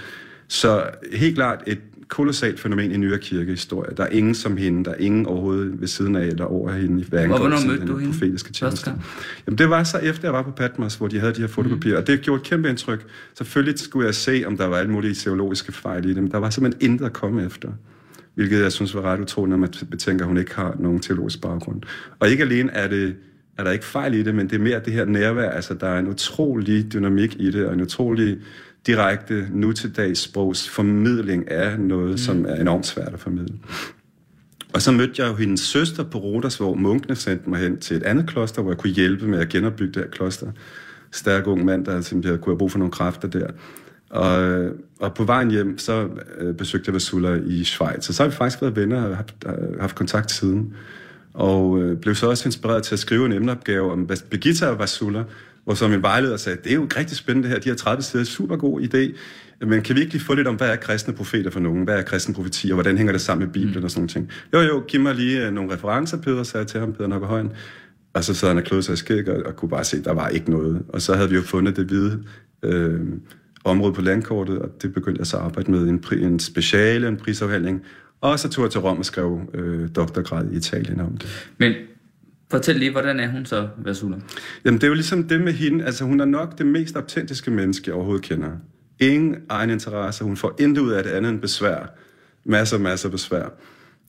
Så 0.51 0.85
helt 1.13 1.35
klart 1.35 1.63
et 1.67 1.79
kolossalt 2.09 2.61
fænomen 2.61 2.93
i 2.93 2.97
nyere 2.97 3.19
kirkehistorie. 3.19 3.97
Der 3.97 4.03
er 4.03 4.09
ingen 4.09 4.35
som 4.35 4.57
hende, 4.57 4.85
der 4.85 4.91
er 4.91 4.97
ingen 4.99 5.27
overhovedet 5.27 5.81
ved 5.81 5.89
siden 5.89 6.17
af 6.17 6.27
eller 6.27 6.45
over 6.45 6.73
hende, 6.73 7.05
hvad 7.05 7.21
angår 7.21 7.39
hvornår 7.39 7.67
mødte 7.67 7.87
du 7.87 7.97
hende? 7.97 8.13
profetiske 8.13 8.53
tjeneste. 8.53 8.93
Jamen 9.47 9.59
det 9.59 9.71
var 9.71 9.85
så 9.85 9.99
efter 9.99 10.29
jeg 10.29 10.33
var 10.33 10.43
på 10.43 10.51
Patmos, 10.51 10.95
hvor 10.95 11.09
de 11.09 11.21
havde 11.21 11.35
de 11.35 11.41
her 11.41 11.49
fotokopier, 11.49 11.93
mm. 11.93 11.99
og 11.99 12.07
det 12.07 12.21
gjorde 12.21 12.41
et 12.41 12.47
kæmpe 12.47 12.69
indtryk. 12.69 13.07
Selvfølgelig 13.35 13.79
skulle 13.79 14.07
jeg 14.07 14.15
se, 14.15 14.45
om 14.47 14.57
der 14.57 14.67
var 14.67 14.77
alle 14.77 14.93
mulige 14.93 15.15
teologiske 15.15 15.73
fejl 15.73 16.05
i 16.05 16.15
det, 16.15 16.23
men 16.23 16.31
der 16.31 16.39
var 16.39 16.51
simpelthen 16.51 16.91
intet 16.91 17.07
at 17.07 17.13
komme 17.13 17.45
efter. 17.45 17.69
Hvilket 18.35 18.63
jeg 18.63 18.73
synes 18.73 18.95
var 18.95 19.03
ret 19.03 19.21
utroligt, 19.21 19.51
når 19.51 19.57
man 19.57 19.73
betænker, 19.91 20.25
at 20.25 20.29
hun 20.29 20.39
ikke 20.39 20.55
har 20.55 20.77
nogen 20.79 21.01
teologisk 21.01 21.41
baggrund. 21.41 21.83
Og 22.19 22.29
ikke 22.29 22.43
alene 22.43 22.73
er 22.73 22.89
det 22.89 23.17
er 23.61 23.65
der 23.65 23.71
ikke 23.71 23.85
fejl 23.85 24.15
i 24.15 24.23
det, 24.23 24.35
men 24.35 24.51
det 24.51 24.57
er 24.57 24.61
mere 24.61 24.81
det 24.85 24.93
her 24.93 25.05
nærvær. 25.05 25.51
Altså, 25.51 25.75
der 25.75 25.87
er 25.87 25.99
en 25.99 26.09
utrolig 26.09 26.93
dynamik 26.93 27.37
i 27.39 27.51
det, 27.51 27.67
og 27.67 27.75
en 27.75 27.81
utrolig 27.81 28.39
direkte 28.87 29.47
nu 29.51 29.73
til 29.73 29.97
dags 29.97 30.21
sprogs 30.21 30.69
formidling 30.69 31.51
af 31.51 31.81
noget, 31.81 32.11
mm. 32.11 32.19
som 32.19 32.45
er 32.49 32.55
enormt 32.55 32.87
svært 32.87 33.13
at 33.13 33.21
formidle. 33.21 33.55
Og 34.75 34.83
så 34.83 34.93
mødte 34.93 35.23
jeg 35.23 35.31
jo 35.31 35.35
hendes 35.35 35.61
søster 35.61 36.05
på 36.05 36.19
Rodas, 36.19 36.57
hvor 36.57 36.75
munkene 36.75 37.17
sendte 37.17 37.51
mig 37.51 37.61
hen 37.61 37.79
til 37.79 37.97
et 37.97 38.03
andet 38.03 38.27
kloster, 38.27 38.63
hvor 38.63 38.71
jeg 38.71 38.79
kunne 38.79 38.93
hjælpe 38.93 39.27
med 39.27 39.39
at 39.39 39.49
genopbygge 39.49 39.93
det 39.93 40.03
her 40.03 40.11
kloster. 40.11 40.53
Stærk 41.13 41.47
ung 41.47 41.65
mand, 41.65 41.85
der 41.85 42.01
simpelthen 42.01 42.39
kunne 42.39 42.53
have 42.53 42.59
brug 42.59 42.71
for 42.71 42.79
nogle 42.79 42.93
kræfter 42.93 43.29
der. 43.29 43.47
Og, 44.11 44.71
og 45.01 45.15
på 45.15 45.25
vejen 45.25 45.51
hjem, 45.51 45.79
så 45.79 46.09
øh, 46.39 46.55
besøgte 46.55 46.89
jeg 46.89 46.95
Vasula 46.95 47.41
i 47.47 47.65
Schweiz. 47.65 48.09
Og 48.09 48.15
så 48.15 48.23
har 48.23 48.31
vi 48.31 48.37
faktisk 48.37 48.63
været 48.63 48.77
venner 48.77 49.03
og 49.03 49.17
haft, 49.17 49.45
haft 49.81 49.97
kontakt 49.97 50.31
siden. 50.31 50.75
Og 51.35 51.83
øh, 51.83 51.97
blev 51.97 52.15
så 52.15 52.29
også 52.29 52.49
inspireret 52.49 52.83
til 52.83 52.95
at 52.95 52.99
skrive 52.99 53.27
en 53.27 53.33
emneopgave 53.33 53.93
om 53.93 54.09
Birgitta 54.31 54.67
og 54.67 54.79
Vasula, 54.79 55.25
hvor 55.65 55.75
så 55.75 55.89
min 55.89 56.03
vejleder 56.03 56.37
sagde, 56.37 56.59
det 56.65 56.71
er 56.73 56.77
jo 56.77 56.89
rigtig 56.97 57.17
spændende 57.17 57.49
det 57.49 57.55
her, 57.55 57.61
de 57.61 57.69
her 57.69 57.77
30 57.77 58.03
sider, 58.03 58.25
super 58.25 58.57
god 58.57 58.81
idé, 58.81 59.17
men 59.67 59.83
kan 59.83 59.97
vi 59.97 60.01
ikke 60.01 60.13
lige 60.13 60.25
få 60.25 60.35
lidt 60.35 60.49
om, 60.49 60.55
hvad 60.55 60.69
er 60.69 60.77
kristne 60.77 61.15
profeter 61.15 61.51
for 61.51 61.61
nogen? 61.61 61.85
Hvad 61.85 61.99
er 61.99 62.03
kristne 62.03 62.35
profetier? 62.35 62.75
Hvordan 62.75 62.97
hænger 62.97 63.13
det 63.13 63.21
sammen 63.21 63.47
med 63.47 63.53
Bibelen 63.53 63.79
mm. 63.79 63.85
og 63.85 63.91
sådan 63.91 64.09
ting? 64.09 64.31
Jo, 64.53 64.61
jo, 64.61 64.85
giv 64.89 65.01
mig 65.01 65.15
lige 65.15 65.49
uh, 65.49 65.55
nogle 65.55 65.73
referencer, 65.75 66.17
Peter 66.17 66.43
sagde 66.43 66.67
til 66.67 66.81
ham, 66.81 66.93
Peter 66.93 67.07
Nokkerhøjen. 67.07 67.53
Og 68.15 68.25
så 68.25 68.35
sad 68.35 68.49
han 68.49 68.59
og 68.59 68.65
kløede 68.65 68.83
sig 68.83 68.93
i 68.93 68.97
skæg 68.97 69.29
og, 69.29 69.43
og 69.47 69.57
kunne 69.57 69.69
bare 69.69 69.85
se, 69.85 69.97
at 69.97 70.05
der 70.05 70.13
var 70.13 70.29
ikke 70.29 70.51
noget. 70.51 70.83
Og 70.89 71.03
så 71.03 71.15
havde 71.15 71.29
vi 71.29 71.35
jo 71.35 71.43
fundet 71.43 71.77
det 71.77 71.87
hvide 71.87 72.25
øh, 72.63 73.01
område 73.65 73.93
på 73.93 74.03
landkortet, 74.03 74.59
og 74.59 74.69
det 74.83 74.95
begyndte 74.95 75.19
jeg 75.19 75.27
så 75.27 75.37
at 75.37 75.43
arbejde 75.43 75.71
med 75.71 75.89
en, 75.89 76.05
en 76.13 76.39
speciale, 76.39 77.09
en 77.09 77.17
prisafhandling. 77.17 77.83
Og 78.21 78.39
så 78.39 78.49
tog 78.49 78.63
jeg 78.63 78.71
til 78.71 78.81
Rom 78.81 78.99
og 78.99 79.05
skrev 79.05 79.41
øh, 79.55 79.89
doktorgrad 79.97 80.53
i 80.53 80.57
Italien 80.57 81.01
om 81.01 81.17
det. 81.17 81.51
Men 81.59 81.73
Fortæl 82.51 82.77
lige, 82.77 82.91
hvordan 82.91 83.21
er 83.21 83.29
hun 83.29 83.47
så, 83.47 83.69
Vasula? 83.77 84.17
Jamen, 84.65 84.81
det 84.81 84.85
er 84.85 84.89
jo 84.89 84.95
ligesom 84.95 85.25
det 85.25 85.41
med 85.41 85.53
hende. 85.53 85.85
Altså, 85.85 86.05
hun 86.05 86.21
er 86.21 86.25
nok 86.25 86.59
det 86.59 86.67
mest 86.67 86.97
autentiske 86.97 87.51
menneske, 87.51 87.83
jeg 87.87 87.95
overhovedet 87.95 88.25
kender. 88.25 88.51
Ingen 89.01 89.37
egen 89.49 89.71
interesse. 89.71 90.25
Hun 90.25 90.37
får 90.37 90.57
intet 90.61 90.83
ud 90.83 90.91
af 90.91 91.03
det 91.03 91.11
andet 91.11 91.31
end 91.31 91.41
besvær. 91.41 91.95
Masser, 92.45 92.79
masser 92.79 93.09
af 93.09 93.13
besvær. 93.13 93.49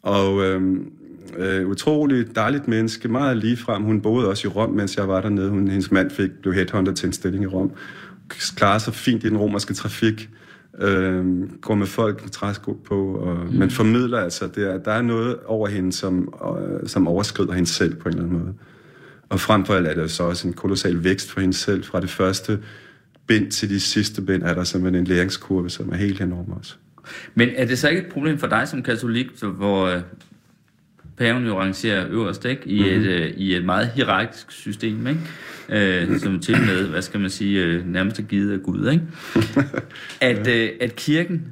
Og 0.02 0.44
øhm, 0.44 0.92
øh, 1.38 1.68
utrolig 1.68 2.36
dejligt 2.36 2.68
menneske, 2.68 3.08
meget 3.08 3.38
ligefrem. 3.38 3.84
Hun 3.84 4.02
boede 4.02 4.30
også 4.30 4.48
i 4.48 4.52
Rom, 4.52 4.70
mens 4.70 4.98
jeg 4.98 5.08
var 5.08 5.22
dernede. 5.22 5.50
Hun, 5.50 5.68
hendes 5.68 5.92
mand 5.92 6.12
fik, 6.12 6.32
blev 6.42 6.54
headhunter 6.54 6.94
til 6.94 7.08
en 7.08 7.14
stilling 7.14 7.44
i 7.44 7.48
Rom. 7.48 7.72
Klarede 8.30 8.80
sig 8.80 8.94
fint 8.94 9.24
i 9.24 9.30
den 9.30 9.38
romerske 9.38 9.74
trafik 9.74 10.30
øh, 10.82 11.26
går 11.62 11.76
med 11.76 11.88
folk 11.88 12.22
med 12.22 12.30
træsko 12.30 12.74
på, 12.74 13.14
og, 13.14 13.38
mm. 13.46 13.60
men 13.60 13.70
formidler 13.70 14.20
altså, 14.20 14.48
det 14.56 14.74
er, 14.74 14.78
der 14.78 14.92
er 14.92 15.02
noget 15.02 15.38
over 15.46 15.68
hende, 15.68 15.94
som, 15.94 16.34
øh, 16.60 16.90
som 16.90 17.08
overskrider 17.08 17.54
hende 17.54 17.70
selv 17.70 17.96
på 17.96 18.10
en 18.10 18.16
eller 18.16 18.24
anden 18.24 18.40
måde. 18.40 18.54
Og 19.30 19.40
frem 19.40 19.66
for 19.66 19.74
alt 19.74 19.88
er 19.88 19.94
det 19.94 20.12
så 20.12 20.24
også 20.24 20.48
en 20.48 20.54
kolossal 20.54 21.04
vækst 21.04 21.32
for 21.32 21.42
hende 21.42 21.54
selv. 21.54 21.84
Fra 21.84 22.02
det 22.02 22.10
første 22.10 22.60
bind 23.28 23.52
til 23.52 23.70
de 23.70 23.80
sidste 23.80 24.22
bind 24.22 24.44
er 24.44 24.54
der 24.54 24.64
simpelthen 24.64 25.04
en 25.04 25.08
læringskurve, 25.08 25.70
som 25.70 25.90
er 25.92 25.96
helt 25.96 26.22
enorm 26.22 26.52
også. 26.52 26.76
Men 27.36 27.50
er 27.56 27.66
det 27.66 27.80
så 27.80 27.90
ikke 27.90 28.02
et 28.02 28.14
problem 28.14 28.38
for 28.38 28.48
dig 28.48 28.68
som 28.68 28.84
katolik, 28.84 29.28
hvor 29.42 29.86
øh, 29.86 30.02
paven 31.18 31.46
jo 31.46 31.60
rangerer 31.60 32.08
øverst 32.10 32.46
ikke? 32.46 32.68
I, 32.68 32.80
mm-hmm. 32.80 33.02
et, 33.02 33.08
øh, 33.08 33.34
i 33.38 33.56
et 33.56 33.66
meget 33.66 33.88
hierarkisk 33.88 34.52
system, 34.52 35.08
ikke? 35.08 35.20
Øh, 35.70 36.20
som 36.20 36.40
til 36.40 36.58
med, 36.58 36.88
hvad 36.88 37.02
skal 37.02 37.20
man 37.20 37.30
sige, 37.30 37.64
øh, 37.64 37.88
nærmest 37.88 38.20
er 38.20 38.24
givet 38.24 38.54
af 38.54 38.64
Gud, 38.64 38.90
ikke? 38.90 39.04
At, 40.22 40.48
øh, 40.48 40.70
at 40.82 40.96
kirken 40.96 41.46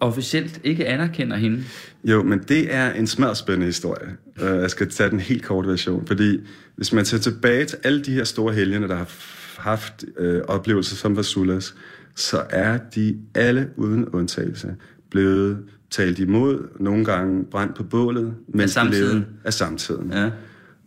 officielt 0.00 0.60
ikke 0.64 0.86
anerkender 0.86 1.36
hende. 1.36 1.64
Jo, 2.04 2.22
men 2.22 2.38
det 2.38 2.74
er 2.74 2.92
en 2.92 3.06
smadspændende 3.06 3.66
historie. 3.66 4.08
Uh, 4.42 4.46
jeg 4.46 4.70
skal 4.70 4.90
tage 4.90 5.10
den 5.10 5.20
helt 5.20 5.44
korte 5.44 5.68
version, 5.68 6.06
fordi 6.06 6.40
hvis 6.76 6.92
man 6.92 7.04
ser 7.04 7.18
tilbage 7.18 7.64
til 7.64 7.78
alle 7.84 8.02
de 8.02 8.12
her 8.12 8.24
store 8.24 8.54
helgener, 8.54 8.86
der 8.86 8.96
har 8.96 9.10
haft 9.58 10.04
uh, 10.20 10.38
oplevelser 10.48 10.96
som 10.96 11.16
Vasulas, 11.16 11.74
så 12.14 12.42
er 12.50 12.78
de 12.94 13.16
alle 13.34 13.68
uden 13.76 14.08
undtagelse 14.08 14.74
blevet 15.10 15.58
talt 15.90 16.18
imod, 16.18 16.68
nogle 16.80 17.04
gange 17.04 17.44
brændt 17.44 17.74
på 17.76 17.82
bålet, 17.82 18.34
mens 18.48 18.62
af 18.62 18.70
samtiden. 18.70 19.26
af 19.44 19.54
samtiden. 19.54 20.12
Ja. 20.12 20.30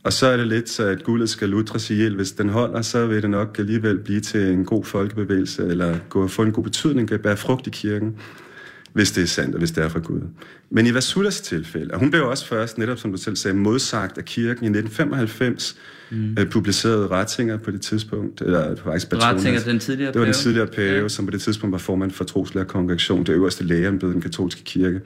Og 0.04 0.14
så 0.14 0.28
er 0.28 0.38
det 0.38 0.48
lidt 0.48 0.70
så, 0.70 0.84
at 0.84 1.04
guldet 1.04 1.30
skal 1.30 1.50
lutres 1.50 1.90
ihjel. 1.90 2.16
Hvis 2.16 2.32
den 2.32 2.50
holder, 2.50 2.82
så 2.82 3.06
vil 3.06 3.22
det 3.22 3.30
nok 3.30 3.60
alligevel 3.60 3.98
blive 3.98 4.20
til 4.20 4.42
en 4.42 4.66
god 4.66 4.84
folkebevægelse, 4.84 5.68
eller 5.68 5.98
gå 6.10 6.28
få 6.28 6.42
en 6.42 6.52
god 6.52 6.64
betydning, 6.64 7.08
kan 7.08 7.20
bære 7.20 7.38
frugt 7.38 7.68
i 7.68 7.70
kirken, 7.70 8.16
hvis 8.94 9.12
det 9.12 9.24
er 9.24 9.28
sandt, 9.28 9.56
og 9.56 9.60
hvis 9.60 9.72
det 9.72 9.84
er 9.84 9.90
fra 9.90 10.00
Gud. 10.00 10.22
Men 10.70 10.88
i 10.88 10.94
Vasulas 10.94 11.42
tilfælde, 11.42 11.94
og 11.94 12.00
hun 12.00 12.12
blev 12.12 12.28
også 12.28 12.46
først, 12.46 12.78
netop 12.78 12.98
som 12.98 13.12
du 13.12 13.18
selv 13.18 13.36
sagde, 13.36 13.58
modsagt 13.58 14.18
af 14.18 14.26
kirken 14.26 14.64
i 14.64 14.78
1995, 14.78 15.76
mm. 16.12 16.36
øh, 16.40 16.50
publicerede 16.50 17.08
Rattinger 17.08 17.58
på 17.58 17.72
det 17.72 17.82
tidspunkt, 17.82 18.42
eller 18.42 18.76
faktisk 18.76 19.10
Batonas. 19.10 19.34
Rattinger, 19.34 19.60
den 19.60 19.80
tidligere 19.80 20.14
Det 20.14 20.20
var 20.20 20.26
den 20.26 20.34
tidligere 20.34 20.68
pave, 20.68 21.02
ja. 21.02 21.08
som 21.08 21.26
på 21.26 21.32
det 21.32 21.42
tidspunkt 21.42 21.72
var 21.72 21.78
formand 21.78 22.12
for 22.12 22.24
Troslærerkongregation, 22.24 23.24
det 23.24 23.34
øverste 23.34 23.64
lægeembede 23.64 24.14
den 24.14 24.22
katolske 24.22 24.64
kirke 24.64 25.02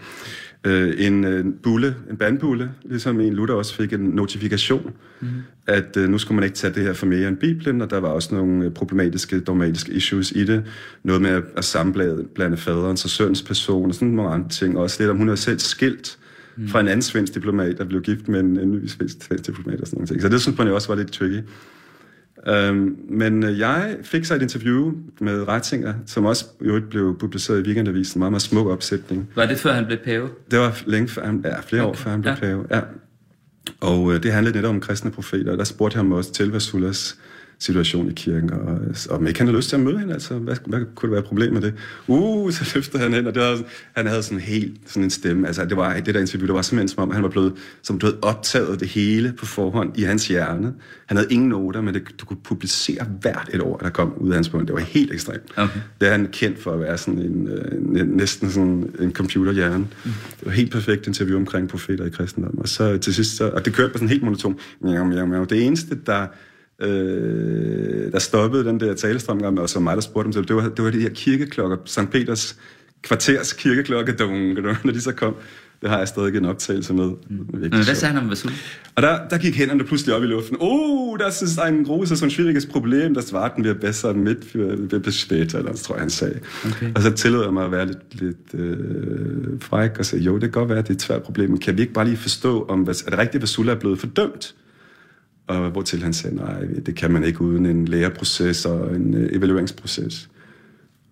øh, 0.64 0.94
en 0.98 1.24
øh, 1.24 1.46
bulle, 1.64 1.96
en 2.10 2.18
bandbulle, 2.18 2.72
ligesom 2.86 3.20
en 3.20 3.34
Luther 3.34 3.56
også 3.56 3.76
fik 3.76 3.94
en 3.94 4.00
notifikation, 4.00 4.92
mm. 5.22 5.28
at 5.68 5.98
øh, 5.98 6.10
nu 6.10 6.18
skulle 6.18 6.36
man 6.36 6.44
ikke 6.44 6.56
tage 6.56 6.74
det 6.74 6.84
her 6.84 6.94
for 6.94 7.06
mere 7.06 7.28
end 7.28 7.38
Bibelen, 7.38 7.82
og 7.82 7.90
der 7.90 8.00
var 8.00 8.08
også 8.08 8.36
nogle 8.36 8.66
øh, 8.66 8.72
problematiske, 8.72 9.40
dogmatiske 9.40 9.92
issues 9.92 10.32
i 10.32 10.46
det. 10.46 10.64
Noget 11.04 11.22
med 11.22 11.30
at, 11.30 11.44
at 11.58 11.66
sammenblande 11.66 12.24
blande 12.36 12.58
faderens 12.58 13.04
og 13.04 13.10
søns 13.10 13.42
person, 13.42 13.90
og 13.90 13.96
sådan 13.96 14.08
nogle 14.08 14.32
andre 14.32 14.50
ting. 14.50 14.78
Også 14.78 14.98
lidt 15.00 15.12
om, 15.12 15.18
hun 15.18 15.30
er 15.30 15.36
selv 15.36 15.60
skilt 15.60 16.18
mm. 16.58 16.68
fra 16.68 16.80
en 16.80 16.88
anden 16.88 17.02
svensk 17.02 17.34
diplomat, 17.34 17.78
der 17.78 17.86
blev 17.86 18.02
gift 18.02 18.28
med 18.28 18.40
en, 18.40 18.60
en 18.60 18.72
ny 18.72 18.88
svensk 18.88 19.48
diplomat 19.48 19.82
og 19.82 19.88
sådan 19.88 19.98
nogle 19.98 20.08
ting. 20.08 20.22
Så 20.22 20.30
det 20.30 20.42
synes 20.42 20.58
man 20.58 20.68
jo 20.68 20.76
også 20.76 20.88
var 20.88 20.96
lidt 20.96 21.12
tricky. 21.12 21.40
Øhm, 22.48 22.98
men 23.10 23.44
øh, 23.44 23.60
jeg 23.60 23.98
fik 24.04 24.26
så 24.26 24.36
et 24.36 24.42
interview 24.42 24.94
med 25.22 25.48
Rettinger, 25.48 25.94
som 26.06 26.26
også 26.26 26.46
jo 26.62 26.82
blev 26.90 27.18
publiceret 27.20 27.60
i 27.60 27.62
Weekendavisen, 27.62 28.18
en 28.18 28.20
meget, 28.20 28.32
meget 28.32 28.42
smuk 28.42 28.68
opsætning. 28.68 29.30
Var 29.36 29.46
det 29.46 29.58
før 29.58 29.74
han 29.74 29.86
blev 29.86 29.98
pave? 29.98 30.30
Det 30.52 30.60
var 30.60 30.82
længe 30.86 31.08
før 31.08 31.26
han, 31.26 31.42
ja, 31.46 31.60
flere 31.60 31.82
okay. 31.82 31.90
år 31.90 31.94
før 31.94 32.12
han 32.12 32.22
blev 32.22 32.34
ja. 32.34 32.40
pave, 32.40 32.66
ja. 32.72 32.82
Og 33.82 34.14
øh, 34.14 34.24
det 34.24 34.34
handlede 34.34 34.56
netop 34.56 34.70
om 34.70 34.82
kristne 34.82 35.12
profeter, 35.12 35.52
og 35.52 35.58
der 35.58 35.64
spurgte 35.64 35.96
han 35.96 36.06
mig 36.06 36.18
også 36.18 36.34
til 36.34 36.52
Vasulas 36.52 37.18
situation 37.64 38.10
i 38.10 38.14
kirken, 38.14 38.54
og, 38.54 38.80
og 39.10 39.16
om 39.18 39.28
ikke 39.28 39.40
han 39.40 39.48
havde 39.48 39.58
lyst 39.58 39.70
til 39.70 39.76
at 39.76 39.82
møde 39.82 40.00
hende, 40.00 40.14
altså, 40.14 40.34
hvad, 40.34 40.56
hvad 40.66 40.80
kunne 40.96 41.10
det 41.10 41.14
være 41.16 41.24
problem 41.24 41.54
med 41.54 41.62
det? 41.62 41.74
Uh, 42.08 42.52
så 42.52 42.72
løftede 42.76 43.04
han 43.04 43.14
hen, 43.14 43.28
og 43.28 43.36
det 43.36 43.42
var, 43.42 43.62
han 43.96 44.08
havde 44.08 44.24
sådan 44.24 44.40
helt 44.40 44.74
sådan 44.86 45.04
en 45.04 45.10
stemme, 45.10 45.48
altså 45.48 45.66
det 45.66 45.78
var 45.78 46.00
det 46.00 46.14
der 46.14 46.22
interview, 46.22 46.48
det 46.48 46.56
var 46.56 46.62
simpelthen 46.62 46.88
som 46.88 47.04
om, 47.04 47.12
han 47.12 47.24
var 47.24 47.30
blevet, 47.30 47.54
som 47.82 48.00
du 48.00 48.06
havde 48.06 48.18
optaget 48.22 48.80
det 48.80 48.88
hele 48.88 49.34
på 49.40 49.46
forhånd 49.46 50.00
i 50.00 50.04
hans 50.04 50.28
hjerne. 50.28 50.74
Han 51.06 51.18
havde 51.18 51.34
ingen 51.34 51.50
noter, 51.50 51.82
men 51.82 51.94
det, 51.94 52.04
du 52.20 52.26
kunne 52.26 52.38
publicere 52.44 53.06
hvert 53.22 53.50
et 53.54 53.62
ord, 53.62 53.80
der 53.80 53.90
kom 53.90 54.14
ud 54.18 54.30
af 54.30 54.36
hans 54.36 54.54
mund. 54.54 54.68
Det 54.68 54.76
var 54.76 54.82
helt 54.82 55.14
ekstremt. 55.14 55.52
Okay. 55.58 55.80
Det 56.02 56.08
er 56.08 56.12
han 56.12 56.28
kendt 56.32 56.60
for 56.64 56.72
at 56.72 56.80
være 56.80 56.98
sådan 56.98 57.20
en, 57.20 57.48
øh, 57.48 58.08
næsten 58.08 58.52
sådan 58.52 58.94
en 59.00 59.14
computerhjerne. 59.14 59.78
Mm. 59.78 60.12
Det 60.40 60.46
var 60.46 60.52
helt 60.52 60.72
perfekt 60.72 61.08
interview 61.08 61.38
omkring 61.38 61.70
profeter 61.70 62.06
i 62.06 62.10
kristendom. 62.10 62.58
Og 62.58 62.70
så 62.70 62.98
til 62.98 63.14
sidst, 63.14 63.38
så, 63.38 63.50
og 63.50 63.66
det 63.66 63.74
kørte 63.74 63.92
på 63.92 63.98
sådan 63.98 64.10
helt 64.10 64.24
monoton. 64.24 64.60
Det 65.50 65.66
eneste, 65.66 65.98
der 66.06 66.28
øh, 66.82 68.12
der 68.12 68.20
stoppede 68.20 68.66
den 68.66 68.80
der 68.80 68.94
talestrøm, 68.94 69.58
og 69.58 69.70
så 69.70 69.80
mig, 69.80 69.96
der 69.96 70.02
spurgte 70.02 70.32
dem, 70.32 70.46
det 70.46 70.56
var, 70.56 70.70
det 70.70 70.86
var 70.86 70.92
de 70.92 71.00
her 71.00 71.10
kirkeklokker, 71.10 71.78
St. 71.86 72.10
Peters 72.12 72.58
kvarters 73.04 73.54
kirkeklokke, 73.54 74.16
når 74.84 74.92
de 74.92 75.02
så 75.02 75.12
kom. 75.12 75.36
Det 75.82 75.92
har 75.92 75.98
jeg 75.98 76.08
stadig 76.08 76.36
en 76.36 76.46
optagelse 76.46 76.94
med. 76.94 77.06
Mm. 77.30 77.48
Men 77.54 77.70
hvad 77.70 77.96
sagde 77.96 78.14
han 78.14 78.24
om 78.24 78.30
Vasul? 78.30 78.52
Og 78.96 79.02
der, 79.02 79.28
der 79.28 79.38
gik 79.38 79.58
hænderne 79.58 79.84
pludselig 79.84 80.16
op 80.16 80.24
i 80.24 80.26
luften. 80.26 80.58
Oh, 80.60 81.20
das 81.20 81.42
ist 81.42 81.60
ein 81.60 81.84
großes 81.84 82.24
und 82.24 82.32
schwieriges 82.32 82.66
Problem. 82.66 83.14
Das 83.14 83.34
warten 83.34 83.64
wir 83.66 83.74
besser 83.74 84.14
mit 84.14 84.38
für, 84.46 85.00
bis 85.00 85.16
später, 85.16 85.58
eller 85.58 85.74
tror 85.74 85.96
jeg, 85.96 86.02
han 86.02 86.10
sagde. 86.10 86.40
Okay. 86.66 86.92
Og 86.96 87.02
så 87.02 87.12
tillod 87.12 87.44
jeg 87.44 87.54
mig 87.54 87.66
at 87.66 87.72
være 87.72 87.86
lidt, 87.86 88.22
lidt 88.22 88.54
øh, 88.54 89.60
fræk 89.60 90.00
og 90.00 90.06
sige, 90.06 90.22
jo, 90.22 90.34
det 90.34 90.42
kan 90.42 90.52
godt 90.52 90.70
være, 90.70 90.82
det 90.82 90.90
er 90.90 90.94
et 90.94 91.02
svært 91.02 91.24
problem, 91.24 91.50
men 91.50 91.60
kan 91.60 91.78
vi 91.78 91.82
ikke 91.82 91.94
bare 91.94 92.06
lige 92.06 92.18
forstå, 92.18 92.66
om 92.70 92.82
er 92.82 92.86
det 92.86 93.18
rigtigt, 93.18 93.36
at 93.36 93.42
Vasul 93.42 93.70
er 93.70 93.76
blevet 93.76 94.00
fordømt? 94.00 94.56
Og 95.48 95.70
hvortil 95.70 96.04
han 96.04 96.14
sagde, 96.14 96.36
nej, 96.36 96.64
det 96.86 96.96
kan 96.96 97.12
man 97.12 97.24
ikke 97.24 97.42
uden 97.42 97.66
en 97.66 97.86
læreproces 97.86 98.66
og 98.66 98.96
en 98.96 99.14
øh, 99.14 99.36
evalueringsproces. 99.36 100.30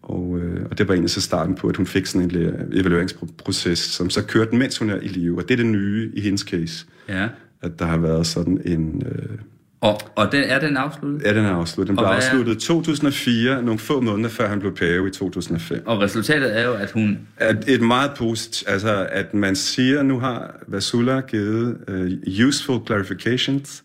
Og, 0.02 0.40
øh, 0.40 0.66
og 0.72 0.78
det 0.78 0.88
var 0.88 0.94
egentlig 0.94 1.10
så 1.10 1.22
starten 1.22 1.56
på, 1.56 1.68
at 1.68 1.78
hun 1.78 1.88
fik 1.88 2.06
sådan 2.06 2.32
en 2.32 2.54
evalueringsproces, 2.74 3.80
som 3.80 4.10
så 4.10 4.24
kørte, 4.24 4.56
mens 4.56 4.78
hun 4.78 4.90
er 4.90 5.00
i 5.00 5.08
live. 5.08 5.38
Og 5.38 5.44
det 5.44 5.52
er 5.52 5.58
det 5.58 5.66
nye 5.66 6.12
i 6.14 6.22
hendes 6.22 6.42
case. 6.42 6.86
Ja. 7.10 7.28
At 7.62 7.80
der 7.80 7.86
har 7.86 7.98
været 7.98 8.28
sådan 8.28 8.62
en... 8.66 9.04
Øh, 9.06 9.38
og, 9.82 10.00
og 10.16 10.32
den, 10.32 10.44
er 10.44 10.60
den 10.60 10.78
afsluttet? 10.78 11.24
Ja, 11.24 11.34
den 11.34 11.46
er 11.46 11.52
afsluttet. 11.52 11.88
Den 11.88 11.96
blev 11.96 12.16
afsluttet 12.16 12.64
i 12.64 12.68
2004, 12.68 13.64
nogle 13.64 13.80
få 13.80 14.02
måneder 14.02 14.30
før 14.30 14.48
han 14.48 14.60
blev 14.60 14.76
pave 14.76 15.08
i 15.08 15.12
2005. 15.12 15.84
Og 15.86 16.02
resultatet 16.02 16.58
er 16.60 16.66
jo, 16.66 16.74
at 16.74 16.92
hun... 16.92 17.20
At 17.38 17.70
et 17.70 17.82
meget 17.82 18.12
positivt, 18.18 18.70
altså 18.70 19.08
at 19.12 19.34
man 19.34 19.56
siger, 19.56 20.04
nu 20.04 20.20
har 20.20 20.56
Vasula 20.68 21.20
givet 21.20 21.78
uh, 21.88 22.48
useful 22.48 22.86
clarifications, 22.86 23.84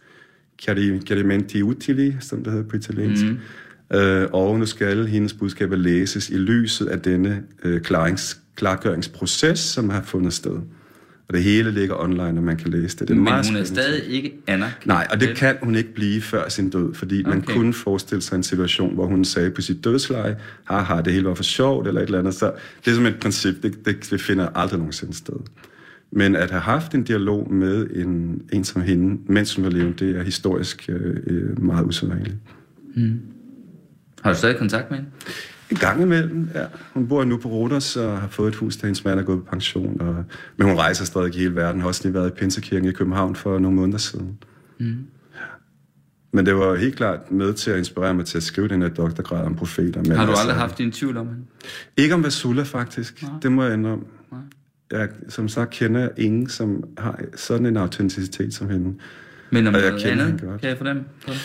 chiarimenti 0.58 1.62
utili, 1.62 2.16
som 2.20 2.44
det 2.44 2.52
hedder 2.52 2.68
på 2.68 2.76
italiensk. 2.76 3.24
Mm. 3.24 3.38
Øh, 3.96 4.28
og 4.32 4.58
nu 4.58 4.66
skal 4.66 5.06
hendes 5.06 5.32
budskaber 5.32 5.76
læses 5.76 6.30
i 6.30 6.36
lyset 6.36 6.86
af 6.86 7.00
denne 7.00 7.42
øh, 7.64 7.80
klarings, 7.80 8.38
klargøringsproces, 8.56 9.58
som 9.58 9.90
har 9.90 10.02
fundet 10.02 10.32
sted. 10.32 10.58
Og 11.28 11.34
det 11.34 11.42
hele 11.42 11.70
ligger 11.70 11.94
online, 12.00 12.22
og 12.22 12.42
man 12.42 12.56
kan 12.56 12.70
læse 12.70 12.96
det. 12.96 13.08
det 13.08 13.10
er 13.10 13.14
Men 13.14 13.24
meget 13.24 13.46
hun 13.46 13.56
er 13.56 13.64
stadig 13.64 14.04
ikke 14.08 14.32
anerkendt? 14.46 14.86
Nej, 14.86 15.06
og 15.10 15.20
det 15.20 15.36
kan 15.36 15.56
hun 15.62 15.74
ikke 15.74 15.94
blive 15.94 16.22
før 16.22 16.48
sin 16.48 16.70
død, 16.70 16.94
fordi 16.94 17.20
okay. 17.20 17.30
man 17.30 17.42
kunne 17.42 17.74
forestille 17.74 18.22
sig 18.22 18.36
en 18.36 18.42
situation, 18.42 18.94
hvor 18.94 19.06
hun 19.06 19.24
sagde 19.24 19.50
på 19.50 19.60
sit 19.60 19.84
dødsleje, 19.84 20.36
haha, 20.64 21.00
det 21.00 21.12
hele 21.12 21.24
var 21.24 21.34
for 21.34 21.42
sjovt, 21.42 21.88
eller 21.88 22.00
et 22.00 22.06
eller 22.06 22.18
andet. 22.18 22.34
Så 22.34 22.52
det 22.84 22.90
er 22.90 22.94
som 22.94 23.06
et 23.06 23.16
princip, 23.20 23.62
det, 23.62 23.84
det, 23.84 24.10
det 24.10 24.20
finder 24.20 24.48
aldrig 24.54 24.78
nogensinde 24.78 25.14
sted. 25.14 25.34
Men 26.10 26.36
at 26.36 26.50
have 26.50 26.60
haft 26.60 26.94
en 26.94 27.04
dialog 27.04 27.52
med 27.52 27.86
en, 27.90 28.42
en 28.52 28.64
som 28.64 28.82
hende, 28.82 29.32
mens 29.32 29.54
hun 29.54 29.64
var 29.64 29.70
levende, 29.70 30.06
det 30.06 30.16
er 30.16 30.22
historisk 30.22 30.88
øh, 30.88 31.16
øh, 31.26 31.62
meget 31.62 31.86
usædvanligt. 31.86 32.36
Mm. 32.96 33.20
Har 34.22 34.32
du 34.32 34.38
stadig 34.38 34.56
kontakt 34.56 34.90
med 34.90 34.98
hende? 34.98 35.10
En 35.70 35.76
gang 35.76 36.02
imellem, 36.02 36.48
ja. 36.54 36.64
Hun 36.94 37.08
bor 37.08 37.24
nu 37.24 37.36
på 37.36 37.48
Rodos 37.48 37.96
og 37.96 38.20
har 38.20 38.28
fået 38.28 38.48
et 38.48 38.54
hus, 38.54 38.76
da 38.76 38.86
hendes 38.86 39.04
mand 39.04 39.20
er 39.20 39.24
gået 39.24 39.38
på 39.38 39.50
pension. 39.50 40.00
Og, 40.00 40.24
men 40.56 40.68
hun 40.68 40.76
rejser 40.76 41.04
stadig 41.04 41.34
i 41.34 41.38
hele 41.38 41.54
verden. 41.54 41.80
Har 41.80 41.88
også 41.88 42.00
lige 42.04 42.14
været 42.14 42.28
i 42.28 42.34
Pinsekirken 42.34 42.88
i 42.88 42.92
København 42.92 43.36
for 43.36 43.58
nogle 43.58 43.76
måneder 43.76 43.98
siden. 43.98 44.38
Mm. 44.78 44.96
Men 46.32 46.46
det 46.46 46.56
var 46.56 46.74
helt 46.74 46.96
klart 46.96 47.30
med 47.30 47.54
til 47.54 47.70
at 47.70 47.78
inspirere 47.78 48.14
mig 48.14 48.26
til 48.26 48.36
at 48.36 48.42
skrive 48.42 48.68
den 48.68 48.82
her 48.82 48.88
doktorgrad 48.88 49.46
om 49.46 49.54
profeter. 49.54 50.02
Men 50.02 50.12
har 50.12 50.24
du 50.24 50.30
altså, 50.30 50.42
aldrig 50.42 50.56
haft 50.56 50.78
din 50.78 50.92
tvivl 50.92 51.16
om 51.16 51.26
hende? 51.26 51.42
Ikke 51.96 52.14
om 52.14 52.24
Vasula, 52.24 52.62
faktisk. 52.62 53.22
Nej. 53.22 53.32
Det 53.42 53.52
må 53.52 53.64
jeg 53.64 53.72
ændre 53.72 53.90
om. 53.90 54.06
Nej 54.32 54.40
jeg 54.92 55.08
som 55.28 55.48
sagt 55.48 55.70
kender 55.70 56.08
ingen, 56.16 56.48
som 56.48 56.84
har 56.98 57.20
sådan 57.36 57.66
en 57.66 57.76
autenticitet 57.76 58.54
som 58.54 58.70
hende. 58.70 58.94
Men 59.50 59.66
om 59.66 59.72
noget 59.72 60.04
jeg 60.04 60.12
andet, 60.12 60.40
godt. 60.42 60.60
kan 60.60 60.68
jeg 60.70 60.78
fornemme 60.78 61.04
på 61.26 61.32
det? 61.32 61.40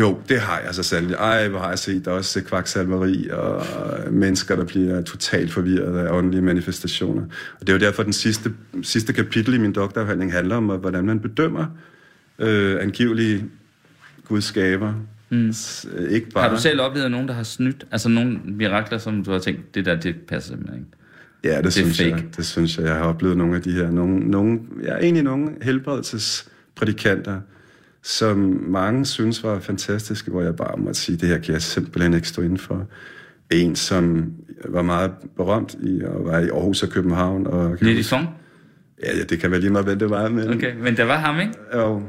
Jo, 0.00 0.18
det 0.28 0.40
har 0.40 0.58
jeg 0.58 0.66
altså 0.66 0.82
sandelig. 0.82 1.16
Ej, 1.16 1.48
hvor 1.48 1.58
har 1.58 1.68
jeg 1.68 1.78
set. 1.78 2.04
Der 2.04 2.10
er 2.10 2.14
også 2.14 2.42
kvaksalveri 2.42 3.28
og 3.30 3.66
mennesker, 4.10 4.56
der 4.56 4.64
bliver 4.64 5.02
totalt 5.02 5.52
forvirret 5.52 5.98
af 5.98 6.12
åndelige 6.12 6.42
manifestationer. 6.42 7.22
Og 7.60 7.60
det 7.60 7.68
er 7.68 7.72
jo 7.72 7.78
derfor, 7.78 8.02
den 8.02 8.12
sidste, 8.12 8.52
sidste 8.82 9.12
kapitel 9.12 9.54
i 9.54 9.58
min 9.58 9.72
doktorafhandling 9.72 10.32
handler 10.32 10.56
om, 10.56 10.64
hvordan 10.64 11.04
man 11.04 11.20
bedømmer 11.20 11.66
øh, 12.38 12.82
angivelige 12.82 13.44
Guds 14.24 14.44
skaber. 14.44 14.94
Mm. 15.30 15.52
Ikke 16.08 16.30
bare... 16.30 16.48
Har 16.48 16.54
du 16.56 16.60
selv 16.60 16.80
oplevet 16.80 17.10
nogen, 17.10 17.28
der 17.28 17.34
har 17.34 17.42
snydt? 17.42 17.86
Altså 17.90 18.08
nogle 18.08 18.40
mirakler, 18.44 18.98
som 18.98 19.24
du 19.24 19.30
har 19.30 19.38
tænkt, 19.38 19.74
det 19.74 19.84
der, 19.84 19.96
det 19.96 20.16
passer 20.28 20.48
simpelthen 20.48 20.78
ikke? 20.78 20.90
Ja, 21.44 21.56
det, 21.56 21.64
det 21.64 21.72
synes 21.72 22.00
jeg. 22.00 22.24
Det 22.36 22.46
synes 22.46 22.78
jeg. 22.78 22.86
Jeg 22.86 22.94
har 22.94 23.04
oplevet 23.04 23.36
nogle 23.36 23.56
af 23.56 23.62
de 23.62 23.72
her, 23.72 23.90
nogle, 23.90 24.18
nogle, 24.18 24.60
ja, 24.82 24.96
egentlig 24.96 25.22
nogle 25.22 25.50
helbredelsesprædikanter, 25.62 27.40
som 28.02 28.36
mange 28.68 29.06
synes 29.06 29.44
var 29.44 29.58
fantastiske, 29.58 30.30
hvor 30.30 30.42
jeg 30.42 30.56
bare 30.56 30.76
måtte 30.78 31.00
sige, 31.00 31.16
det 31.16 31.28
her 31.28 31.38
kan 31.38 31.52
jeg 31.52 31.62
simpelthen 31.62 32.14
ikke 32.14 32.28
stå 32.28 32.42
inden 32.42 32.58
for. 32.58 32.86
En, 33.50 33.76
som 33.76 34.32
var 34.68 34.82
meget 34.82 35.10
berømt 35.36 35.76
i, 35.82 36.02
og 36.04 36.24
var 36.24 36.38
i 36.38 36.48
Aarhus 36.48 36.82
og 36.82 36.88
København. 36.88 37.46
Og, 37.46 37.78
Song? 38.02 38.28
Ja, 39.02 39.16
ja, 39.16 39.22
det 39.22 39.40
kan 39.40 39.50
være 39.50 39.60
lige 39.60 39.70
meget, 39.70 39.86
hvad 39.86 39.96
det 39.96 40.10
var. 40.10 40.28
Men, 40.28 40.48
okay, 40.48 40.74
men 40.82 40.96
der 40.96 41.04
var 41.04 41.16
ham, 41.16 41.40
ikke? 41.40 41.52
Jo, 41.74 42.02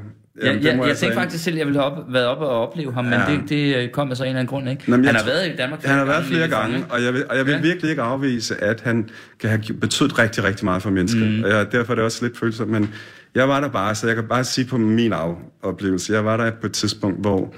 Jamen, 0.44 0.64
jeg, 0.64 0.78
jeg, 0.78 0.88
jeg 0.88 0.98
tænkte 0.98 1.20
faktisk 1.20 1.44
selv, 1.44 1.56
at 1.56 1.60
jeg 1.60 1.68
ville 1.68 1.80
have 1.82 1.92
op, 1.92 2.14
været 2.14 2.26
oppe 2.26 2.46
og 2.46 2.68
opleve 2.68 2.94
ham, 2.94 3.06
men 3.06 3.14
ja. 3.14 3.32
det, 3.32 3.50
det 3.50 3.76
øh, 3.76 3.90
kom 3.90 4.12
af 4.12 4.18
så 4.18 4.24
en 4.24 4.28
eller 4.28 4.40
anden 4.40 4.50
grund, 4.50 4.70
ikke? 4.70 4.84
Jamen, 4.88 5.06
han 5.06 5.16
har 5.16 5.26
været 5.26 5.54
i 5.54 5.56
Danmark 5.56 5.84
Han 5.84 5.98
har 5.98 6.06
været 6.06 6.26
flere 6.26 6.48
gange, 6.48 6.86
og 6.90 7.04
jeg 7.04 7.14
vil, 7.14 7.26
og 7.30 7.38
jeg 7.38 7.46
vil 7.46 7.52
ja. 7.52 7.62
virkelig 7.62 7.90
ikke 7.90 8.02
afvise, 8.02 8.64
at 8.64 8.82
han 8.82 9.10
kan 9.40 9.50
have 9.50 9.62
betydet 9.82 10.20
rigtig, 10.20 10.44
rigtig 10.44 10.66
meget 10.66 10.82
for 10.82 10.90
mennesker. 10.90 11.26
Mm. 11.26 11.44
Og 11.44 11.50
jeg, 11.50 11.72
derfor 11.72 11.94
er 11.94 11.96
det 11.96 12.06
også 12.06 12.26
lidt 12.26 12.38
følsomt, 12.38 12.72
men 12.72 12.94
jeg 13.36 13.50
var 13.50 13.60
der 13.60 13.70
bare, 13.70 13.96
så 13.96 14.08
jeg 14.08 14.16
kan 14.16 14.28
bare 14.28 14.44
sige 14.44 14.68
på 14.68 14.78
min 14.78 15.14
oplevelse. 15.62 16.14
Jeg 16.14 16.26
var 16.26 16.38
der 16.38 16.52
på 16.52 16.68
et 16.68 16.74
tidspunkt, 16.74 17.22
hvor 17.22 17.54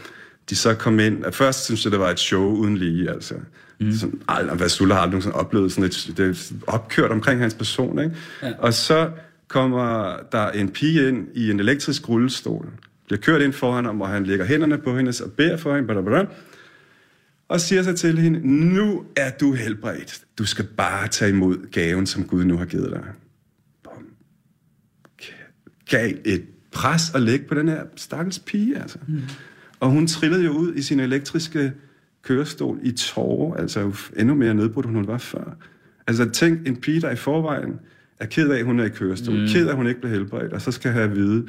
de 0.50 0.56
så 0.56 0.74
kom 0.74 1.00
ind. 1.00 1.26
At 1.26 1.36
først 1.36 1.66
synes 1.66 1.84
jeg, 1.84 1.92
det 1.92 2.00
var 2.00 2.10
et 2.10 2.20
show 2.20 2.44
uden 2.44 2.78
lige, 2.78 3.10
altså. 3.10 3.36
Mm. 3.80 3.92
Sådan, 3.92 4.58
hvad 4.58 4.70
Sulla 4.70 4.96
har 4.96 5.02
aldrig 5.02 5.24
sådan 5.24 5.40
oplevet 5.40 5.72
sådan 5.72 5.84
et, 5.84 6.10
det 6.18 6.52
opkørt 6.68 7.12
omkring 7.12 7.42
hans 7.42 7.54
person, 7.54 8.00
ikke? 8.00 8.16
Ja. 8.44 8.52
Og 8.60 8.74
så 8.74 9.10
kommer 9.54 10.18
der 10.32 10.52
en 10.52 10.70
pige 10.70 11.08
ind 11.08 11.28
i 11.34 11.52
en 11.52 11.60
elektrisk 11.60 12.10
rullestol, 12.10 12.70
bliver 13.06 13.20
kørt 13.20 13.42
ind 13.42 13.54
foran 13.54 13.86
ham, 13.86 13.96
hvor 13.96 14.06
han 14.06 14.26
lægger 14.26 14.46
hænderne 14.46 14.78
på 14.78 14.98
hende 14.98 15.14
og 15.24 15.32
beder 15.32 15.58
for 15.58 15.76
hende, 15.76 15.88
blablabla, 15.88 16.26
og 17.48 17.62
siger 17.62 17.84
sig 17.84 17.96
til 17.96 18.18
hende, 18.18 18.40
nu 18.74 19.06
er 19.16 19.32
du 19.32 19.54
helbredt. 19.54 20.24
Du 20.38 20.46
skal 20.46 20.66
bare 20.78 21.08
tage 21.08 21.32
imod 21.32 21.72
gaven, 21.72 22.06
som 22.06 22.24
Gud 22.24 22.44
nu 22.44 22.58
har 22.58 22.66
givet 22.66 22.92
dig. 22.92 23.04
Bum. 23.84 24.06
Gav 25.90 26.12
et 26.26 26.46
pres 26.72 27.16
at 27.16 27.22
lægge 27.22 27.46
på 27.48 27.56
den 27.56 27.68
her 27.68 27.84
stakkels 27.96 28.40
pige, 28.40 28.78
altså. 28.78 28.98
Mm. 29.08 29.22
Og 29.80 29.90
hun 29.90 30.08
trillede 30.08 30.44
jo 30.46 30.52
ud 30.52 30.74
i 30.76 30.82
sin 30.82 31.00
elektriske 31.00 31.74
kørestol 32.24 32.80
i 32.84 32.92
tårer, 32.92 33.56
altså 33.56 34.12
endnu 34.18 34.36
mere 34.36 34.54
nedbrudt, 34.54 34.86
end 34.86 34.96
hun 34.96 35.08
var 35.08 35.18
før. 35.18 35.58
Altså 36.08 36.30
tænk, 36.30 36.68
en 36.68 36.76
pige, 36.76 37.02
der 37.02 37.12
i 37.12 37.16
forvejen 37.16 37.80
er 38.24 38.28
ked 38.28 38.50
af, 38.50 38.60
at 38.60 38.66
hun 38.66 38.80
er 38.80 38.86
i 38.86 38.90
kørestol, 38.90 39.40
mm. 39.40 39.48
ked 39.48 39.68
af, 39.68 39.72
at 39.72 39.76
hun 39.76 39.88
ikke 39.88 40.00
bliver 40.00 40.14
helbredt, 40.14 40.54
og 40.54 40.62
så 40.62 40.72
skal 40.72 40.92
have 40.92 41.04
at 41.04 41.16
vide, 41.16 41.48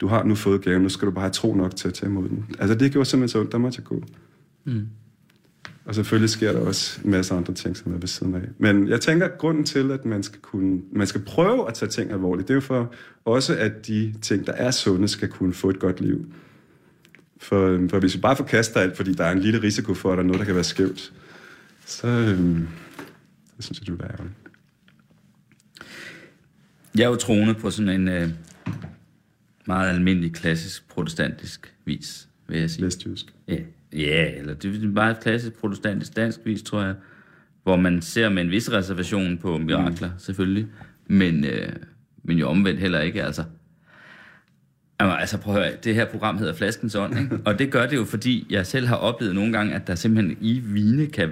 du 0.00 0.06
har 0.06 0.24
nu 0.24 0.34
fået 0.34 0.62
gaven, 0.62 0.82
nu 0.82 0.88
skal 0.88 1.06
du 1.06 1.12
bare 1.12 1.22
have 1.22 1.32
tro 1.32 1.54
nok 1.54 1.76
til 1.76 1.88
at 1.88 1.94
tage 1.94 2.10
imod 2.10 2.28
den. 2.28 2.46
Altså 2.58 2.74
det 2.74 2.92
gjorde 2.92 3.08
simpelthen 3.08 3.28
så 3.28 3.40
ondt, 3.40 3.52
der 3.52 3.58
måtte 3.58 3.76
jeg 3.78 3.84
gå. 3.84 4.04
Mm. 4.64 4.86
Og 5.84 5.94
selvfølgelig 5.94 6.30
sker 6.30 6.52
der 6.52 6.60
også 6.60 7.00
en 7.04 7.10
masse 7.10 7.34
andre 7.34 7.54
ting, 7.54 7.76
som 7.76 7.94
er 7.94 7.98
ved 7.98 8.08
siden 8.08 8.34
af. 8.34 8.48
Men 8.58 8.88
jeg 8.88 9.00
tænker, 9.00 9.26
at 9.26 9.38
grunden 9.38 9.64
til, 9.64 9.90
at 9.90 10.04
man 10.04 10.22
skal, 10.22 10.40
kunne, 10.40 10.80
man 10.92 11.06
skal 11.06 11.20
prøve 11.20 11.68
at 11.68 11.74
tage 11.74 11.88
ting 11.88 12.10
alvorligt, 12.10 12.48
det 12.48 12.54
er 12.54 12.56
jo 12.56 12.60
for 12.60 12.94
også, 13.24 13.56
at 13.56 13.86
de 13.86 14.14
ting, 14.22 14.46
der 14.46 14.52
er 14.52 14.70
sunde, 14.70 15.08
skal 15.08 15.28
kunne 15.28 15.54
få 15.54 15.70
et 15.70 15.78
godt 15.78 16.00
liv. 16.00 16.26
For, 17.38 17.80
for 17.88 17.98
hvis 17.98 18.14
vi 18.14 18.20
bare 18.20 18.36
forkaster 18.36 18.80
alt, 18.80 18.96
fordi 18.96 19.12
der 19.12 19.24
er 19.24 19.32
en 19.32 19.40
lille 19.40 19.62
risiko 19.62 19.94
for, 19.94 20.12
at 20.12 20.16
der 20.16 20.22
er 20.22 20.26
noget, 20.26 20.38
der 20.38 20.46
kan 20.46 20.54
være 20.54 20.64
skævt, 20.64 21.12
så 21.86 22.06
øhm, 22.06 22.68
det 23.56 23.64
synes 23.64 23.80
jeg, 23.80 23.86
det 23.86 23.92
vil 23.92 24.00
være 24.00 24.10
ærgerligt. 24.12 24.43
Jeg 26.98 27.04
er 27.04 27.08
jo 27.08 27.16
troende 27.16 27.54
på 27.54 27.70
sådan 27.70 28.00
en 28.00 28.08
øh, 28.08 28.28
meget 29.66 29.88
almindelig, 29.88 30.32
klassisk, 30.32 30.88
protestantisk 30.88 31.74
vis, 31.84 32.28
vil 32.48 32.60
jeg 32.60 32.70
sige. 32.70 32.84
Vestjysk. 32.84 33.26
Ja, 33.48 33.56
ja 33.92 34.30
eller 34.36 34.54
det 34.54 34.84
er 34.84 34.88
meget 34.88 35.20
klassisk, 35.20 35.54
protestantisk, 35.54 36.16
dansk 36.16 36.40
vis, 36.44 36.62
tror 36.62 36.82
jeg. 36.82 36.94
Hvor 37.62 37.76
man 37.76 38.02
ser 38.02 38.28
med 38.28 38.42
en 38.42 38.50
vis 38.50 38.72
reservation 38.72 39.38
på 39.38 39.58
mirakler, 39.58 40.08
mm. 40.08 40.18
selvfølgelig. 40.18 40.66
Men, 41.06 41.44
øh, 41.44 41.72
men 42.22 42.38
jo 42.38 42.48
omvendt 42.48 42.80
heller 42.80 43.00
ikke, 43.00 43.22
altså. 43.22 43.44
Jamen, 45.00 45.16
altså 45.18 45.38
prøv 45.38 45.56
at 45.56 45.62
høre, 45.62 45.76
det 45.84 45.94
her 45.94 46.04
program 46.04 46.38
hedder 46.38 46.54
Flaskens 46.54 46.94
Ånd, 46.94 47.18
ikke? 47.18 47.38
og 47.46 47.58
det 47.58 47.72
gør 47.72 47.86
det 47.86 47.96
jo, 47.96 48.04
fordi 48.04 48.46
jeg 48.50 48.66
selv 48.66 48.86
har 48.86 48.96
oplevet 48.96 49.34
nogle 49.34 49.52
gange, 49.52 49.74
at 49.74 49.86
der 49.86 49.94
simpelthen 49.94 50.36
i 50.40 50.58
vine 50.58 51.06
kan, 51.06 51.30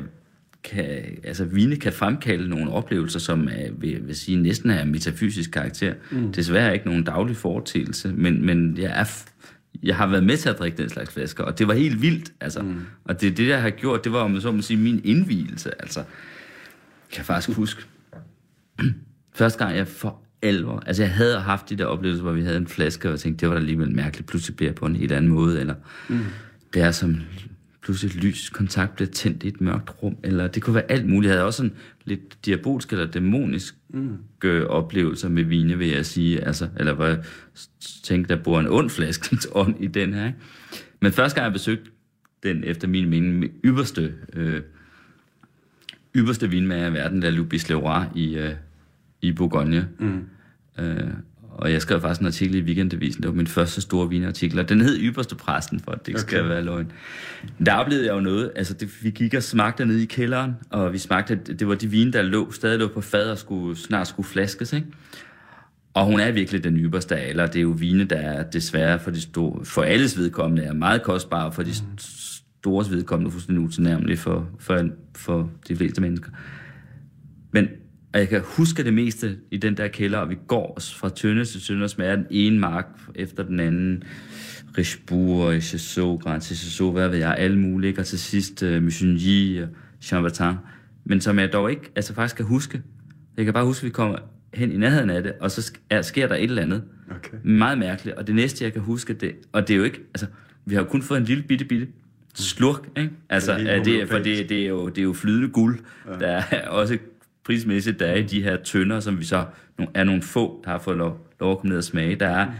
kan, 0.64 1.18
altså 1.24 1.44
vine 1.44 1.76
kan 1.76 1.92
fremkalde 1.92 2.48
nogle 2.48 2.72
oplevelser, 2.72 3.18
som 3.18 3.48
er, 3.48 3.70
vil, 3.78 4.06
vil 4.06 4.16
sige, 4.16 4.36
næsten 4.36 4.70
er 4.70 4.84
metafysisk 4.84 5.50
karakter. 5.50 5.94
Mm. 6.10 6.32
Desværre 6.32 6.74
ikke 6.74 6.86
nogen 6.86 7.04
daglig 7.04 7.36
foretagelse, 7.36 8.12
men, 8.12 8.46
men 8.46 8.78
jeg, 8.78 9.00
er, 9.00 9.24
jeg 9.82 9.96
har 9.96 10.06
været 10.06 10.24
med 10.24 10.36
til 10.36 10.48
at 10.48 10.58
drikke 10.58 10.78
den 10.78 10.88
slags 10.88 11.12
flasker, 11.12 11.44
og 11.44 11.58
det 11.58 11.68
var 11.68 11.74
helt 11.74 12.02
vildt, 12.02 12.32
altså. 12.40 12.62
Mm. 12.62 12.80
Og 13.04 13.20
det, 13.20 13.36
det, 13.36 13.48
jeg 13.48 13.62
har 13.62 13.70
gjort, 13.70 14.04
det 14.04 14.12
var, 14.12 14.18
om 14.18 14.40
så 14.40 14.52
må 14.52 14.62
sige, 14.62 14.76
min 14.76 15.00
indvielse, 15.04 15.82
altså. 15.82 16.00
Kan 17.10 17.18
jeg 17.18 17.26
faktisk 17.26 17.56
huske. 17.56 17.82
Første 19.34 19.64
gang 19.64 19.76
jeg 19.76 19.88
for 19.88 20.22
alvor, 20.42 20.82
altså 20.86 21.02
jeg 21.02 21.12
havde 21.12 21.40
haft 21.40 21.70
de 21.70 21.76
der 21.76 21.86
oplevelser, 21.86 22.22
hvor 22.22 22.32
vi 22.32 22.42
havde 22.42 22.56
en 22.56 22.66
flaske, 22.66 23.08
og 23.08 23.12
jeg 23.12 23.20
tænkte, 23.20 23.40
det 23.40 23.48
var 23.48 23.54
da 23.54 23.60
alligevel 23.60 23.94
mærkeligt, 23.94 24.28
pludselig 24.28 24.56
bliver 24.56 24.68
jeg 24.68 24.74
på 24.74 24.86
en 24.86 24.96
helt 24.96 25.12
anden 25.12 25.30
måde, 25.30 25.60
eller 25.60 25.74
mm. 26.08 26.20
det 26.74 26.82
er 26.82 26.90
som 26.90 27.16
pludselig 27.82 28.24
lys 28.24 28.50
kontakt 28.50 28.94
bliver 28.94 29.10
tændt 29.10 29.42
i 29.42 29.48
et 29.48 29.60
mørkt 29.60 30.02
rum, 30.02 30.16
eller 30.22 30.46
det 30.46 30.62
kunne 30.62 30.74
være 30.74 30.92
alt 30.92 31.08
muligt. 31.08 31.28
Jeg 31.28 31.36
havde 31.36 31.46
også 31.46 31.56
sådan 31.56 31.76
lidt 32.04 32.44
diabolsk 32.46 32.92
eller 32.92 33.06
dæmonisk 33.06 33.74
mm. 33.88 34.18
oplevelser 34.68 35.28
med 35.28 35.44
vine, 35.44 35.78
vil 35.78 35.88
jeg 35.88 36.06
sige, 36.06 36.44
altså, 36.44 36.68
eller 36.76 36.92
hvor 36.92 37.06
jeg 37.06 37.24
tænkte, 38.02 38.36
der 38.36 38.42
bor 38.42 38.60
en 38.60 38.68
ond 38.68 38.90
flaskens 38.90 39.48
ånd 39.54 39.74
i 39.80 39.86
den 39.86 40.14
her. 40.14 40.26
Ikke? 40.26 40.38
Men 41.00 41.12
første 41.12 41.34
gang 41.34 41.44
jeg 41.44 41.52
besøgte 41.52 41.90
den, 42.42 42.64
efter 42.64 42.88
min 42.88 43.10
mening, 43.10 43.38
med 43.38 43.48
ypperste, 43.64 44.14
øh, 44.32 44.62
ypperste 46.16 46.50
vinmager 46.50 46.86
i 46.86 46.92
verden, 46.92 47.22
der 47.22 47.28
er 47.28 47.32
Lubis 47.32 47.68
Leroy 47.68 48.02
i, 48.14 48.36
øh, 48.36 48.54
i 49.22 49.32
Bourgogne. 49.32 49.88
Mm. 49.98 50.24
Øh, 50.78 51.10
og 51.54 51.72
jeg 51.72 51.82
skrev 51.82 52.00
faktisk 52.00 52.20
en 52.20 52.26
artikel 52.26 52.54
i 52.54 52.62
Weekendavisen. 52.62 53.22
Det 53.22 53.28
var 53.28 53.34
min 53.34 53.46
første 53.46 53.80
store 53.80 54.08
vinartikel, 54.08 54.58
og 54.58 54.68
den 54.68 54.80
hed 54.80 54.98
Ypperste 55.00 55.34
Præsten, 55.34 55.80
for 55.80 55.92
at 55.92 55.98
det 55.98 56.08
ikke 56.08 56.20
okay. 56.20 56.28
skal 56.28 56.48
være 56.48 56.62
løgn. 56.62 56.92
Der 57.66 57.74
oplevede 57.74 58.06
jeg 58.06 58.14
jo 58.14 58.20
noget. 58.20 58.52
Altså, 58.56 58.74
det, 58.74 58.88
vi 59.02 59.10
gik 59.10 59.34
og 59.34 59.42
smagte 59.42 59.84
ned 59.84 59.98
i 59.98 60.04
kælderen, 60.04 60.54
og 60.70 60.92
vi 60.92 60.98
smagte, 60.98 61.34
det 61.34 61.68
var 61.68 61.74
de 61.74 61.90
vine, 61.90 62.12
der 62.12 62.22
lå, 62.22 62.52
stadig 62.52 62.78
lå 62.78 62.88
på 62.88 63.00
fad 63.00 63.30
og 63.30 63.38
skulle, 63.38 63.76
snart 63.78 64.08
skulle 64.08 64.28
flaskes, 64.28 64.72
ikke? 64.72 64.86
Og 65.94 66.06
hun 66.06 66.20
er 66.20 66.32
virkelig 66.32 66.64
den 66.64 66.76
ypperste 66.76 67.16
af 67.16 67.28
alle, 67.28 67.42
det 67.42 67.56
er 67.56 67.60
jo 67.60 67.74
vine, 67.78 68.04
der 68.04 68.16
er 68.16 68.42
desværre 68.42 68.98
for, 68.98 69.10
de 69.10 69.20
store, 69.20 69.64
for 69.64 69.82
alles 69.82 70.18
vedkommende 70.18 70.62
er 70.62 70.72
meget 70.72 71.02
kostbare, 71.02 71.52
for 71.52 71.62
de 71.62 71.72
stores 71.98 72.90
vedkommende 72.90 73.30
fuldstændig 73.30 73.64
utilnærmelige 73.64 74.16
for, 74.16 74.48
for, 74.58 74.88
for 75.16 75.50
de 75.68 75.76
fleste 75.76 76.00
mennesker. 76.00 76.30
Men 77.50 77.68
og 78.14 78.20
jeg 78.20 78.28
kan 78.28 78.40
huske 78.44 78.84
det 78.84 78.94
meste 78.94 79.36
i 79.50 79.56
den 79.56 79.76
der 79.76 79.88
kælder, 79.88 80.18
og 80.18 80.30
vi 80.30 80.36
går 80.48 80.78
fra 80.94 81.08
tynde 81.08 81.44
til 81.44 81.60
tynde 81.60 81.84
og 81.84 81.90
smager 81.90 82.16
den 82.16 82.26
ene 82.30 82.58
mark 82.58 82.86
efter 83.14 83.42
den 83.42 83.60
anden. 83.60 84.02
Richebourg, 84.78 85.62
Chasseau, 85.62 86.16
Grand 86.16 86.42
Chasseau, 86.42 86.92
hvad 86.92 87.08
ved 87.08 87.18
jeg, 87.18 87.36
alle 87.38 87.58
mulige, 87.58 87.98
og 87.98 88.06
til 88.06 88.18
sidst 88.18 88.62
uh, 88.62 88.82
Musigny 88.82 89.62
og 89.62 89.68
Chambertin. 90.00 90.54
Men 91.04 91.20
som 91.20 91.38
jeg 91.38 91.52
dog 91.52 91.70
ikke, 91.70 91.90
altså 91.96 92.14
faktisk 92.14 92.36
kan 92.36 92.44
huske. 92.46 92.82
Jeg 93.36 93.44
kan 93.44 93.54
bare 93.54 93.64
huske, 93.64 93.80
at 93.82 93.84
vi 93.84 93.90
kommer 93.90 94.18
hen 94.54 94.72
i 94.72 94.76
nærheden 94.76 95.10
af 95.10 95.22
det, 95.22 95.32
og 95.40 95.50
så 95.50 95.60
sk- 95.60 95.80
er, 95.90 96.02
sker 96.02 96.26
der 96.28 96.34
et 96.34 96.42
eller 96.42 96.62
andet. 96.62 96.82
Okay. 97.10 97.36
Meget 97.44 97.78
mærkeligt. 97.78 98.16
Og 98.16 98.26
det 98.26 98.34
næste, 98.34 98.64
jeg 98.64 98.72
kan 98.72 98.82
huske, 98.82 99.12
det, 99.14 99.32
og 99.52 99.68
det 99.68 99.74
er 99.74 99.78
jo 99.78 99.84
ikke, 99.84 100.00
altså, 100.14 100.26
vi 100.66 100.74
har 100.74 100.82
jo 100.82 100.88
kun 100.88 101.02
fået 101.02 101.18
en 101.18 101.24
lille 101.24 101.42
bitte, 101.42 101.64
bitte 101.64 101.86
slurk, 102.34 102.88
ikke? 102.96 103.10
Altså, 103.28 103.58
Det 103.58 103.70
er 103.74 103.82
det 103.82 104.08
for 104.08 104.18
det, 104.18 104.48
det, 104.48 104.62
er 104.62 104.68
jo, 104.68 104.88
det 104.88 104.98
er 104.98 105.02
jo 105.02 105.12
flydende 105.12 105.48
guld. 105.48 105.78
Ja. 106.06 106.18
Der 106.26 106.42
er 106.50 106.68
også 106.68 106.98
prismæssigt, 107.44 108.00
der 108.00 108.06
er 108.06 108.16
i 108.16 108.22
de 108.22 108.42
her 108.42 108.56
tønder, 108.56 109.00
som 109.00 109.18
vi 109.18 109.24
så 109.24 109.46
er 109.94 110.04
nogle 110.04 110.22
få, 110.22 110.62
der 110.64 110.70
har 110.70 110.78
fået 110.78 110.96
lov, 110.96 111.26
lov 111.40 111.52
at 111.52 111.58
komme 111.58 111.68
ned 111.68 111.78
og 111.78 111.84
smage. 111.84 112.16
Der 112.16 112.28
er 112.28 112.52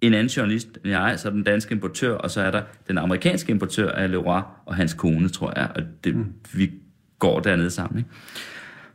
en 0.00 0.14
anden 0.14 0.28
journalist 0.28 0.68
end 0.84 0.92
jeg, 0.92 1.14
så 1.18 1.28
er 1.28 1.32
den 1.32 1.42
danske 1.42 1.74
importør, 1.74 2.14
og 2.14 2.30
så 2.30 2.40
er 2.40 2.50
der 2.50 2.62
den 2.88 2.98
amerikanske 2.98 3.50
importør 3.50 3.90
af 3.90 4.10
Leroy 4.10 4.40
og 4.66 4.74
hans 4.74 4.94
kone, 4.94 5.28
tror 5.28 5.52
jeg, 5.56 5.70
og 5.74 5.82
det, 6.04 6.16
mm. 6.16 6.32
vi 6.54 6.72
går 7.18 7.40
dernede 7.40 7.70
sammen. 7.70 7.98
Ikke? 7.98 8.10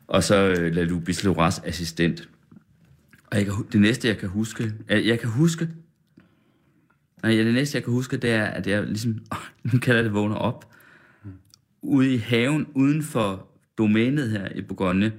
Og 0.07 0.23
så 0.23 0.35
øh, 0.35 0.75
La 0.75 0.83
Lubis 0.83 1.23
Leroys 1.23 1.59
assistent. 1.59 2.29
Og 3.31 3.37
jeg 3.37 3.45
kan, 3.45 3.53
det 3.71 3.81
næste, 3.81 4.07
jeg 4.07 4.17
kan 4.17 4.29
huske, 4.29 4.73
jeg, 4.89 5.05
jeg 5.05 5.19
kan 5.19 5.29
huske, 5.29 5.69
nej, 7.23 7.31
det 7.31 7.53
næste, 7.53 7.75
jeg 7.75 7.83
kan 7.83 7.93
huske, 7.93 8.17
det 8.17 8.31
er, 8.31 8.45
at 8.45 8.67
jeg 8.67 8.83
ligesom, 8.83 9.19
nu 9.73 9.79
kalder 9.79 10.01
det 10.01 10.13
vågner 10.13 10.35
op, 10.35 10.71
ude 11.81 12.13
i 12.13 12.17
haven, 12.17 12.67
uden 12.75 13.03
for 13.03 13.50
domænet 13.81 14.29
her 14.29 14.47
i 14.55 14.61
Bourgogne, 14.61 15.11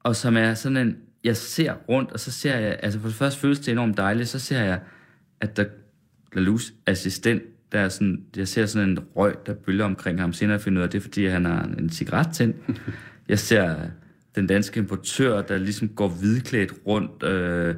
og 0.00 0.16
som 0.16 0.36
er 0.36 0.54
sådan 0.54 0.76
en, 0.76 0.96
jeg 1.24 1.36
ser 1.36 1.72
rundt, 1.72 2.12
og 2.12 2.20
så 2.20 2.30
ser 2.30 2.56
jeg, 2.58 2.78
altså 2.82 3.00
for 3.00 3.08
det 3.08 3.16
første 3.16 3.40
føles 3.40 3.58
det 3.58 3.72
enormt 3.72 3.96
dejligt, 3.96 4.28
så 4.28 4.38
ser 4.38 4.62
jeg, 4.62 4.80
at 5.40 5.56
der 5.56 5.64
Lalus 6.32 6.74
assistent, 6.86 7.42
der 7.72 7.80
er 7.80 7.88
sådan, 7.88 8.24
jeg 8.36 8.48
ser 8.48 8.66
sådan 8.66 8.88
en 8.88 8.98
røg, 9.16 9.34
der 9.46 9.54
bølger 9.54 9.84
omkring 9.84 10.20
ham. 10.20 10.32
Senere 10.32 10.60
finder 10.60 10.78
ud 10.78 10.82
af, 10.82 10.90
det 10.90 10.98
er, 10.98 11.02
fordi 11.02 11.26
han 11.26 11.44
har 11.44 11.62
en 11.78 11.90
cigaret 11.90 12.34
tændt. 12.34 12.56
Jeg 13.28 13.38
ser 13.38 13.76
den 14.34 14.46
danske 14.46 14.80
importør, 14.80 15.42
der 15.42 15.58
ligesom 15.58 15.88
går 15.88 16.08
hvidklædt 16.08 16.72
rundt 16.86 17.22
øh, 17.22 17.74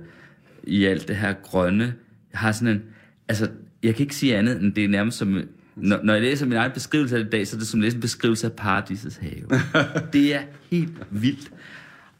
i 0.62 0.84
alt 0.84 1.08
det 1.08 1.16
her 1.16 1.34
grønne. 1.42 1.94
Jeg 2.32 2.40
har 2.40 2.52
sådan 2.52 2.74
en, 2.74 2.82
altså, 3.28 3.50
jeg 3.82 3.94
kan 3.94 4.02
ikke 4.02 4.16
sige 4.16 4.36
andet, 4.36 4.62
end 4.62 4.74
det 4.74 4.84
er 4.84 4.88
nærmest 4.88 5.18
som, 5.18 5.40
når, 5.76 6.00
når 6.02 6.12
jeg 6.12 6.22
læser 6.22 6.46
min 6.46 6.56
egen 6.56 6.72
beskrivelse 6.72 7.16
af 7.16 7.24
det 7.24 7.26
i 7.26 7.30
dag, 7.30 7.46
så 7.46 7.56
er 7.56 7.58
det 7.58 7.68
som 7.68 7.80
at 7.80 7.84
læse 7.84 7.94
en 7.94 8.00
beskrivelse 8.00 8.46
af 8.46 8.52
paradisets 8.52 9.16
have. 9.16 9.62
det 10.12 10.34
er 10.34 10.40
helt 10.70 10.92
vildt. 11.10 11.50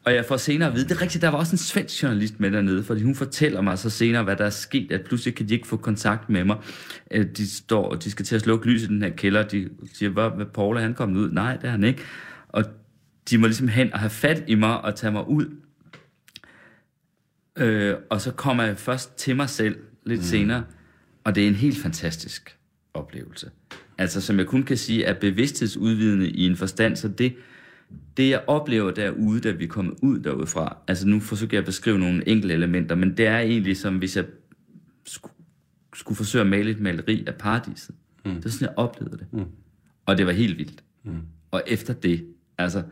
Og 0.05 0.13
jeg 0.13 0.25
får 0.25 0.37
senere 0.37 0.69
at 0.69 0.75
vide, 0.75 0.89
det 0.89 0.97
er 0.97 1.01
rigtigt, 1.01 1.21
der 1.21 1.29
var 1.29 1.37
også 1.37 1.53
en 1.53 1.57
svensk 1.57 2.03
journalist 2.03 2.39
med 2.39 2.51
dernede, 2.51 2.83
fordi 2.83 3.03
hun 3.03 3.15
fortæller 3.15 3.61
mig 3.61 3.79
så 3.79 3.89
senere, 3.89 4.23
hvad 4.23 4.35
der 4.35 4.45
er 4.45 4.49
sket, 4.49 4.91
at 4.91 5.01
pludselig 5.01 5.35
kan 5.35 5.49
de 5.49 5.53
ikke 5.53 5.67
få 5.67 5.77
kontakt 5.77 6.29
med 6.29 6.43
mig. 6.43 6.57
Øh, 7.11 7.25
De 7.37 7.49
står, 7.49 7.95
de 7.95 8.11
skal 8.11 8.25
til 8.25 8.35
at 8.35 8.41
slukke 8.41 8.67
lyset 8.67 8.89
i 8.89 8.93
den 8.93 9.01
her 9.01 9.09
kælder, 9.09 9.43
de 9.43 9.69
siger, 9.93 10.09
hvad, 10.09 10.29
hvad 10.35 10.45
Paul 10.45 10.77
er 10.77 10.81
han 10.81 10.93
kommet 10.93 11.19
ud? 11.19 11.31
Nej, 11.31 11.55
det 11.55 11.63
er 11.63 11.71
han 11.71 11.83
ikke. 11.83 12.01
Og 12.49 12.63
de 13.29 13.37
må 13.37 13.47
ligesom 13.47 13.67
hen 13.67 13.93
og 13.93 13.99
have 13.99 14.09
fat 14.09 14.43
i 14.47 14.55
mig 14.55 14.81
og 14.81 14.95
tage 14.95 15.11
mig 15.11 15.27
ud. 15.29 15.45
Øh, 17.57 17.95
og 18.09 18.21
så 18.21 18.31
kommer 18.31 18.63
jeg 18.63 18.77
først 18.77 19.17
til 19.17 19.35
mig 19.35 19.49
selv 19.49 19.75
lidt 20.05 20.19
mm. 20.19 20.25
senere, 20.25 20.63
og 21.23 21.35
det 21.35 21.43
er 21.43 21.47
en 21.47 21.55
helt 21.55 21.77
fantastisk 21.77 22.56
oplevelse. 22.97 23.49
Altså, 23.97 24.21
som 24.21 24.37
jeg 24.37 24.45
kun 24.45 24.63
kan 24.63 24.77
sige, 24.77 25.03
er 25.03 25.13
bevidsthedsudvidende 25.19 26.29
i 26.29 26.45
en 26.45 26.55
forstand, 26.55 26.95
så 26.95 27.07
det, 27.07 27.35
det 28.17 28.29
jeg 28.29 28.43
oplever 28.47 28.91
derude, 28.91 29.39
da 29.39 29.51
vi 29.51 29.63
er 29.63 29.67
kommet 29.67 29.93
ud 30.01 30.19
derude 30.19 30.47
fra, 30.47 30.77
altså 30.87 31.07
nu 31.07 31.19
forsøger 31.19 31.49
jeg 31.51 31.59
at 31.59 31.65
beskrive 31.65 31.99
nogle 31.99 32.27
enkelte 32.27 32.53
elementer, 32.55 32.95
men 32.95 33.17
det 33.17 33.27
er 33.27 33.39
egentlig 33.39 33.77
som 33.77 33.97
hvis 33.97 34.17
jeg 34.17 34.25
skulle, 35.05 35.33
skulle 35.95 36.15
forsøge 36.15 36.41
at 36.41 36.47
male 36.47 36.71
et 36.71 36.79
maleri 36.79 37.23
af 37.27 37.35
paradiset. 37.35 37.95
Mm. 38.25 38.35
Det 38.35 38.45
er 38.45 38.49
sådan, 38.49 38.67
jeg 38.67 38.77
oplevede 38.77 39.17
det. 39.17 39.27
Mm. 39.31 39.45
Og 40.05 40.17
det 40.17 40.25
var 40.25 40.31
helt 40.31 40.57
vildt. 40.57 40.83
Mm. 41.03 41.21
Og 41.51 41.63
efter 41.67 41.93
det, 41.93 42.25
altså, 42.57 42.83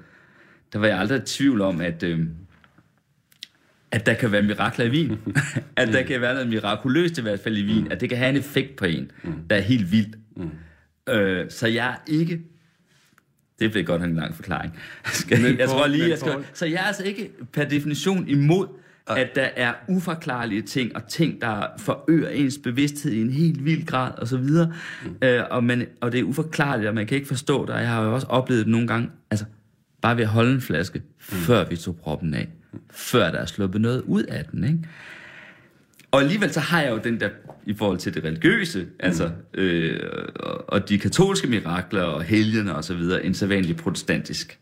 der 0.73 0.79
var 0.79 0.87
jeg 0.87 0.99
aldrig 0.99 1.17
i 1.17 1.25
tvivl 1.25 1.61
om, 1.61 1.81
at, 1.81 2.03
øh, 2.03 2.27
at 3.95 4.05
der 4.05 4.13
kan 4.13 4.31
være 4.31 4.41
mirakler 4.41 4.85
i 4.85 4.89
vin. 4.89 5.11
at 5.75 5.87
der 5.87 6.03
kan 6.03 6.21
være 6.21 6.33
noget 6.33 6.49
mirakuløst 6.49 7.17
i 7.17 7.21
hvert 7.21 7.39
fald 7.39 7.57
i 7.57 7.61
vin. 7.61 7.91
At 7.91 8.01
det 8.01 8.09
kan 8.09 8.17
have 8.17 8.29
en 8.29 8.35
effekt 8.35 8.75
på 8.75 8.85
en, 8.85 9.11
der 9.49 9.55
er 9.55 9.61
helt 9.61 9.91
vildt. 9.91 10.15
Øh, 11.09 11.45
så 11.49 11.67
jeg 11.67 11.89
er 11.89 11.95
ikke... 12.07 12.41
Det 13.59 13.71
blev 13.71 13.83
godt 13.83 14.01
en 14.01 14.15
lang 14.15 14.35
forklaring. 14.35 14.79
Skal, 15.05 15.41
Men 15.41 15.59
jeg 15.59 15.69
tror 15.69 15.87
lige, 15.87 16.09
jeg 16.09 16.17
skal, 16.17 16.33
så 16.53 16.65
jeg 16.65 16.75
er 16.75 16.83
altså 16.83 17.03
ikke 17.03 17.31
per 17.53 17.65
definition 17.65 18.27
imod, 18.27 18.67
at 19.07 19.35
der 19.35 19.49
er 19.55 19.73
uforklarlige 19.87 20.61
ting, 20.61 20.95
og 20.95 21.07
ting, 21.07 21.41
der 21.41 21.67
forøger 21.77 22.29
ens 22.29 22.59
bevidsthed 22.63 23.11
i 23.11 23.21
en 23.21 23.29
helt 23.29 23.65
vild 23.65 23.85
grad, 23.85 24.11
og 24.17 24.27
så 24.27 24.37
videre. 24.37 24.73
Mm. 25.05 25.27
Øh, 25.27 25.43
og, 25.51 25.63
man, 25.63 25.87
og 26.01 26.11
det 26.11 26.19
er 26.19 26.23
uforklarligt, 26.23 26.87
og 26.87 26.95
man 26.95 27.07
kan 27.07 27.15
ikke 27.15 27.27
forstå 27.27 27.65
det, 27.65 27.75
og 27.75 27.81
jeg 27.81 27.89
har 27.89 28.03
jo 28.03 28.13
også 28.13 28.27
oplevet 28.27 28.65
det 28.65 28.71
nogle 28.71 28.87
gange, 28.87 29.09
altså 29.31 29.45
bare 30.01 30.17
ved 30.17 30.23
at 30.23 30.29
holde 30.29 30.51
en 30.51 30.61
flaske, 30.61 30.99
mm. 30.99 31.23
før 31.35 31.65
vi 31.69 31.75
tog 31.75 31.95
proppen 31.95 32.33
af, 32.33 32.47
før 32.91 33.31
der 33.31 33.37
er 33.39 33.45
sluppet 33.45 33.81
noget 33.81 34.01
ud 34.01 34.23
af 34.23 34.45
den, 34.51 34.63
ikke? 34.63 34.79
Og 36.11 36.21
alligevel 36.21 36.53
så 36.53 36.59
har 36.59 36.81
jeg 36.81 36.91
jo 36.91 36.99
den 37.03 37.19
der, 37.19 37.29
i 37.65 37.73
forhold 37.73 37.97
til 37.97 38.13
det 38.13 38.23
religiøse, 38.23 38.85
altså, 38.99 39.29
øh, 39.53 39.99
og, 40.35 40.69
og 40.69 40.89
de 40.89 40.99
katolske 40.99 41.47
mirakler, 41.47 42.01
og 42.03 42.23
helgene 42.23 42.75
og 42.75 42.83
så 42.83 42.93
videre, 42.93 43.25
en 43.25 43.33
sædvanlig 43.33 43.75
protestantisk. 43.77 44.59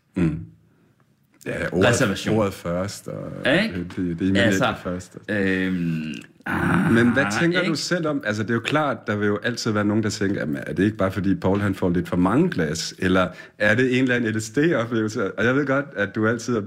Ja, 1.46 1.66
ordet, 1.72 1.88
Reservation. 1.88 2.36
ordet 2.38 2.54
først, 2.54 3.08
og 3.08 3.32
Ja, 3.44 3.62
ikke? 3.62 3.74
det, 3.78 3.96
det, 3.96 4.18
det 4.18 4.36
er 4.38 4.42
altså, 4.42 4.66
det 4.66 4.76
først. 4.82 5.18
Øhm, 5.28 6.14
ah, 6.46 6.92
Men 6.92 7.12
hvad 7.12 7.24
tænker 7.40 7.60
ikke? 7.60 7.70
du 7.70 7.76
selv 7.76 8.06
om, 8.06 8.22
altså 8.26 8.42
det 8.42 8.50
er 8.50 8.54
jo 8.54 8.60
klart, 8.60 8.96
der 9.06 9.16
vil 9.16 9.26
jo 9.26 9.38
altid 9.42 9.70
være 9.70 9.84
nogen, 9.84 10.02
der 10.02 10.10
tænker, 10.10 10.40
jamen, 10.40 10.56
er 10.66 10.72
det 10.72 10.84
ikke 10.84 10.96
bare 10.96 11.12
fordi 11.12 11.34
Paul 11.34 11.60
han 11.60 11.74
får 11.74 11.90
lidt 11.90 12.08
for 12.08 12.16
mange 12.16 12.50
glas, 12.50 12.94
eller 12.98 13.28
er 13.58 13.74
det 13.74 13.96
en 13.98 14.02
eller 14.02 14.14
anden 14.16 14.34
LSD-oplevelse? 14.34 15.38
Og 15.38 15.44
jeg 15.44 15.56
ved 15.56 15.66
godt, 15.66 15.86
at 15.96 16.14
du 16.14 16.26
altid 16.28 16.62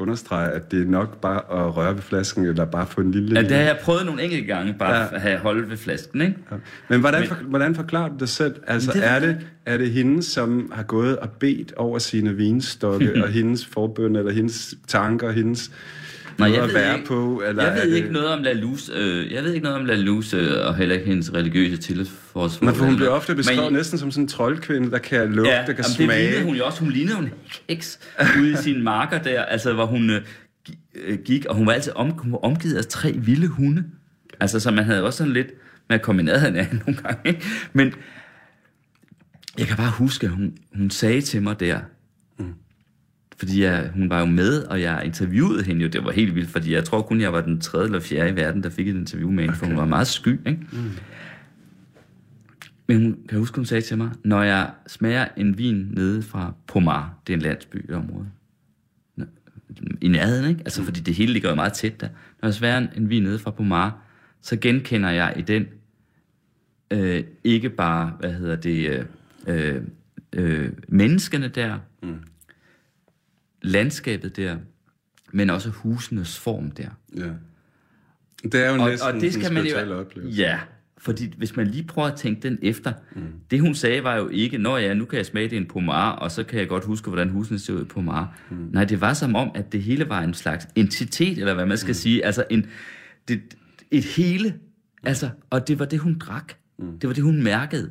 understreger, 0.00 0.48
at 0.50 0.70
det 0.70 0.82
er 0.82 0.86
nok 0.90 1.20
bare 1.20 1.36
at 1.66 1.76
røre 1.76 1.94
ved 1.94 2.02
flasken, 2.02 2.44
eller 2.44 2.64
bare 2.64 2.86
få 2.86 3.00
en 3.00 3.10
lille... 3.10 3.34
Ja, 3.36 3.42
det 3.42 3.50
har 3.56 3.62
jeg 3.62 3.78
prøvet 3.82 4.06
nogle 4.06 4.22
enkelte 4.22 4.44
gange, 4.46 4.74
bare 4.78 4.94
Ja. 4.96 5.06
at 5.14 5.20
have 5.20 5.38
holdt 5.38 5.70
ved 5.70 5.76
flasken, 5.76 6.20
ikke? 6.20 6.34
Ja. 6.50 6.56
Men 6.88 7.00
hvordan, 7.00 7.20
Men- 7.20 7.28
for, 7.28 7.34
hvordan 7.34 7.74
forklarer 7.74 8.08
du 8.08 8.14
det 8.18 8.28
selv? 8.28 8.54
Altså, 8.66 8.92
Det 8.92 9.06
er, 9.06 9.12
jeg 9.12 9.22
det, 9.22 9.36
er 9.66 9.76
det 9.76 9.90
hende, 9.90 10.22
som 10.22 10.72
har 10.74 10.82
gået 10.82 11.18
og 11.18 11.30
bedt 11.30 11.72
over 11.76 11.98
sine 11.98 12.36
vinstokke, 12.36 13.12
og 13.24 13.28
hendes 13.28 13.66
forbøn, 13.66 14.16
eller 14.16 14.32
hendes 14.32 14.74
tanker, 14.88 15.30
hendes 15.32 15.70
Nej, 16.38 16.52
jeg 16.52 16.62
ved, 16.62 16.72
være 16.72 16.94
ikke, 16.94 17.06
på? 17.06 17.42
Eller 17.46 17.64
jeg 17.64 17.74
ved 17.74 17.90
det- 17.90 17.96
ikke 17.96 18.12
noget 18.12 18.28
om 18.28 18.42
Lalus, 18.42 18.90
øh, 18.94 19.32
jeg 19.32 19.44
ved 19.44 19.52
ikke 19.52 19.64
noget 19.64 19.78
om 19.80 19.84
Lalus 19.86 20.34
øh, 20.34 20.66
og 20.66 20.76
heller 20.76 20.94
ikke 20.94 21.06
hendes 21.06 21.34
religiøse 21.34 21.76
tillidsforhold. 21.76 22.50
Men 22.64 22.74
for 22.74 22.84
hun 22.84 22.96
bliver 22.96 23.10
ofte 23.10 23.32
Men- 23.32 23.36
beskrevet 23.36 23.72
næsten 23.72 23.98
som 23.98 24.10
sådan 24.10 24.24
en 24.24 24.28
troldkvinde, 24.28 24.90
der 24.90 24.98
kan 24.98 25.32
lugte, 25.32 25.50
Ja, 25.50 25.56
der 25.58 25.64
kan 25.64 25.74
jamen, 25.74 25.84
det 25.84 25.94
smage. 25.94 26.22
lignede 26.26 26.44
hun 26.44 26.56
jo 26.56 26.66
også. 26.66 26.80
Hun 26.80 26.90
lignede 26.92 27.18
en 27.18 27.30
heks 27.68 27.98
ude 28.40 28.52
i 28.52 28.56
sine 28.56 28.82
marker 28.82 29.18
der, 29.22 29.42
altså 29.42 29.72
hvor 29.72 29.86
hun 29.86 30.10
øh, 30.10 30.22
øh, 31.04 31.18
gik, 31.24 31.44
og 31.46 31.54
hun 31.56 31.66
var 31.66 31.72
altid 31.72 31.92
om, 31.96 32.10
hun 32.10 32.32
var 32.32 32.38
omgivet 32.38 32.74
af 32.76 32.84
tre 32.86 33.12
vilde 33.12 33.46
hunde. 33.46 33.84
Altså, 34.40 34.60
så 34.60 34.70
man 34.70 34.84
havde 34.84 35.02
også 35.02 35.16
sådan 35.16 35.32
lidt 35.32 35.48
med 35.88 35.94
at 35.98 36.02
komme 36.02 36.22
i 36.22 36.24
nærheden 36.24 36.56
af 36.56 36.68
nogle 36.86 37.00
gange. 37.02 37.20
Ikke? 37.28 37.40
Men 37.72 37.92
jeg 39.58 39.66
kan 39.66 39.76
bare 39.76 39.90
huske, 39.90 40.26
at 40.26 40.32
hun, 40.32 40.52
hun 40.76 40.90
sagde 40.90 41.20
til 41.20 41.42
mig 41.42 41.60
der, 41.60 41.78
fordi 43.38 43.62
jeg, 43.62 43.90
hun 43.94 44.10
var 44.10 44.20
jo 44.20 44.26
med, 44.26 44.62
og 44.62 44.80
jeg 44.80 45.02
interviewede 45.04 45.62
hende 45.64 45.82
jo. 45.82 45.88
Det 45.88 46.04
var 46.04 46.10
helt 46.10 46.34
vildt, 46.34 46.50
fordi 46.50 46.72
jeg 46.72 46.84
tror 46.84 47.02
kun, 47.02 47.20
jeg 47.20 47.32
var 47.32 47.40
den 47.40 47.60
tredje 47.60 47.86
eller 47.86 48.00
fjerde 48.00 48.30
i 48.30 48.36
verden, 48.36 48.62
der 48.62 48.70
fik 48.70 48.88
et 48.88 48.96
interview 48.96 49.30
med 49.30 49.42
hende, 49.42 49.52
okay. 49.52 49.58
for 49.58 49.66
hun 49.66 49.76
var 49.76 49.84
meget 49.84 50.06
sky. 50.06 50.40
Ikke? 50.46 50.66
Mm. 50.72 50.90
Men 52.88 53.02
hun, 53.02 53.12
kan 53.12 53.30
jeg 53.30 53.38
huske, 53.38 53.56
hun 53.56 53.64
sagde 53.64 53.80
til 53.80 53.98
mig, 53.98 54.10
når 54.24 54.42
jeg 54.42 54.70
smager 54.86 55.28
en 55.36 55.58
vin 55.58 55.88
nede 55.90 56.22
fra 56.22 56.54
Pomar, 56.66 57.14
det 57.26 57.32
er 57.32 57.36
en 57.36 57.42
landsby 57.42 57.90
i 57.90 57.92
området, 57.92 58.28
i 60.00 60.08
nærheden, 60.08 60.50
ikke? 60.50 60.60
Altså, 60.60 60.82
fordi 60.82 61.00
det 61.00 61.14
hele 61.14 61.32
ligger 61.32 61.48
jo 61.48 61.54
meget 61.54 61.72
tæt 61.72 62.00
der. 62.00 62.08
Når 62.42 62.46
jeg 62.48 62.54
smager 62.54 62.78
en, 62.78 62.88
en 62.96 63.10
vin 63.10 63.22
nede 63.22 63.38
fra 63.38 63.50
Pomar, 63.50 63.98
så 64.42 64.56
genkender 64.56 65.10
jeg 65.10 65.34
i 65.36 65.42
den 65.42 65.66
øh, 66.90 67.24
ikke 67.44 67.70
bare, 67.70 68.12
hvad 68.20 68.32
hedder 68.32 68.56
det, 68.56 68.88
øh, 68.88 69.04
øh, 69.46 69.82
øh, 70.32 70.72
menneskene 70.88 71.48
der, 71.48 71.78
mm. 72.02 72.16
Landskabet 73.68 74.36
der, 74.36 74.56
men 75.32 75.50
også 75.50 75.70
husenes 75.70 76.38
form 76.38 76.70
der. 76.70 76.88
Ja. 77.16 77.30
Det 78.42 78.54
er 78.54 78.74
jo 78.74 78.82
Og, 78.82 78.88
næsten 78.88 79.14
og 79.14 79.20
det 79.20 79.32
skal 79.32 79.52
man 79.52 79.66
jo... 79.66 80.00
oplevelse. 80.00 80.40
Ja, 80.40 80.60
fordi 80.98 81.34
hvis 81.36 81.56
man 81.56 81.66
lige 81.66 81.84
prøver 81.84 82.08
at 82.08 82.16
tænke 82.16 82.42
den 82.42 82.58
efter, 82.62 82.92
mm. 83.16 83.22
det 83.50 83.60
hun 83.60 83.74
sagde 83.74 84.04
var 84.04 84.16
jo 84.16 84.28
ikke, 84.28 84.58
når 84.58 84.78
ja, 84.78 84.94
nu 84.94 85.04
kan 85.04 85.16
jeg 85.16 85.26
smage 85.26 85.48
det 85.48 85.52
i 85.52 85.56
en 85.56 85.66
pomar, 85.66 86.12
og 86.12 86.30
så 86.30 86.44
kan 86.44 86.60
jeg 86.60 86.68
godt 86.68 86.84
huske, 86.84 87.08
hvordan 87.08 87.28
husene 87.28 87.58
ser 87.58 87.72
ud 87.72 87.82
i 87.82 87.84
pomar. 87.84 88.38
Mm. 88.50 88.56
Nej, 88.72 88.84
det 88.84 89.00
var 89.00 89.14
som 89.14 89.34
om, 89.34 89.50
at 89.54 89.72
det 89.72 89.82
hele 89.82 90.08
var 90.08 90.22
en 90.22 90.34
slags 90.34 90.68
entitet, 90.74 91.38
eller 91.38 91.54
hvad 91.54 91.66
man 91.66 91.78
skal 91.78 91.90
mm. 91.90 91.94
sige, 91.94 92.24
altså 92.24 92.44
en, 92.50 92.66
det, 93.28 93.40
et 93.90 94.04
hele, 94.04 94.54
altså, 95.02 95.30
og 95.50 95.68
det 95.68 95.78
var 95.78 95.84
det, 95.84 95.98
hun 95.98 96.18
drak. 96.18 96.52
Mm. 96.78 96.98
Det 96.98 97.08
var 97.08 97.14
det, 97.14 97.24
hun 97.24 97.42
mærkede. 97.42 97.90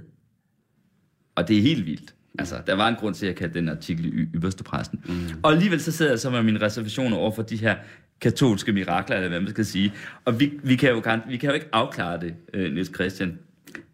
Og 1.35 1.47
det 1.47 1.57
er 1.57 1.61
helt 1.61 1.85
vildt. 1.85 2.15
Altså, 2.39 2.55
der 2.67 2.73
var 2.75 2.87
en 2.87 2.95
grund 2.95 3.15
til, 3.15 3.25
at 3.25 3.27
jeg 3.27 3.35
kaldte 3.35 3.59
den 3.59 3.69
artikel 3.69 4.05
i 4.05 4.27
ypperste 4.35 4.63
præsten. 4.63 4.99
Mm. 5.05 5.13
Og 5.43 5.51
alligevel 5.51 5.81
så 5.81 5.91
sidder 5.91 6.11
jeg 6.11 6.19
så 6.19 6.29
med 6.29 6.43
mine 6.43 6.61
reservationer 6.61 7.17
over 7.17 7.31
for 7.31 7.41
de 7.41 7.57
her 7.57 7.75
katolske 8.21 8.73
mirakler, 8.73 9.15
eller 9.15 9.29
hvad 9.29 9.39
man 9.39 9.49
skal 9.49 9.65
sige. 9.65 9.93
Og 10.25 10.39
vi, 10.39 10.53
vi, 10.63 10.75
kan, 10.75 10.89
jo, 10.89 11.01
vi 11.29 11.37
kan 11.37 11.49
jo 11.49 11.53
ikke 11.53 11.67
afklare 11.73 12.19
det, 12.21 12.33
øh, 12.53 12.73
Niels 12.73 12.91
Christian, 12.95 13.39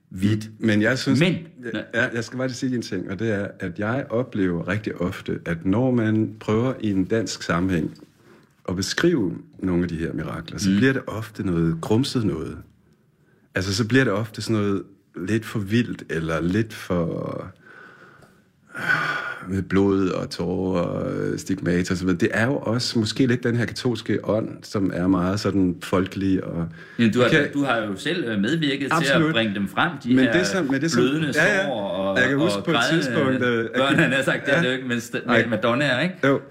vidt. 0.10 0.50
Men 0.60 0.82
jeg 0.82 1.00
synes... 1.00 1.20
Men- 1.20 1.38
Ja, 1.94 2.10
jeg 2.14 2.24
skal 2.24 2.38
bare 2.38 2.48
lige 2.48 2.56
sige 2.56 2.76
en 2.76 2.82
ting, 2.82 3.12
og 3.12 3.20
det 3.20 3.32
er, 3.32 3.48
at 3.60 3.80
jeg 3.80 4.06
oplever 4.10 4.68
rigtig 4.68 4.96
ofte, 5.02 5.40
at 5.46 5.66
når 5.66 5.92
man 5.92 6.36
prøver 6.40 6.74
i 6.82 6.92
en 6.92 7.06
dansk 7.06 7.44
sammenhæng 7.44 7.98
at 8.70 8.76
beskrive 8.76 9.38
nogle 9.60 9.84
af 9.84 9.90
de 9.90 9.98
her 9.98 10.14
mirakler, 10.14 10.58
så 10.58 10.70
mm. 10.70 10.76
bliver 10.78 10.94
det 10.94 11.02
ofte 11.08 11.46
noget 11.46 11.78
grumset 11.82 12.26
noget. 12.26 12.58
Altså, 13.56 13.76
så 13.76 13.88
bliver 13.88 14.04
det 14.04 14.14
ofte 14.14 14.42
sådan 14.42 14.62
noget 14.62 14.84
lidt 15.28 15.46
for 15.46 15.60
vildt, 15.60 16.04
eller 16.10 16.42
lidt 16.42 16.74
for 16.74 17.46
med 19.50 19.62
blod 19.62 20.10
og 20.10 20.30
tårer 20.30 20.82
og 20.82 21.98
så 21.98 22.06
videre. 22.06 22.18
Det 22.18 22.30
er 22.34 22.46
jo 22.46 22.58
også 22.58 23.00
måske 23.00 23.26
lidt 23.28 23.44
den 23.44 23.56
her 23.56 23.66
katolske 23.66 24.20
ånd, 24.30 24.50
som 24.64 24.92
er 24.94 25.08
meget 25.08 25.40
sådan 25.40 25.76
folkelig 25.84 26.44
og... 26.44 26.68
Men 26.98 27.14
du 27.14 27.22
har, 27.22 27.30
kan- 27.30 27.52
du 27.54 27.64
har 27.64 27.78
jo 27.78 27.96
selv 27.96 28.26
øh, 28.26 28.40
medvirket 28.40 28.80
til 28.80 28.92
Absolut. 28.92 29.28
at 29.28 29.34
bringe 29.34 29.56
dem 29.56 29.68
frem, 29.68 29.92
de 30.04 30.16
Men 30.16 30.26
her 30.26 30.34
det 30.34 30.48
som- 30.48 30.66
men 30.72 30.82
det 30.82 30.92
som- 30.92 31.00
blødende 31.02 31.34
ja, 31.36 31.44
ja. 31.56 31.66
sår 31.66 31.74
og, 31.90 32.18
Jeg 32.20 32.28
kan 32.30 32.38
huske 32.38 32.58
og 32.58 32.64
på 32.66 32.72
et 32.72 32.78
tidspunkt, 32.92 33.44
øh, 33.44 33.70
børn, 33.76 33.96
han 33.96 34.12
har 34.12 34.22
sagt, 34.24 34.46
det 34.46 34.58
er 34.58 34.64
Ja. 34.64 34.72
ikke, 34.72 34.88
men 34.88 35.02
med 35.28 35.48
Madonna 35.50 36.00
ikke? 36.00 36.16
Jo, 36.28 36.42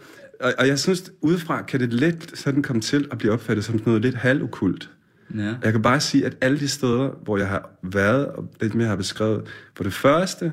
og, 0.40 0.52
og 0.58 0.68
jeg 0.68 0.78
synes, 0.78 1.12
udefra 1.20 1.62
kan 1.62 1.80
det 1.80 1.92
let 1.92 2.30
sådan 2.34 2.62
komme 2.62 2.82
til 2.82 3.06
at 3.10 3.18
blive 3.18 3.32
opfattet 3.32 3.64
som 3.64 3.80
noget 3.86 4.02
lidt 4.02 4.14
halvokult. 4.14 4.90
Ja. 5.38 5.54
Jeg 5.64 5.72
kan 5.72 5.82
bare 5.82 6.00
sige, 6.00 6.26
at 6.26 6.36
alle 6.40 6.58
de 6.58 6.68
steder, 6.68 7.08
hvor 7.24 7.38
jeg 7.38 7.46
har 7.48 7.70
været, 7.82 8.26
og 8.26 8.50
det 8.60 8.74
mere 8.74 8.88
har 8.88 8.96
beskrevet, 8.96 9.42
for 9.76 9.84
det 9.84 9.92
første, 9.92 10.52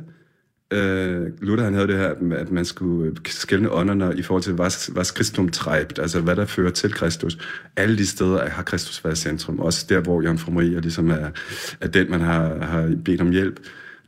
øh, 0.72 1.28
Luther 1.42 1.64
han 1.64 1.74
havde 1.74 1.88
det 1.88 1.98
her, 1.98 2.14
at 2.36 2.52
man 2.52 2.66
skulle 2.66 3.16
skælne 3.28 3.72
ånderne 3.72 4.18
i 4.18 4.22
forhold 4.22 4.44
til, 4.44 4.54
hvad, 4.54 4.94
hvad 4.94 5.14
Kristum 5.16 5.50
træbt, 5.50 6.00
altså 6.00 6.22
hvad 6.22 6.36
der 6.36 6.46
fører 6.46 6.72
til 6.72 6.94
Kristus. 6.94 7.38
Alle 7.76 7.98
de 7.98 8.08
steder 8.08 8.50
har 8.50 8.64
Kristus 8.64 9.04
været 9.06 9.18
centrum, 9.18 9.60
også 9.60 9.86
der, 9.90 10.00
hvor 10.00 10.22
Jomfru 10.22 10.52
Maria 10.52 10.80
ligesom 10.80 11.10
er, 11.10 11.30
er 11.82 11.88
den, 11.88 12.12
man 12.12 12.22
har, 12.22 12.60
har 12.62 12.96
bedt 13.06 13.22
om 13.22 13.32
hjælp. 13.32 13.60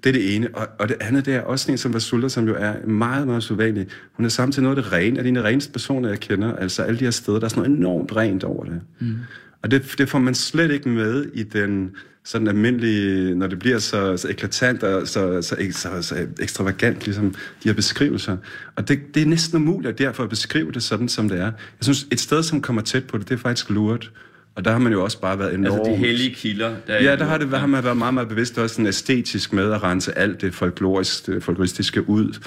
Det 0.03 0.09
er 0.09 0.14
det 0.14 0.36
ene. 0.36 0.47
Og, 0.53 0.68
og 0.80 0.89
det 0.89 0.97
andet, 0.99 1.26
det 1.26 1.36
er 1.36 1.41
også 1.41 1.72
en 1.72 1.78
som 1.78 1.93
Vasulta, 1.93 2.30
som 2.30 2.47
jo 2.47 2.55
er 2.57 2.86
meget, 2.86 3.28
meget 3.28 3.38
usædvanlig. 3.38 3.88
Hun 4.14 4.26
er 4.26 4.30
samtidig 4.30 4.64
noget 4.64 4.78
af 4.78 4.84
det 4.84 4.91
rene, 4.91 5.20
af 5.20 5.24
de 5.24 5.43
reneste 5.43 5.72
personer, 5.72 6.09
jeg 6.09 6.20
kender. 6.20 6.55
Altså 6.55 6.84
alle 6.84 6.99
de 6.99 7.03
her 7.03 7.12
steder, 7.12 7.39
der 7.39 7.45
er 7.45 7.49
sådan 7.49 7.64
noget 7.64 7.78
enormt 7.78 8.16
rent 8.16 8.43
over 8.43 8.66
det. 8.66 8.82
Mm. 8.99 9.16
Og 9.62 9.72
det, 9.72 9.95
det 9.97 10.09
får 10.09 10.20
man 10.20 10.36
slet 10.36 10.72
ikke 10.72 10.89
med 10.89 11.26
i 11.34 11.43
den 11.43 11.91
sådan 12.24 12.47
almindelige, 12.47 13.36
når 13.36 13.47
det 13.47 13.59
bliver 13.59 13.80
så, 13.80 14.17
så 14.17 14.30
eklatant 14.30 14.84
og 14.84 15.07
så, 15.07 15.41
så, 15.41 15.55
så, 15.72 16.01
så 16.01 16.28
ekstravagant, 16.39 17.05
ligesom 17.05 17.36
de 17.63 17.69
her 17.69 17.74
beskrivelser. 17.74 18.38
Og 18.76 18.88
det, 18.88 18.99
det 19.13 19.22
er 19.22 19.26
næsten 19.26 19.57
umuligt 19.57 19.97
derfor 19.97 20.24
at 20.24 20.30
beskrive 20.30 20.72
det 20.72 20.84
sådan, 20.84 21.09
som 21.09 21.30
det 21.30 21.39
er. 21.39 21.45
Jeg 21.45 21.53
synes, 21.82 22.07
et 22.11 22.19
sted, 22.19 22.43
som 22.43 22.61
kommer 22.61 22.82
tæt 22.82 23.03
på 23.03 23.17
det, 23.17 23.30
det 23.30 23.36
er 23.36 23.39
faktisk 23.39 23.69
Lourdes. 23.69 24.11
Og 24.55 24.65
der 24.65 24.72
har 24.72 24.80
man 24.80 24.91
jo 24.91 25.03
også 25.03 25.22
bare 25.22 25.39
været 25.39 25.53
enormt... 25.53 25.80
Altså 25.80 25.91
de 25.91 25.97
hellige 25.97 26.36
kilder. 26.36 26.76
Der 26.88 27.03
Ja, 27.03 27.15
der 27.15 27.26
har, 27.26 27.38
det, 27.38 27.49
har 27.59 27.67
man 27.67 27.84
været 27.84 27.97
meget, 27.97 28.13
meget 28.13 28.30
bevidst 28.30 28.57
også 28.57 28.76
sådan 28.76 28.88
æstetisk 28.88 29.53
med 29.53 29.72
at 29.72 29.84
rense 29.84 30.17
alt 30.17 30.41
det 30.41 30.53
folkloriske, 30.53 31.41
folkloristiske 31.41 32.09
ud, 32.09 32.39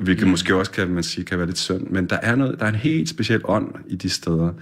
hvilket 0.00 0.24
mm. 0.24 0.30
måske 0.30 0.54
også 0.54 0.72
kan 0.72 0.88
man 0.88 1.02
sige 1.02 1.24
kan 1.24 1.38
være 1.38 1.46
lidt 1.46 1.58
synd. 1.58 1.86
Men 1.90 2.06
der 2.06 2.16
er, 2.22 2.34
noget, 2.34 2.58
der 2.58 2.64
er 2.64 2.68
en 2.68 2.74
helt 2.74 3.08
speciel 3.08 3.40
ånd 3.44 3.74
i 3.88 3.96
de 3.96 4.08
steder. 4.08 4.52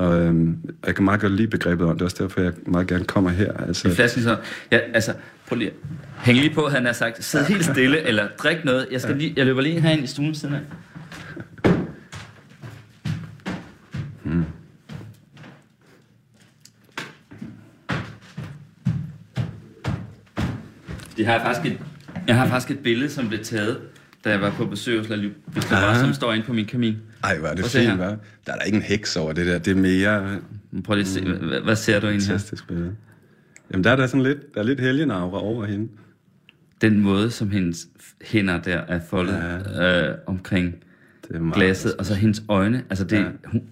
Og 0.00 0.20
øhm, 0.20 0.56
jeg 0.86 0.94
kan 0.94 1.04
meget 1.04 1.20
godt 1.20 1.32
lide 1.32 1.48
begrebet 1.48 1.86
ånd. 1.86 1.98
Det 1.98 2.00
er 2.00 2.04
også 2.04 2.16
derfor, 2.20 2.40
jeg 2.40 2.52
meget 2.66 2.86
gerne 2.86 3.04
kommer 3.04 3.30
her. 3.30 3.52
I 3.52 3.68
Altså, 3.68 3.90
flasken 3.90 4.22
så, 4.22 4.36
ja, 4.72 4.78
altså, 4.94 5.14
prøv 5.48 5.58
lige, 5.58 5.70
hæng 6.18 6.38
lige 6.38 6.54
på, 6.54 6.68
han 6.68 6.84
har 6.86 6.92
sagt, 6.92 7.24
sid 7.24 7.44
helt 7.44 7.64
stille, 7.64 8.00
eller 8.08 8.28
drik 8.38 8.64
noget. 8.64 8.86
Jeg, 8.90 9.00
skal 9.00 9.16
lige, 9.16 9.34
jeg 9.36 9.46
løber 9.46 9.60
lige 9.60 9.80
herind 9.80 10.04
i 10.04 10.06
stuen 10.06 10.34
siden 10.34 10.54
af. 10.54 10.60
Jeg 21.18 21.32
har 21.32 21.38
faktisk 21.38 21.74
et, 21.74 21.80
jeg 22.26 22.36
har 22.36 22.46
faktisk 22.46 22.70
et 22.70 22.82
billede, 22.82 23.10
som 23.10 23.28
blev 23.28 23.44
taget, 23.44 23.78
da 24.24 24.30
jeg 24.30 24.40
var 24.40 24.50
på 24.50 24.66
besøg 24.66 24.98
hos 24.98 25.08
Lalu, 25.08 25.30
som 26.00 26.14
står 26.14 26.32
inde 26.32 26.46
på 26.46 26.52
min 26.52 26.66
kamin. 26.66 26.96
Ej, 27.24 27.38
hvor 27.38 27.48
er 27.48 27.54
det 27.54 27.64
fint, 27.64 27.88
hva'? 27.90 28.04
Der 28.46 28.52
er 28.52 28.56
der 28.56 28.62
ikke 28.62 28.76
en 28.76 28.82
heks 28.82 29.16
over 29.16 29.32
det 29.32 29.46
der. 29.46 29.58
Det 29.58 29.70
er 29.70 29.74
mere 29.80 30.38
Prøv 30.84 30.94
lige 30.96 31.02
at 31.04 31.08
se, 31.08 31.20
hvad, 31.24 31.60
hvad 31.60 31.76
ser 31.76 32.00
du 32.00 32.06
egentlig 32.06 32.26
her? 32.26 32.32
fantastisk 32.32 32.68
billede. 32.68 32.92
Jamen, 33.72 33.84
der 33.84 33.90
er 33.90 33.96
der 33.96 34.06
sådan 34.06 34.22
lidt, 34.22 34.54
der 34.54 34.60
er 34.60 34.64
lidt 34.64 34.80
helgenaura 34.80 35.42
over 35.42 35.64
hende. 35.66 35.88
Den 36.80 37.00
måde, 37.00 37.30
som 37.30 37.50
hendes 37.50 37.86
hænder 38.22 38.60
der 38.60 38.76
er 38.76 39.00
foldet 39.10 39.34
ja. 39.76 40.10
øh, 40.10 40.18
omkring 40.26 40.74
Det 41.28 41.36
er 41.36 41.52
glasset, 41.52 41.94
og 41.94 42.06
så 42.06 42.14
hendes 42.14 42.42
øjne, 42.48 42.82
altså 42.90 43.04
det, 43.04 43.16
Ja. 43.16 43.24
hun, 43.44 43.62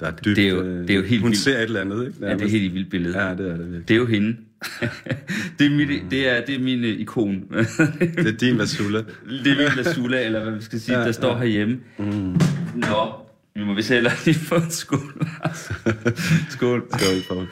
Der 0.00 0.06
er 0.06 0.10
dybt, 0.10 0.36
Det 0.36 0.44
er 0.44 0.48
jo- 0.48 0.62
øh, 0.62 0.80
det 0.82 0.90
er 0.90 0.94
jo 0.94 1.02
helt 1.02 1.22
Hun 1.22 1.30
vildt. 1.30 1.42
ser 1.42 1.56
et 1.58 1.62
eller 1.62 1.80
andet, 1.80 2.06
ikke? 2.06 2.26
ja, 2.26 2.34
det 2.34 2.42
er 2.42 2.48
helt 2.48 2.74
vildt 2.74 2.90
billede. 2.90 3.22
Ja, 3.24 3.30
det 3.34 3.40
er 3.40 3.56
det 3.56 3.58
virkelig. 3.58 3.88
Det 3.88 3.94
er 3.94 3.98
jo 3.98 4.06
hende. 4.06 4.36
Det, 5.58 5.66
er 5.66 5.70
mit, 5.70 5.88
det, 6.10 6.28
er, 6.28 6.44
det 6.44 6.54
er 6.54 6.58
min 6.58 6.84
øh, 6.84 7.00
ikon. 7.00 7.34
Det 8.00 8.26
er 8.26 8.36
din 8.40 8.58
Vasula. 8.58 8.98
det 8.98 9.52
er 9.52 9.56
min 9.56 9.84
Lasula, 9.84 10.24
eller 10.24 10.42
hvad 10.42 10.52
vi 10.52 10.62
skal 10.62 10.80
sige, 10.80 10.98
Ja, 10.98 11.04
der 11.04 11.12
står 11.12 11.32
ja. 11.32 11.38
herhjemme. 11.38 11.78
Mm. 11.98 12.36
Nå, 12.74 13.12
vi 13.54 13.64
må 13.64 13.74
vist 13.74 13.88
heller 13.88 14.10
lige 14.24 14.34
få 14.34 14.54
en 14.54 14.70
skål. 14.70 14.98
skål. 16.50 16.82
Skål, 16.90 17.22
Paul. 17.28 17.46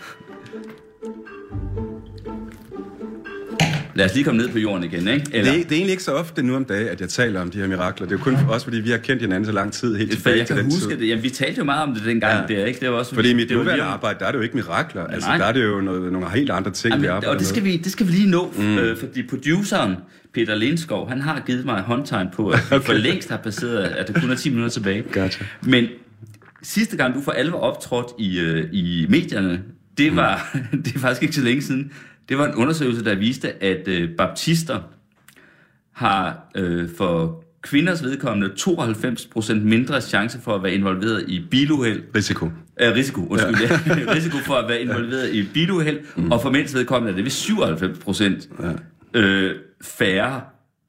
Lad 3.94 4.06
os 4.06 4.14
lige 4.14 4.24
komme 4.24 4.40
ned 4.42 4.48
på 4.48 4.58
jorden 4.58 4.84
igen, 4.84 5.08
ikke? 5.08 5.26
Eller, 5.32 5.52
Det, 5.52 5.60
er, 5.60 5.64
det 5.64 5.72
er 5.72 5.76
egentlig 5.76 5.90
ikke 5.90 6.02
så 6.02 6.12
ofte 6.12 6.42
nu 6.42 6.56
om 6.56 6.64
dagen, 6.64 6.88
at 6.88 7.00
jeg 7.00 7.08
taler 7.08 7.40
om 7.40 7.50
de 7.50 7.58
her 7.58 7.66
mirakler. 7.68 8.06
Det 8.06 8.14
er 8.14 8.18
jo 8.18 8.24
kun 8.24 8.36
også, 8.48 8.64
fordi 8.66 8.80
vi 8.80 8.90
har 8.90 8.98
kendt 8.98 9.22
hinanden 9.22 9.44
så 9.46 9.52
lang 9.52 9.72
tid, 9.72 9.96
helt 9.96 10.10
for 10.10 10.16
tilbage 10.16 10.38
jeg 10.38 10.46
til 10.46 10.56
kan 10.56 10.64
den 10.64 10.72
huske 10.72 10.90
tid. 10.90 10.98
det. 11.00 11.08
Jamen, 11.08 11.22
vi 11.22 11.30
talte 11.30 11.58
jo 11.58 11.64
meget 11.64 11.82
om 11.82 11.94
det 11.94 12.04
dengang 12.04 12.50
Ja. 12.50 12.54
der, 12.56 12.64
ikke? 12.64 12.80
Det 12.80 12.90
var 12.90 12.94
også, 12.96 13.14
Fordi 13.14 13.30
i 13.30 13.34
mit 13.34 13.48
det 13.48 13.56
var 13.56 13.62
nuværende 13.62 13.84
lige- 13.84 13.92
arbejde, 13.92 14.18
der 14.18 14.26
er 14.26 14.30
det 14.30 14.38
jo 14.38 14.42
ikke 14.42 14.56
mirakler. 14.56 15.04
Altså, 15.06 15.28
Nej. 15.28 15.38
der 15.38 15.44
er 15.44 15.52
det 15.52 15.64
jo 15.64 15.80
noget, 15.80 16.12
nogle 16.12 16.30
helt 16.30 16.50
andre 16.50 16.70
ting, 16.70 16.92
vi 16.94 16.96
Jamen, 16.96 17.10
arbejder 17.10 17.32
og 17.34 17.38
det 17.38 17.46
skal, 17.46 17.62
med. 17.62 17.70
vi, 17.72 17.76
det 17.76 17.92
skal 17.92 18.06
vi 18.06 18.12
lige 18.12 18.30
nå, 18.30 18.54
mm. 18.58 18.78
øh, 18.78 18.96
fordi 18.98 19.22
produceren, 19.22 19.96
Peter 20.34 20.54
Lenskov, 20.54 21.08
han 21.08 21.20
har 21.20 21.42
givet 21.46 21.64
mig 21.64 21.80
håndtegn 21.80 22.28
på, 22.32 22.48
at 22.48 22.58
vi 22.70 22.76
Okay. 22.76 22.86
for 22.86 22.92
længst 22.92 23.30
har 23.30 23.36
passeret, 23.36 23.76
at 23.78 24.08
der 24.08 24.20
kun 24.20 24.30
er 24.30 24.34
10 24.34 24.48
minutter 24.50 24.70
tilbage. 24.70 25.02
Gotcha. 25.12 25.44
Men 25.62 25.86
sidste 26.62 26.96
gang, 26.96 27.14
du 27.14 27.20
for 27.22 27.32
alvor 27.32 27.58
optrådt 27.58 28.06
i, 28.18 28.40
øh, 28.40 28.64
i 28.72 29.06
medierne, 29.08 29.60
det 29.98 30.16
var, 30.16 30.56
mm. 30.72 30.82
det 30.82 30.94
er 30.94 30.98
faktisk 30.98 31.22
ikke 31.22 31.34
så 31.34 31.40
længe 31.42 31.62
siden, 31.62 31.92
det 32.28 32.38
var 32.38 32.46
en 32.46 32.54
undersøgelse, 32.54 33.04
der 33.04 33.14
viste, 33.14 33.62
at 33.62 33.88
øh, 33.88 34.16
baptister 34.16 34.80
har 35.92 36.50
øh, 36.54 36.88
for 36.96 37.44
kvinders 37.62 38.02
vedkommende 38.02 38.54
92% 38.60 39.54
mindre 39.54 40.00
chance 40.00 40.40
for 40.40 40.54
at 40.54 40.62
være 40.62 40.74
involveret 40.74 41.24
i 41.28 41.46
biluheld. 41.50 42.02
Risiko. 42.14 42.50
Øh, 42.80 42.94
risiko, 42.94 43.26
undskyld. 43.26 43.56
Ja. 43.60 44.14
risiko 44.16 44.36
for 44.36 44.54
at 44.54 44.68
være 44.68 44.80
involveret 44.80 45.34
i 45.34 45.48
biluheld. 45.54 46.00
Mm. 46.16 46.32
Og 46.32 46.42
for 46.42 46.50
mænds 46.50 46.74
vedkommende 46.74 47.12
er 47.12 47.16
det 47.16 47.24
vist 47.24 47.48
97% 47.48 48.48
ja. 48.62 49.20
øh, 49.20 49.56
færre, 49.82 50.42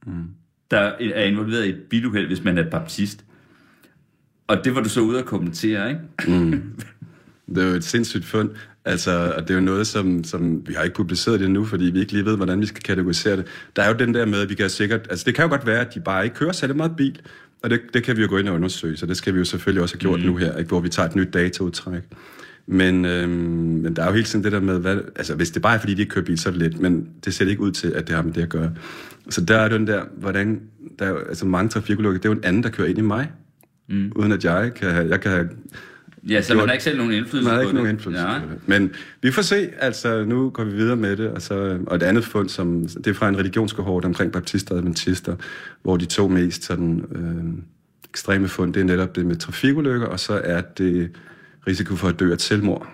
mm. 0.05 0.23
der 0.71 0.91
er 0.99 1.23
involveret 1.23 1.65
i 1.65 1.69
et 1.69 1.81
biluheld, 1.89 2.27
hvis 2.27 2.43
man 2.43 2.57
er 2.57 2.69
baptist. 2.69 3.25
Og 4.47 4.65
det 4.65 4.75
var 4.75 4.81
du 4.81 4.89
så 4.89 5.01
ude 5.01 5.19
at 5.19 5.25
kommentere, 5.25 5.89
ikke? 5.89 6.01
Mm. 6.41 6.61
Det 7.55 7.63
er 7.63 7.67
jo 7.67 7.75
et 7.75 7.83
sindssygt 7.83 8.25
fund. 8.25 8.49
Altså, 8.85 9.33
og 9.37 9.41
det 9.41 9.49
er 9.49 9.55
jo 9.55 9.61
noget, 9.61 9.87
som, 9.87 10.23
som 10.23 10.67
vi 10.67 10.73
har 10.73 10.83
ikke 10.83 10.95
publiceret 10.95 11.39
det 11.39 11.51
nu, 11.51 11.65
fordi 11.65 11.85
vi 11.85 11.99
ikke 11.99 12.11
lige 12.11 12.25
ved, 12.25 12.35
hvordan 12.35 12.61
vi 12.61 12.65
skal 12.65 12.83
kategorisere 12.83 13.37
det. 13.37 13.45
Der 13.75 13.83
er 13.83 13.87
jo 13.87 13.93
den 13.93 14.13
der 14.13 14.25
med, 14.25 14.39
at 14.41 14.49
vi 14.49 14.55
kan 14.55 14.69
sikkert... 14.69 15.07
Altså, 15.09 15.23
det 15.25 15.35
kan 15.35 15.43
jo 15.43 15.49
godt 15.49 15.65
være, 15.65 15.79
at 15.79 15.93
de 15.93 15.99
bare 15.99 16.23
ikke 16.23 16.35
kører 16.35 16.51
særlig 16.51 16.75
meget 16.75 16.95
bil, 16.95 17.21
og 17.63 17.69
det, 17.69 17.81
det 17.93 18.03
kan 18.03 18.17
vi 18.17 18.21
jo 18.21 18.27
gå 18.29 18.37
ind 18.37 18.49
og 18.49 18.55
undersøge, 18.55 18.97
så 18.97 19.05
det 19.05 19.17
skal 19.17 19.33
vi 19.33 19.39
jo 19.39 19.45
selvfølgelig 19.45 19.83
også 19.83 19.95
have 19.95 19.99
gjort 19.99 20.19
mm. 20.19 20.25
nu 20.25 20.35
her, 20.35 20.57
ikke? 20.57 20.67
hvor 20.67 20.79
vi 20.79 20.89
tager 20.89 21.09
et 21.09 21.15
nyt 21.15 21.33
dataudtræk. 21.33 22.03
Men, 22.67 23.05
øhm, 23.05 23.31
men 23.31 23.95
der 23.95 24.03
er 24.03 24.07
jo 24.07 24.13
hele 24.13 24.25
tiden 24.25 24.43
det 24.43 24.51
der 24.51 24.59
med, 24.59 24.79
hvad, 24.79 24.97
altså 25.15 25.35
hvis 25.35 25.51
det 25.51 25.61
bare 25.61 25.75
er 25.75 25.79
fordi, 25.79 25.93
de 25.93 26.01
ikke 26.01 26.11
kører 26.13 26.25
bil, 26.25 26.37
så 26.37 26.49
er 26.49 26.53
det 26.53 26.61
lidt, 26.61 26.79
men 26.79 27.09
det 27.25 27.33
ser 27.33 27.49
ikke 27.49 27.61
ud 27.61 27.71
til, 27.71 27.87
at 27.87 28.07
det 28.07 28.15
har 28.15 28.23
med 28.23 28.33
det 28.33 28.41
at 28.41 28.49
gøre. 28.49 28.71
Så 29.29 29.41
der 29.41 29.57
er 29.57 29.69
den 29.69 29.87
der, 29.87 30.03
hvordan, 30.17 30.61
der 30.99 31.05
er 31.05 31.09
jo, 31.09 31.17
altså 31.17 31.45
mange 31.45 31.69
trafikulykker, 31.69 32.19
det 32.21 32.25
er 32.25 32.29
jo 32.29 32.37
en 32.37 32.43
anden, 32.43 32.63
der 32.63 32.69
kører 32.69 32.87
ind 32.87 32.97
i 32.97 33.01
mig, 33.01 33.31
mm. 33.89 34.11
uden 34.15 34.31
at 34.31 34.45
jeg 34.45 34.73
kan 34.73 34.91
have, 34.91 35.09
jeg 35.09 35.21
kan 35.21 35.31
have 35.31 35.49
Ja, 36.29 36.41
så 36.41 36.55
man 36.55 36.65
har 36.65 36.73
ikke 36.73 36.83
selv 36.83 36.97
nogen 36.97 37.13
indflydelse 37.13 37.49
man 37.49 37.53
har 37.55 37.61
ikke 37.61 37.71
på 37.71 37.75
nogen 37.75 37.85
det. 37.87 37.93
indflydelse 37.93 38.23
ja. 38.23 38.39
på 38.39 38.45
det. 38.49 38.59
Men 38.65 38.93
vi 39.21 39.31
får 39.31 39.41
se, 39.41 39.69
altså 39.79 40.23
nu 40.23 40.49
går 40.49 40.63
vi 40.63 40.71
videre 40.71 40.95
med 40.95 41.17
det, 41.17 41.29
og, 41.29 41.41
så, 41.41 41.79
og 41.87 41.95
et 41.95 42.03
andet 42.03 42.25
fund, 42.25 42.49
som, 42.49 42.87
det 42.87 43.07
er 43.07 43.13
fra 43.13 43.29
en 43.29 43.37
religionskohort 43.37 44.05
omkring 44.05 44.31
baptister 44.31 44.71
og 44.71 44.77
adventister, 44.77 45.35
hvor 45.81 45.97
de 45.97 46.05
to 46.05 46.27
mest 46.27 46.63
sådan, 46.63 47.05
øh, 47.15 47.63
ekstreme 48.09 48.47
fund, 48.47 48.73
det 48.73 48.79
er 48.79 48.83
netop 48.83 49.15
det 49.15 49.25
med 49.25 49.35
trafikulykker, 49.35 50.07
og 50.07 50.19
så 50.19 50.41
er 50.43 50.61
det 50.61 51.11
risiko 51.67 51.95
for 51.95 52.07
at 52.07 52.19
dø 52.19 52.31
af 52.31 52.39
selvmord, 52.39 52.87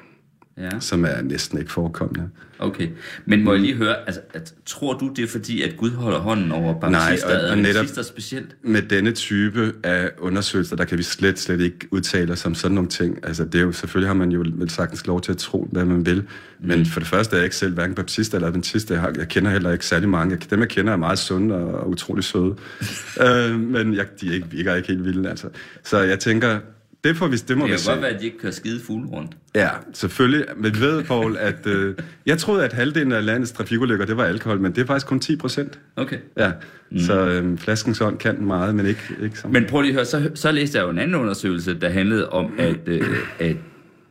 Ja. 0.58 0.70
som 0.80 1.06
er 1.06 1.22
næsten 1.22 1.60
ikke 1.60 1.72
forekommende. 1.72 2.30
Okay, 2.60 2.88
men 3.26 3.44
må 3.44 3.52
jeg 3.54 3.62
lige 3.62 3.76
høre, 3.76 3.96
altså, 4.06 4.22
at, 4.34 4.54
tror 4.66 4.94
du 4.98 5.14
det 5.16 5.24
er 5.24 5.28
fordi, 5.28 5.62
at 5.62 5.78
Gud 5.78 5.90
holder 5.92 6.20
hånden 6.20 6.52
over 6.52 6.80
baptister 6.80 7.28
Nej, 7.28 7.38
og- 7.38 7.44
og 7.46 7.50
og 7.52 7.58
netop- 7.58 8.04
specielt? 8.04 8.56
Med 8.64 8.82
denne 8.82 9.12
type 9.12 9.74
af 9.84 10.10
undersøgelser, 10.20 10.76
der 10.76 10.86
kan 10.86 10.98
vi 10.98 11.04
slet, 11.04 11.40
slet 11.40 11.62
ikke 11.62 11.88
udtale 11.92 12.34
os 12.34 12.46
om 12.46 12.56
sådan 12.56 12.76
nogle 12.76 12.90
ting. 12.90 13.20
Altså, 13.24 13.46
det 13.46 13.56
er 13.56 13.62
jo, 13.62 13.72
selvfølgelig 13.72 14.10
har 14.10 14.14
man 14.16 14.32
jo 14.32 14.40
vel 14.40 14.70
sagtens 14.70 15.08
lov 15.08 15.22
til 15.22 15.32
at 15.32 15.38
tro, 15.38 15.68
hvad 15.72 15.86
man 15.86 16.06
vil. 16.06 16.24
Men 16.60 16.80
Mm. 16.80 16.86
for 16.86 17.00
det 17.00 17.10
første 17.10 17.34
er 17.36 17.38
jeg 17.40 17.44
ikke 17.46 17.56
selv 17.56 17.74
hverken 17.74 17.96
baptist 17.96 18.34
eller 18.34 18.48
adventist. 18.48 18.92
Jeg, 18.92 19.00
har, 19.02 19.14
jeg 19.18 19.28
kender 19.28 19.52
heller 19.52 19.72
ikke 19.72 19.86
særlig 19.86 20.10
mange. 20.10 20.38
Dem, 20.50 20.60
jeg 20.60 20.70
kender, 20.70 20.94
er 20.94 20.98
meget 20.98 21.20
sunde 21.20 21.56
og 21.56 21.90
utrolig 21.90 22.24
søde. 22.24 22.56
øh, 23.26 23.60
men 23.60 23.94
jeg, 23.96 24.06
de 24.22 24.30
er 24.30 24.34
ikke, 24.34 24.48
virker 24.52 24.76
ikke 24.76 24.88
helt 24.88 25.06
vilde, 25.06 25.30
altså. 25.30 25.48
Så 25.84 26.00
jeg 26.00 26.20
tænker, 26.20 26.60
det, 27.04 27.18
får 27.18 27.28
vi, 27.28 27.36
det 27.36 27.58
må 27.58 27.68
Det 27.68 27.78
kan 27.78 27.94
godt 27.94 28.02
være, 28.02 28.12
at 28.12 28.20
de 28.20 28.26
ikke 28.26 28.38
kører 28.38 28.52
skide 28.52 28.82
fugle 28.84 29.08
rundt. 29.08 29.32
Ja, 29.56 29.70
selvfølgelig. 29.94 30.46
Men 30.58 30.76
vi 30.76 30.80
ved, 30.80 31.04
Poul, 31.04 31.38
at 31.38 31.68
øh, 31.68 31.96
jeg 32.26 32.38
troede, 32.38 32.66
at 32.66 32.74
halvdelen 32.74 33.12
af 33.12 33.26
landets 33.26 33.52
trafikulykker, 33.52 34.06
det 34.06 34.18
var 34.18 34.24
alkohol, 34.24 34.60
men 34.60 34.76
det 34.76 34.82
er 34.82 34.86
faktisk 34.86 35.08
kun 35.08 35.20
10 35.20 35.36
procent. 35.36 35.80
Okay. 35.96 36.18
Ja, 36.38 36.52
mm. 36.92 37.00
så 37.00 37.28
øh, 37.28 37.58
flaskens 37.58 38.02
ånd 38.02 38.18
kan 38.18 38.46
meget, 38.46 38.76
men 38.76 38.86
ikke, 38.86 39.02
ikke 39.24 39.40
så 39.40 39.48
Men 39.48 39.66
prøv 39.66 39.82
lige 39.82 39.90
at 39.90 39.96
høre, 39.96 40.06
så, 40.06 40.32
så 40.36 40.52
læste 40.52 40.78
jeg 40.78 40.86
jo 40.86 40.90
en 40.90 40.98
anden 40.98 41.16
undersøgelse, 41.16 41.74
der 41.80 41.90
handlede 41.90 42.30
om, 42.30 42.54
at, 42.58 42.88
øh, 42.88 43.04
at 43.40 43.56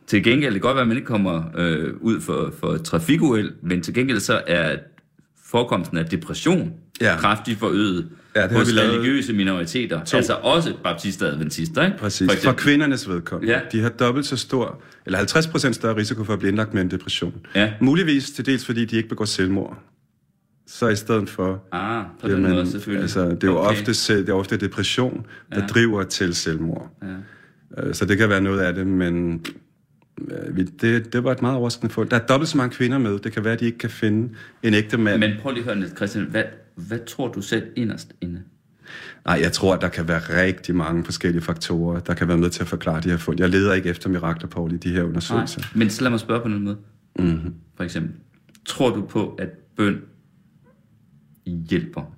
til 0.07 0.23
gengæld, 0.23 0.53
det 0.53 0.61
kan 0.61 0.67
godt 0.67 0.75
være, 0.75 0.81
at 0.81 0.87
man 0.87 0.97
ikke 0.97 1.07
kommer 1.07 1.43
øh, 1.57 1.93
ud 1.99 2.21
for, 2.21 2.53
for 2.59 2.77
trafikuheld, 2.77 3.51
men 3.61 3.81
til 3.81 3.93
gengæld 3.93 4.19
så 4.19 4.41
er 4.47 4.75
forekomsten 5.45 5.97
af 5.97 6.05
depression 6.05 6.73
ja. 7.01 7.15
kraftigt 7.17 7.59
forøget 7.59 8.09
Ja, 8.35 8.43
det 8.47 8.51
hos 8.51 8.73
vi 8.75 8.79
religiøse 8.79 9.33
minoriteter. 9.33 10.03
To. 10.03 10.17
Altså 10.17 10.33
også 10.33 10.73
baptister 10.83 11.25
og 11.25 11.31
adventister, 11.31 11.85
ikke? 11.85 11.97
Præcis. 11.97 12.31
For 12.31 12.37
For, 12.43 12.51
kvindernes 12.51 13.09
vedkommende. 13.09 13.53
Ja. 13.53 13.59
De 13.71 13.81
har 13.81 13.89
dobbelt 13.89 14.25
så 14.25 14.37
stor, 14.37 14.81
eller 15.05 15.17
50 15.17 15.47
procent 15.47 15.75
større 15.75 15.95
risiko 15.95 16.23
for 16.23 16.33
at 16.33 16.39
blive 16.39 16.49
indlagt 16.49 16.73
med 16.73 16.81
en 16.81 16.91
depression. 16.91 17.33
Ja. 17.55 17.73
Muligvis 17.81 18.31
til 18.31 18.45
dels, 18.45 18.65
fordi 18.65 18.85
de 18.85 18.95
ikke 18.97 19.09
begår 19.09 19.25
selvmord. 19.25 19.77
Så 20.67 20.87
i 20.87 20.95
stedet 20.95 21.29
for... 21.29 21.63
Ah, 21.71 22.05
på 22.21 22.27
den 22.27 22.41
måde 22.41 22.71
selvfølgelig. 22.71 23.01
Altså, 23.01 23.25
det 23.29 23.43
er 23.43 23.47
jo 23.47 23.57
Okay. 23.57 23.69
ofte, 23.79 24.17
det 24.19 24.29
er 24.29 24.33
ofte 24.33 24.57
depression, 24.57 25.25
der 25.51 25.59
Ja. 25.61 25.65
driver 25.67 26.03
til 26.03 26.35
selvmord. 26.35 26.89
Ja. 27.77 27.83
Øh, 27.87 27.93
Så 27.95 28.05
det 28.05 28.17
kan 28.17 28.29
være 28.29 28.41
noget 28.41 28.59
af 28.59 28.73
det, 28.73 28.87
men 28.87 29.45
det, 30.81 31.13
det 31.13 31.23
var 31.23 31.31
et 31.31 31.41
meget 31.41 31.57
overraskende 31.57 31.93
fund. 31.93 32.09
Der 32.09 32.19
er 32.19 32.25
dobbelt 32.25 32.49
så 32.49 32.57
mange 32.57 32.75
kvinder 32.75 32.97
med. 32.97 33.19
Det 33.19 33.31
kan 33.31 33.43
være, 33.43 33.53
at 33.53 33.59
de 33.59 33.65
ikke 33.65 33.77
kan 33.77 33.89
finde 33.89 34.33
en 34.63 34.73
ægte 34.73 34.97
mand. 34.97 35.19
Men 35.19 35.31
prøv 35.41 35.51
lige 35.53 35.71
at 35.71 35.77
høre, 35.77 35.89
Christian, 35.89 36.25
hvad, 36.25 36.43
hvad 36.75 36.99
tror 37.07 37.27
du 37.27 37.41
selv 37.41 37.63
inderst 37.75 38.13
inde? 38.21 38.41
Nej, 39.25 39.39
jeg 39.41 39.51
tror, 39.51 39.73
at 39.73 39.81
der 39.81 39.89
kan 39.89 40.07
være 40.07 40.43
rigtig 40.43 40.75
mange 40.75 41.03
forskellige 41.03 41.41
faktorer, 41.41 41.99
der 41.99 42.13
kan 42.13 42.27
være 42.27 42.37
med 42.37 42.49
til 42.49 42.61
at 42.61 42.67
forklare 42.67 43.01
de 43.01 43.09
her 43.09 43.17
fund. 43.17 43.39
Jeg 43.39 43.49
leder 43.49 43.73
ikke 43.73 43.89
efter 43.89 44.09
mirakler, 44.09 44.49
Paul, 44.49 44.73
i 44.73 44.77
de 44.77 44.89
her 44.89 44.99
Nej, 44.99 45.07
undersøgelser. 45.07 45.61
men 45.75 45.89
så 45.89 46.01
lad 46.03 46.09
mig 46.09 46.19
spørge 46.19 46.41
på 46.41 46.47
den 46.49 46.63
måde. 46.63 46.77
Mm-hmm. 47.19 47.53
For 47.75 47.83
eksempel, 47.83 48.11
tror 48.65 48.89
du 48.95 49.01
på, 49.05 49.35
at 49.39 49.49
bøn 49.77 50.01
hjælper, 51.45 52.15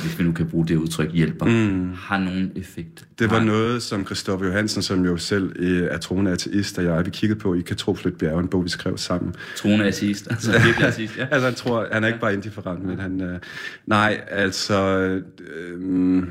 hvis 0.00 0.18
vi 0.18 0.24
nu 0.24 0.32
kan 0.32 0.46
bruge 0.46 0.66
det 0.66 0.76
udtryk, 0.76 1.12
hjælper, 1.12 1.46
mm. 1.46 1.92
har 1.96 2.18
nogen 2.18 2.52
effekt? 2.56 3.04
Det 3.18 3.30
var 3.30 3.36
Nej. 3.36 3.46
noget, 3.46 3.82
som 3.82 4.04
Christoffer 4.04 4.46
Johansen, 4.46 4.82
som 4.82 5.04
jo 5.04 5.16
selv 5.16 5.52
øh, 5.56 5.88
er 5.90 5.98
troende 5.98 6.30
ateist, 6.30 6.78
og 6.78 6.84
jeg, 6.84 7.06
vi 7.06 7.10
kiggede 7.10 7.40
på 7.40 7.54
i 7.54 7.60
Katroflyt 7.60 8.18
Bjerg, 8.18 8.40
en 8.40 8.48
bog, 8.48 8.64
vi 8.64 8.68
skrev 8.68 8.98
sammen. 8.98 9.34
Troende 9.56 9.84
ateist, 9.84 10.30
altså 10.30 10.52
virkelig 10.66 10.88
ateist, 10.88 11.18
ja. 11.18 11.26
altså, 11.30 11.46
han 11.46 11.54
tror, 11.54 11.88
han 11.92 12.04
er 12.04 12.08
ikke 12.08 12.20
bare 12.20 12.34
indifferent, 12.34 12.84
men 12.84 12.98
han... 12.98 13.20
Øh, 13.20 13.38
nej, 13.86 14.20
altså... 14.28 14.98
Øh, 15.40 16.22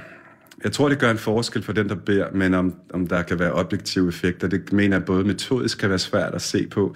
jeg 0.64 0.72
tror, 0.72 0.90
det 0.90 1.00
gør 1.00 1.12
en 1.12 1.18
forskel 1.18 1.64
for 1.64 1.74
den, 1.74 1.90
der 1.90 1.96
beder, 1.96 2.28
men 2.34 2.54
om, 2.54 2.74
om 2.94 3.08
der 3.08 3.22
kan 3.22 3.40
være 3.40 3.54
objektive 3.54 4.08
effekter, 4.08 4.48
det 4.48 4.74
mener 4.74 4.98
jeg 4.98 5.06
både 5.06 5.24
metodisk 5.24 5.78
kan 5.78 5.90
være 5.90 6.00
svært 6.00 6.34
at 6.34 6.42
se 6.42 6.68
på, 6.68 6.96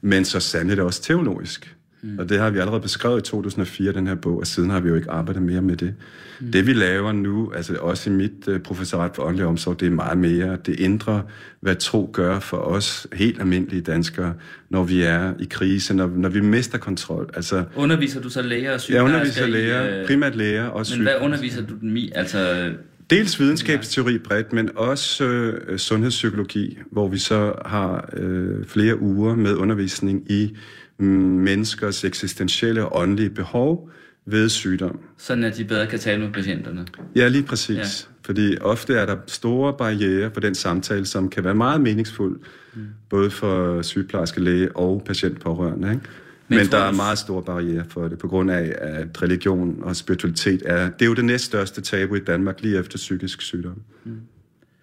men 0.00 0.24
så 0.24 0.40
sandelig 0.40 0.84
også 0.84 1.02
teologisk. 1.02 1.76
Mm. 2.02 2.18
Og 2.18 2.28
det 2.28 2.38
har 2.38 2.50
vi 2.50 2.58
allerede 2.58 2.80
beskrevet 2.82 3.18
i 3.18 3.30
2004, 3.30 3.92
den 3.92 4.06
her 4.06 4.14
bog, 4.14 4.38
og 4.38 4.46
siden 4.46 4.70
har 4.70 4.80
vi 4.80 4.88
jo 4.88 4.94
ikke 4.94 5.10
arbejdet 5.10 5.42
mere 5.42 5.62
med 5.62 5.76
det. 5.76 5.94
Mm. 6.40 6.52
Det 6.52 6.66
vi 6.66 6.72
laver 6.72 7.12
nu, 7.12 7.52
altså 7.56 7.76
også 7.76 8.10
i 8.10 8.12
mit 8.12 8.48
uh, 8.48 8.58
professorat 8.58 9.10
for 9.14 9.22
åndelig 9.22 9.46
omsorg, 9.46 9.80
det 9.80 9.86
er 9.86 9.90
meget 9.90 10.18
mere 10.18 10.56
det 10.66 10.80
indre, 10.80 11.22
hvad 11.60 11.76
tro 11.76 12.10
gør 12.12 12.38
for 12.38 12.56
os 12.56 13.06
helt 13.12 13.40
almindelige 13.40 13.82
danskere, 13.82 14.34
når 14.70 14.84
vi 14.84 15.02
er 15.02 15.32
i 15.40 15.46
krise, 15.50 15.94
når, 15.94 16.10
når 16.16 16.28
vi 16.28 16.40
mister 16.40 16.78
kontrol. 16.78 17.30
Altså, 17.34 17.64
Underviser 17.76 18.20
du 18.20 18.28
så 18.28 18.42
læger 18.42 18.74
og 18.74 18.80
sygeplejersker? 18.80 19.14
underviser 19.14 19.46
i, 19.46 19.50
læger, 19.50 20.00
øh, 20.00 20.06
primært 20.06 20.36
læger 20.36 20.64
og 20.64 20.86
Men 20.90 21.02
hvad 21.02 21.14
underviser 21.20 21.66
du 21.66 21.74
dem 21.80 21.96
i? 21.96 22.12
Altså, 22.14 22.70
Dels 23.10 23.40
videnskabsteori 23.40 24.18
bredt, 24.18 24.52
men 24.52 24.70
også 24.76 25.24
øh, 25.24 25.78
sundhedspsykologi, 25.78 26.78
hvor 26.90 27.08
vi 27.08 27.18
så 27.18 27.52
har 27.64 28.10
øh, 28.12 28.64
flere 28.66 29.00
uger 29.00 29.34
med 29.34 29.54
undervisning 29.54 30.32
i 30.32 30.56
menneskers 30.98 32.04
eksistentielle 32.04 32.84
og 32.84 33.02
åndelige 33.02 33.30
behov 33.30 33.90
ved 34.26 34.48
sygdom. 34.48 34.98
sådan 35.18 35.44
at 35.44 35.56
de 35.56 35.64
bedre 35.64 35.86
kan 35.86 35.98
tale 35.98 36.20
med 36.20 36.32
patienterne. 36.32 36.86
Ja, 37.16 37.28
lige 37.28 37.42
præcis. 37.42 37.76
Ja. 37.76 37.84
Fordi 38.24 38.56
ofte 38.60 38.94
er 38.94 39.06
der 39.06 39.16
store 39.26 39.74
barriere 39.78 40.30
for 40.34 40.40
den 40.40 40.54
samtale, 40.54 41.06
som 41.06 41.30
kan 41.30 41.44
være 41.44 41.54
meget 41.54 41.80
meningsfuld, 41.80 42.40
mm. 42.74 42.86
både 43.10 43.30
for 43.30 43.82
sygeplejerske, 43.82 44.40
læge 44.40 44.76
og 44.76 45.02
patientpårørende. 45.06 45.90
Ikke? 45.90 46.02
Men, 46.48 46.58
Men 46.58 46.66
der 46.66 46.78
er 46.78 46.92
meget 46.92 47.18
store 47.18 47.42
barriere 47.42 47.84
for 47.88 48.08
det, 48.08 48.18
på 48.18 48.28
grund 48.28 48.50
af, 48.50 48.74
at 48.78 49.22
religion 49.22 49.78
og 49.82 49.96
spiritualitet 49.96 50.62
er... 50.64 50.90
Det 50.90 51.02
er 51.02 51.06
jo 51.06 51.14
det 51.14 51.24
næststørste 51.24 51.80
tabu 51.80 52.14
i 52.14 52.20
Danmark, 52.20 52.62
lige 52.62 52.78
efter 52.78 52.98
psykisk 52.98 53.42
sygdom. 53.42 53.82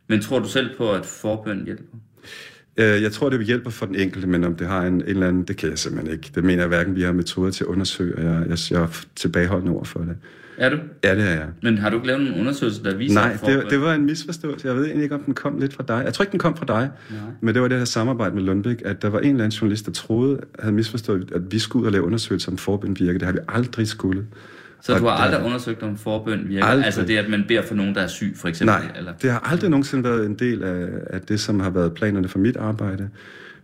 Men 0.07 0.22
tror 0.22 0.39
du 0.39 0.47
selv 0.47 0.70
på, 0.78 0.91
at 0.91 1.05
forbøn 1.05 1.66
hjælper? 1.66 1.97
Øh, 2.80 3.01
Jeg 3.01 3.11
tror, 3.11 3.30
det 3.30 3.45
hjælper 3.45 3.69
for 3.69 3.86
den 3.86 3.95
enkelte, 3.95 4.27
men 4.27 4.43
om 4.43 4.55
det 4.55 4.67
har 4.67 4.82
en, 4.82 4.93
en 4.93 5.01
eller 5.07 5.27
anden, 5.27 5.43
det 5.43 5.57
kan 5.57 5.69
jeg 5.69 5.77
simpelthen 5.80 6.13
ikke. 6.13 6.32
Det 6.36 6.43
mener 6.43 6.61
jeg 6.61 6.67
hverken, 6.67 6.95
vi 6.95 7.01
har 7.01 7.11
metoder 7.11 7.51
til 7.51 7.63
at 7.63 7.67
undersøge, 7.67 8.15
og 8.17 8.23
jeg, 8.23 8.45
jeg, 8.49 8.57
jeg 8.71 8.82
er 8.82 9.01
tilbageholdende 9.15 9.73
over 9.73 9.84
for 9.84 9.99
det. 9.99 10.15
Er 10.57 10.69
du? 10.69 10.77
Ja, 11.03 11.15
det 11.15 11.23
er 11.23 11.30
jeg. 11.32 11.47
Men 11.63 11.77
har 11.77 11.89
du 11.89 11.95
ikke 11.95 12.07
lavet 12.07 12.21
nogen 12.23 12.39
undersøgelse, 12.39 12.84
der 12.84 12.95
viser 12.95 13.13
Nej, 13.15 13.38
det, 13.45 13.65
det 13.69 13.82
var 13.82 13.93
en 13.93 14.05
misforståelse. 14.05 14.67
Jeg 14.67 14.75
ved 14.75 14.84
egentlig 14.86 15.03
ikke, 15.03 15.15
om 15.15 15.21
den 15.21 15.34
kom 15.34 15.59
lidt 15.59 15.73
fra 15.73 15.84
dig. 15.88 16.01
Jeg 16.05 16.13
tror 16.13 16.23
ikke, 16.23 16.32
den 16.32 16.39
kom 16.39 16.57
fra 16.57 16.65
dig. 16.65 16.89
Nej. 17.09 17.19
Men 17.41 17.53
det 17.53 17.61
var 17.61 17.67
det 17.67 17.77
her 17.77 17.86
samarbejde 17.86 18.36
med 18.36 18.43
Lundbæk, 18.43 18.82
at 18.86 19.01
der 19.01 19.09
var 19.09 19.19
en 19.19 19.30
eller 19.30 19.43
anden 19.43 19.57
journalist, 19.57 19.86
der 19.86 19.91
troede, 19.91 20.39
havde 20.59 20.75
misforstået, 20.75 21.32
at 21.36 21.41
vi 21.51 21.59
skulle 21.59 21.82
ud 21.82 21.86
og 21.88 21.91
lave 21.91 22.03
undersøgelser 22.03 22.51
om 22.51 22.95
virke. 22.99 23.19
Det 23.19 23.21
har 23.21 23.32
vi 23.32 23.39
aldrig 23.47 23.88
skulle. 23.88 24.25
Så 24.82 24.93
Og 24.93 24.99
du 24.99 25.05
har 25.05 25.17
der- 25.17 25.23
aldrig 25.23 25.45
undersøgt, 25.45 25.84
om 25.84 25.97
forbøn 25.97 26.49
virker? 26.49 26.65
Aldrig. 26.65 26.86
Altså 26.86 27.05
det, 27.05 27.17
at 27.17 27.30
man 27.30 27.45
beder 27.47 27.61
for 27.61 27.75
nogen, 27.75 27.95
der 27.95 28.01
er 28.01 28.07
syg, 28.07 28.34
for 28.36 28.47
eksempel? 28.47 28.75
Nej, 28.75 28.91
Eller? 28.97 29.13
det 29.21 29.32
har 29.32 29.39
aldrig 29.51 29.69
nogensinde 29.69 30.03
været 30.03 30.25
en 30.25 30.36
del 30.36 30.63
af, 30.63 30.88
af 31.09 31.21
det, 31.21 31.39
som 31.39 31.59
har 31.59 31.69
været 31.69 31.93
planerne 31.93 32.27
for 32.27 32.39
mit 32.39 32.57
arbejde. 32.57 33.09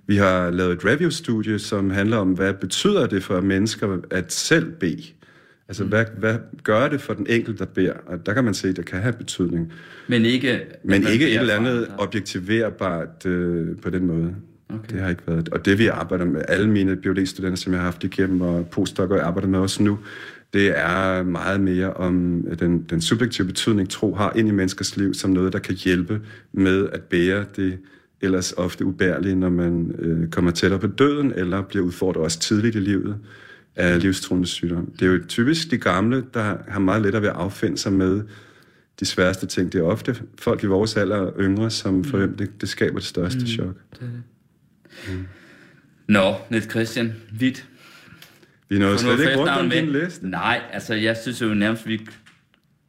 Vi 0.08 0.18
har 0.18 0.50
lavet 0.52 0.72
et 0.74 0.86
review-studie, 0.86 1.60
som 1.60 1.90
handler 1.90 2.18
om, 2.18 2.32
hvad 2.32 2.54
betyder 2.54 3.08
det 3.08 3.24
for 3.24 3.42
mennesker 3.42 3.98
at 4.12 4.34
selv 4.34 4.72
bede? 4.72 5.04
Altså, 5.68 5.84
Mm. 5.84 5.90
hvad, 5.90 6.06
hvad 6.18 6.36
gør 6.64 6.88
det 6.88 7.02
for 7.02 7.14
den 7.14 7.28
enkelte, 7.30 7.60
der 7.60 7.66
beder? 7.66 7.94
Og 8.06 8.26
der 8.26 8.34
kan 8.34 8.44
man 8.44 8.54
se, 8.54 8.68
at 8.68 8.76
det 8.76 8.86
kan 8.86 9.00
have 9.02 9.14
betydning. 9.14 9.72
Men 10.08 10.26
ikke... 10.26 10.60
Men 10.84 11.08
ikke 11.08 11.30
et 11.30 11.40
eller 11.40 11.54
andet 11.56 11.84
andre. 11.84 11.96
objektiverbart 11.98 13.26
øh, 13.26 13.68
på 13.84 13.90
den 13.90 14.06
måde. 14.08 14.36
Okay. 14.70 14.80
Det 14.94 15.02
har 15.02 15.10
ikke 15.10 15.22
været. 15.28 15.50
Og 15.50 15.66
det 15.66 15.80
vi 15.80 15.88
arbejder 15.88 16.26
med, 16.26 16.42
alle 16.48 16.70
mine 16.70 16.96
PhD-studenter, 16.96 17.56
som 17.58 17.74
jeg 17.74 17.80
har 17.80 17.86
haft 17.86 18.04
igennem, 18.04 18.42
og 18.42 18.68
postdokker, 18.72 19.16
jeg 19.16 19.26
arbejder 19.26 19.48
med 19.48 19.60
også 19.60 19.84
nu, 19.84 20.00
Det 20.56 20.78
er 20.78 21.24
meget 21.24 21.62
mere 21.62 21.94
om 21.94 22.44
den, 22.60 22.84
den 22.90 23.02
subjektive 23.02 23.48
betydning, 23.48 23.90
tro 23.90 24.14
har 24.14 24.34
ind 24.36 24.48
i 24.48 24.52
menneskers 24.52 24.98
liv, 24.98 25.14
som 25.14 25.32
noget, 25.32 25.54
der 25.54 25.60
kan 25.60 25.76
hjælpe 25.76 26.22
med 26.54 26.90
at 26.94 27.02
bære 27.02 27.46
det 27.56 27.78
ellers 28.22 28.52
ofte 28.52 28.86
ubærlige, 28.86 29.36
når 29.36 29.50
man 29.50 29.96
øh, 30.00 30.30
kommer 30.30 30.52
tættere 30.52 30.80
på 30.80 30.88
døden, 30.88 31.34
eller 31.36 31.62
bliver 31.62 31.86
udfordret 31.86 32.24
også 32.24 32.40
tidligt 32.40 32.76
i 32.76 32.80
livet 32.80 33.18
af 33.76 34.02
livstruende 34.02 34.48
sygdom. 34.48 34.92
Det 35.00 35.08
er 35.08 35.12
jo 35.12 35.20
typisk 35.28 35.72
de 35.72 35.78
gamle, 35.78 36.24
der 36.34 36.58
har 36.68 36.80
meget 36.80 37.02
lettere 37.02 37.22
ved 37.22 37.30
at 37.30 37.36
affinde 37.36 37.78
sig 37.78 37.94
med 37.94 38.24
de 39.00 39.06
sværeste 39.06 39.46
ting. 39.46 39.74
Det 39.74 39.80
er 39.80 39.84
ofte 39.84 40.16
folk 40.40 40.64
i 40.64 40.68
vores 40.68 40.98
alder 40.98 41.18
og 41.18 41.34
yngre, 41.40 41.70
som 41.70 42.04
for 42.04 42.18
hvem 42.18 42.38
det, 42.38 42.62
det 42.62 42.70
skaber 42.70 43.00
det 43.00 43.08
største 43.08 43.40
mm. 43.40 43.46
chok. 43.46 43.76
Mm. 44.02 45.26
Nå, 46.08 46.34
Niels 46.50 46.70
Christian, 46.70 47.14
vidt. 47.32 47.68
Vi 48.70 48.80
nåede 48.80 49.00
slet 49.00 49.20
ikke 49.20 49.38
rundt 49.38 49.52
om 49.52 49.70
din 49.70 49.86
liste. 49.86 50.30
Nej, 50.30 50.62
altså 50.72 50.94
jeg 50.94 51.18
synes 51.18 51.42
jo 51.42 51.48
nærmest, 51.48 51.88
vi 51.88 52.08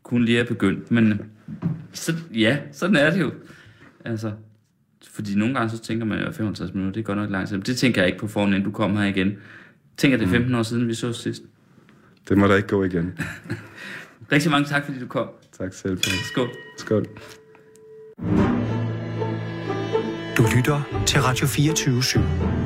kun 0.03 0.25
lige 0.25 0.39
er 0.39 0.45
begyndt, 0.45 0.91
men 0.91 1.21
så, 1.93 2.15
ja, 2.35 2.59
sådan 2.73 2.97
er 2.97 3.11
det 3.11 3.21
jo. 3.21 3.33
Altså, 4.05 4.33
fordi 5.13 5.35
nogle 5.35 5.55
gange 5.55 5.71
så 5.71 5.79
tænker 5.79 6.05
man 6.05 6.19
jo, 6.21 6.27
at 6.27 6.35
55 6.35 6.75
minutter, 6.75 6.93
det 6.93 7.01
er 7.01 7.05
godt 7.05 7.19
nok 7.19 7.31
lang 7.31 7.49
tid. 7.49 7.57
Men 7.57 7.63
det 7.67 7.77
tænker 7.77 8.01
jeg 8.03 8.07
ikke 8.07 8.19
på 8.19 8.27
forhånd, 8.29 8.55
inden 8.55 8.65
du 8.65 8.71
kom 8.71 8.97
her 8.97 9.05
igen. 9.05 9.33
Tænker, 9.97 10.19
det 10.19 10.27
er 10.27 10.31
15 10.31 10.55
år 10.55 10.63
siden, 10.63 10.89
vi 10.89 10.95
så 10.95 11.13
sidst. 11.13 11.43
Det 12.29 12.39
må 12.39 12.49
der 12.49 12.57
ikke 12.57 12.69
gå 12.69 12.85
igen. 12.85 13.19
Rigtig 14.33 14.51
mange 14.51 14.69
tak, 14.69 14.85
fordi 14.85 14.99
du 14.99 15.07
kom. 15.07 15.29
Tak 15.59 15.75
selv. 15.75 15.97
Peter. 15.97 16.11
Skål. 16.33 16.49
Skål. 16.79 17.07
Du 20.37 20.45
lytter 20.57 21.03
til 21.07 21.21
Radio 21.21 21.47
24 21.47 21.99
/7. 21.99 22.66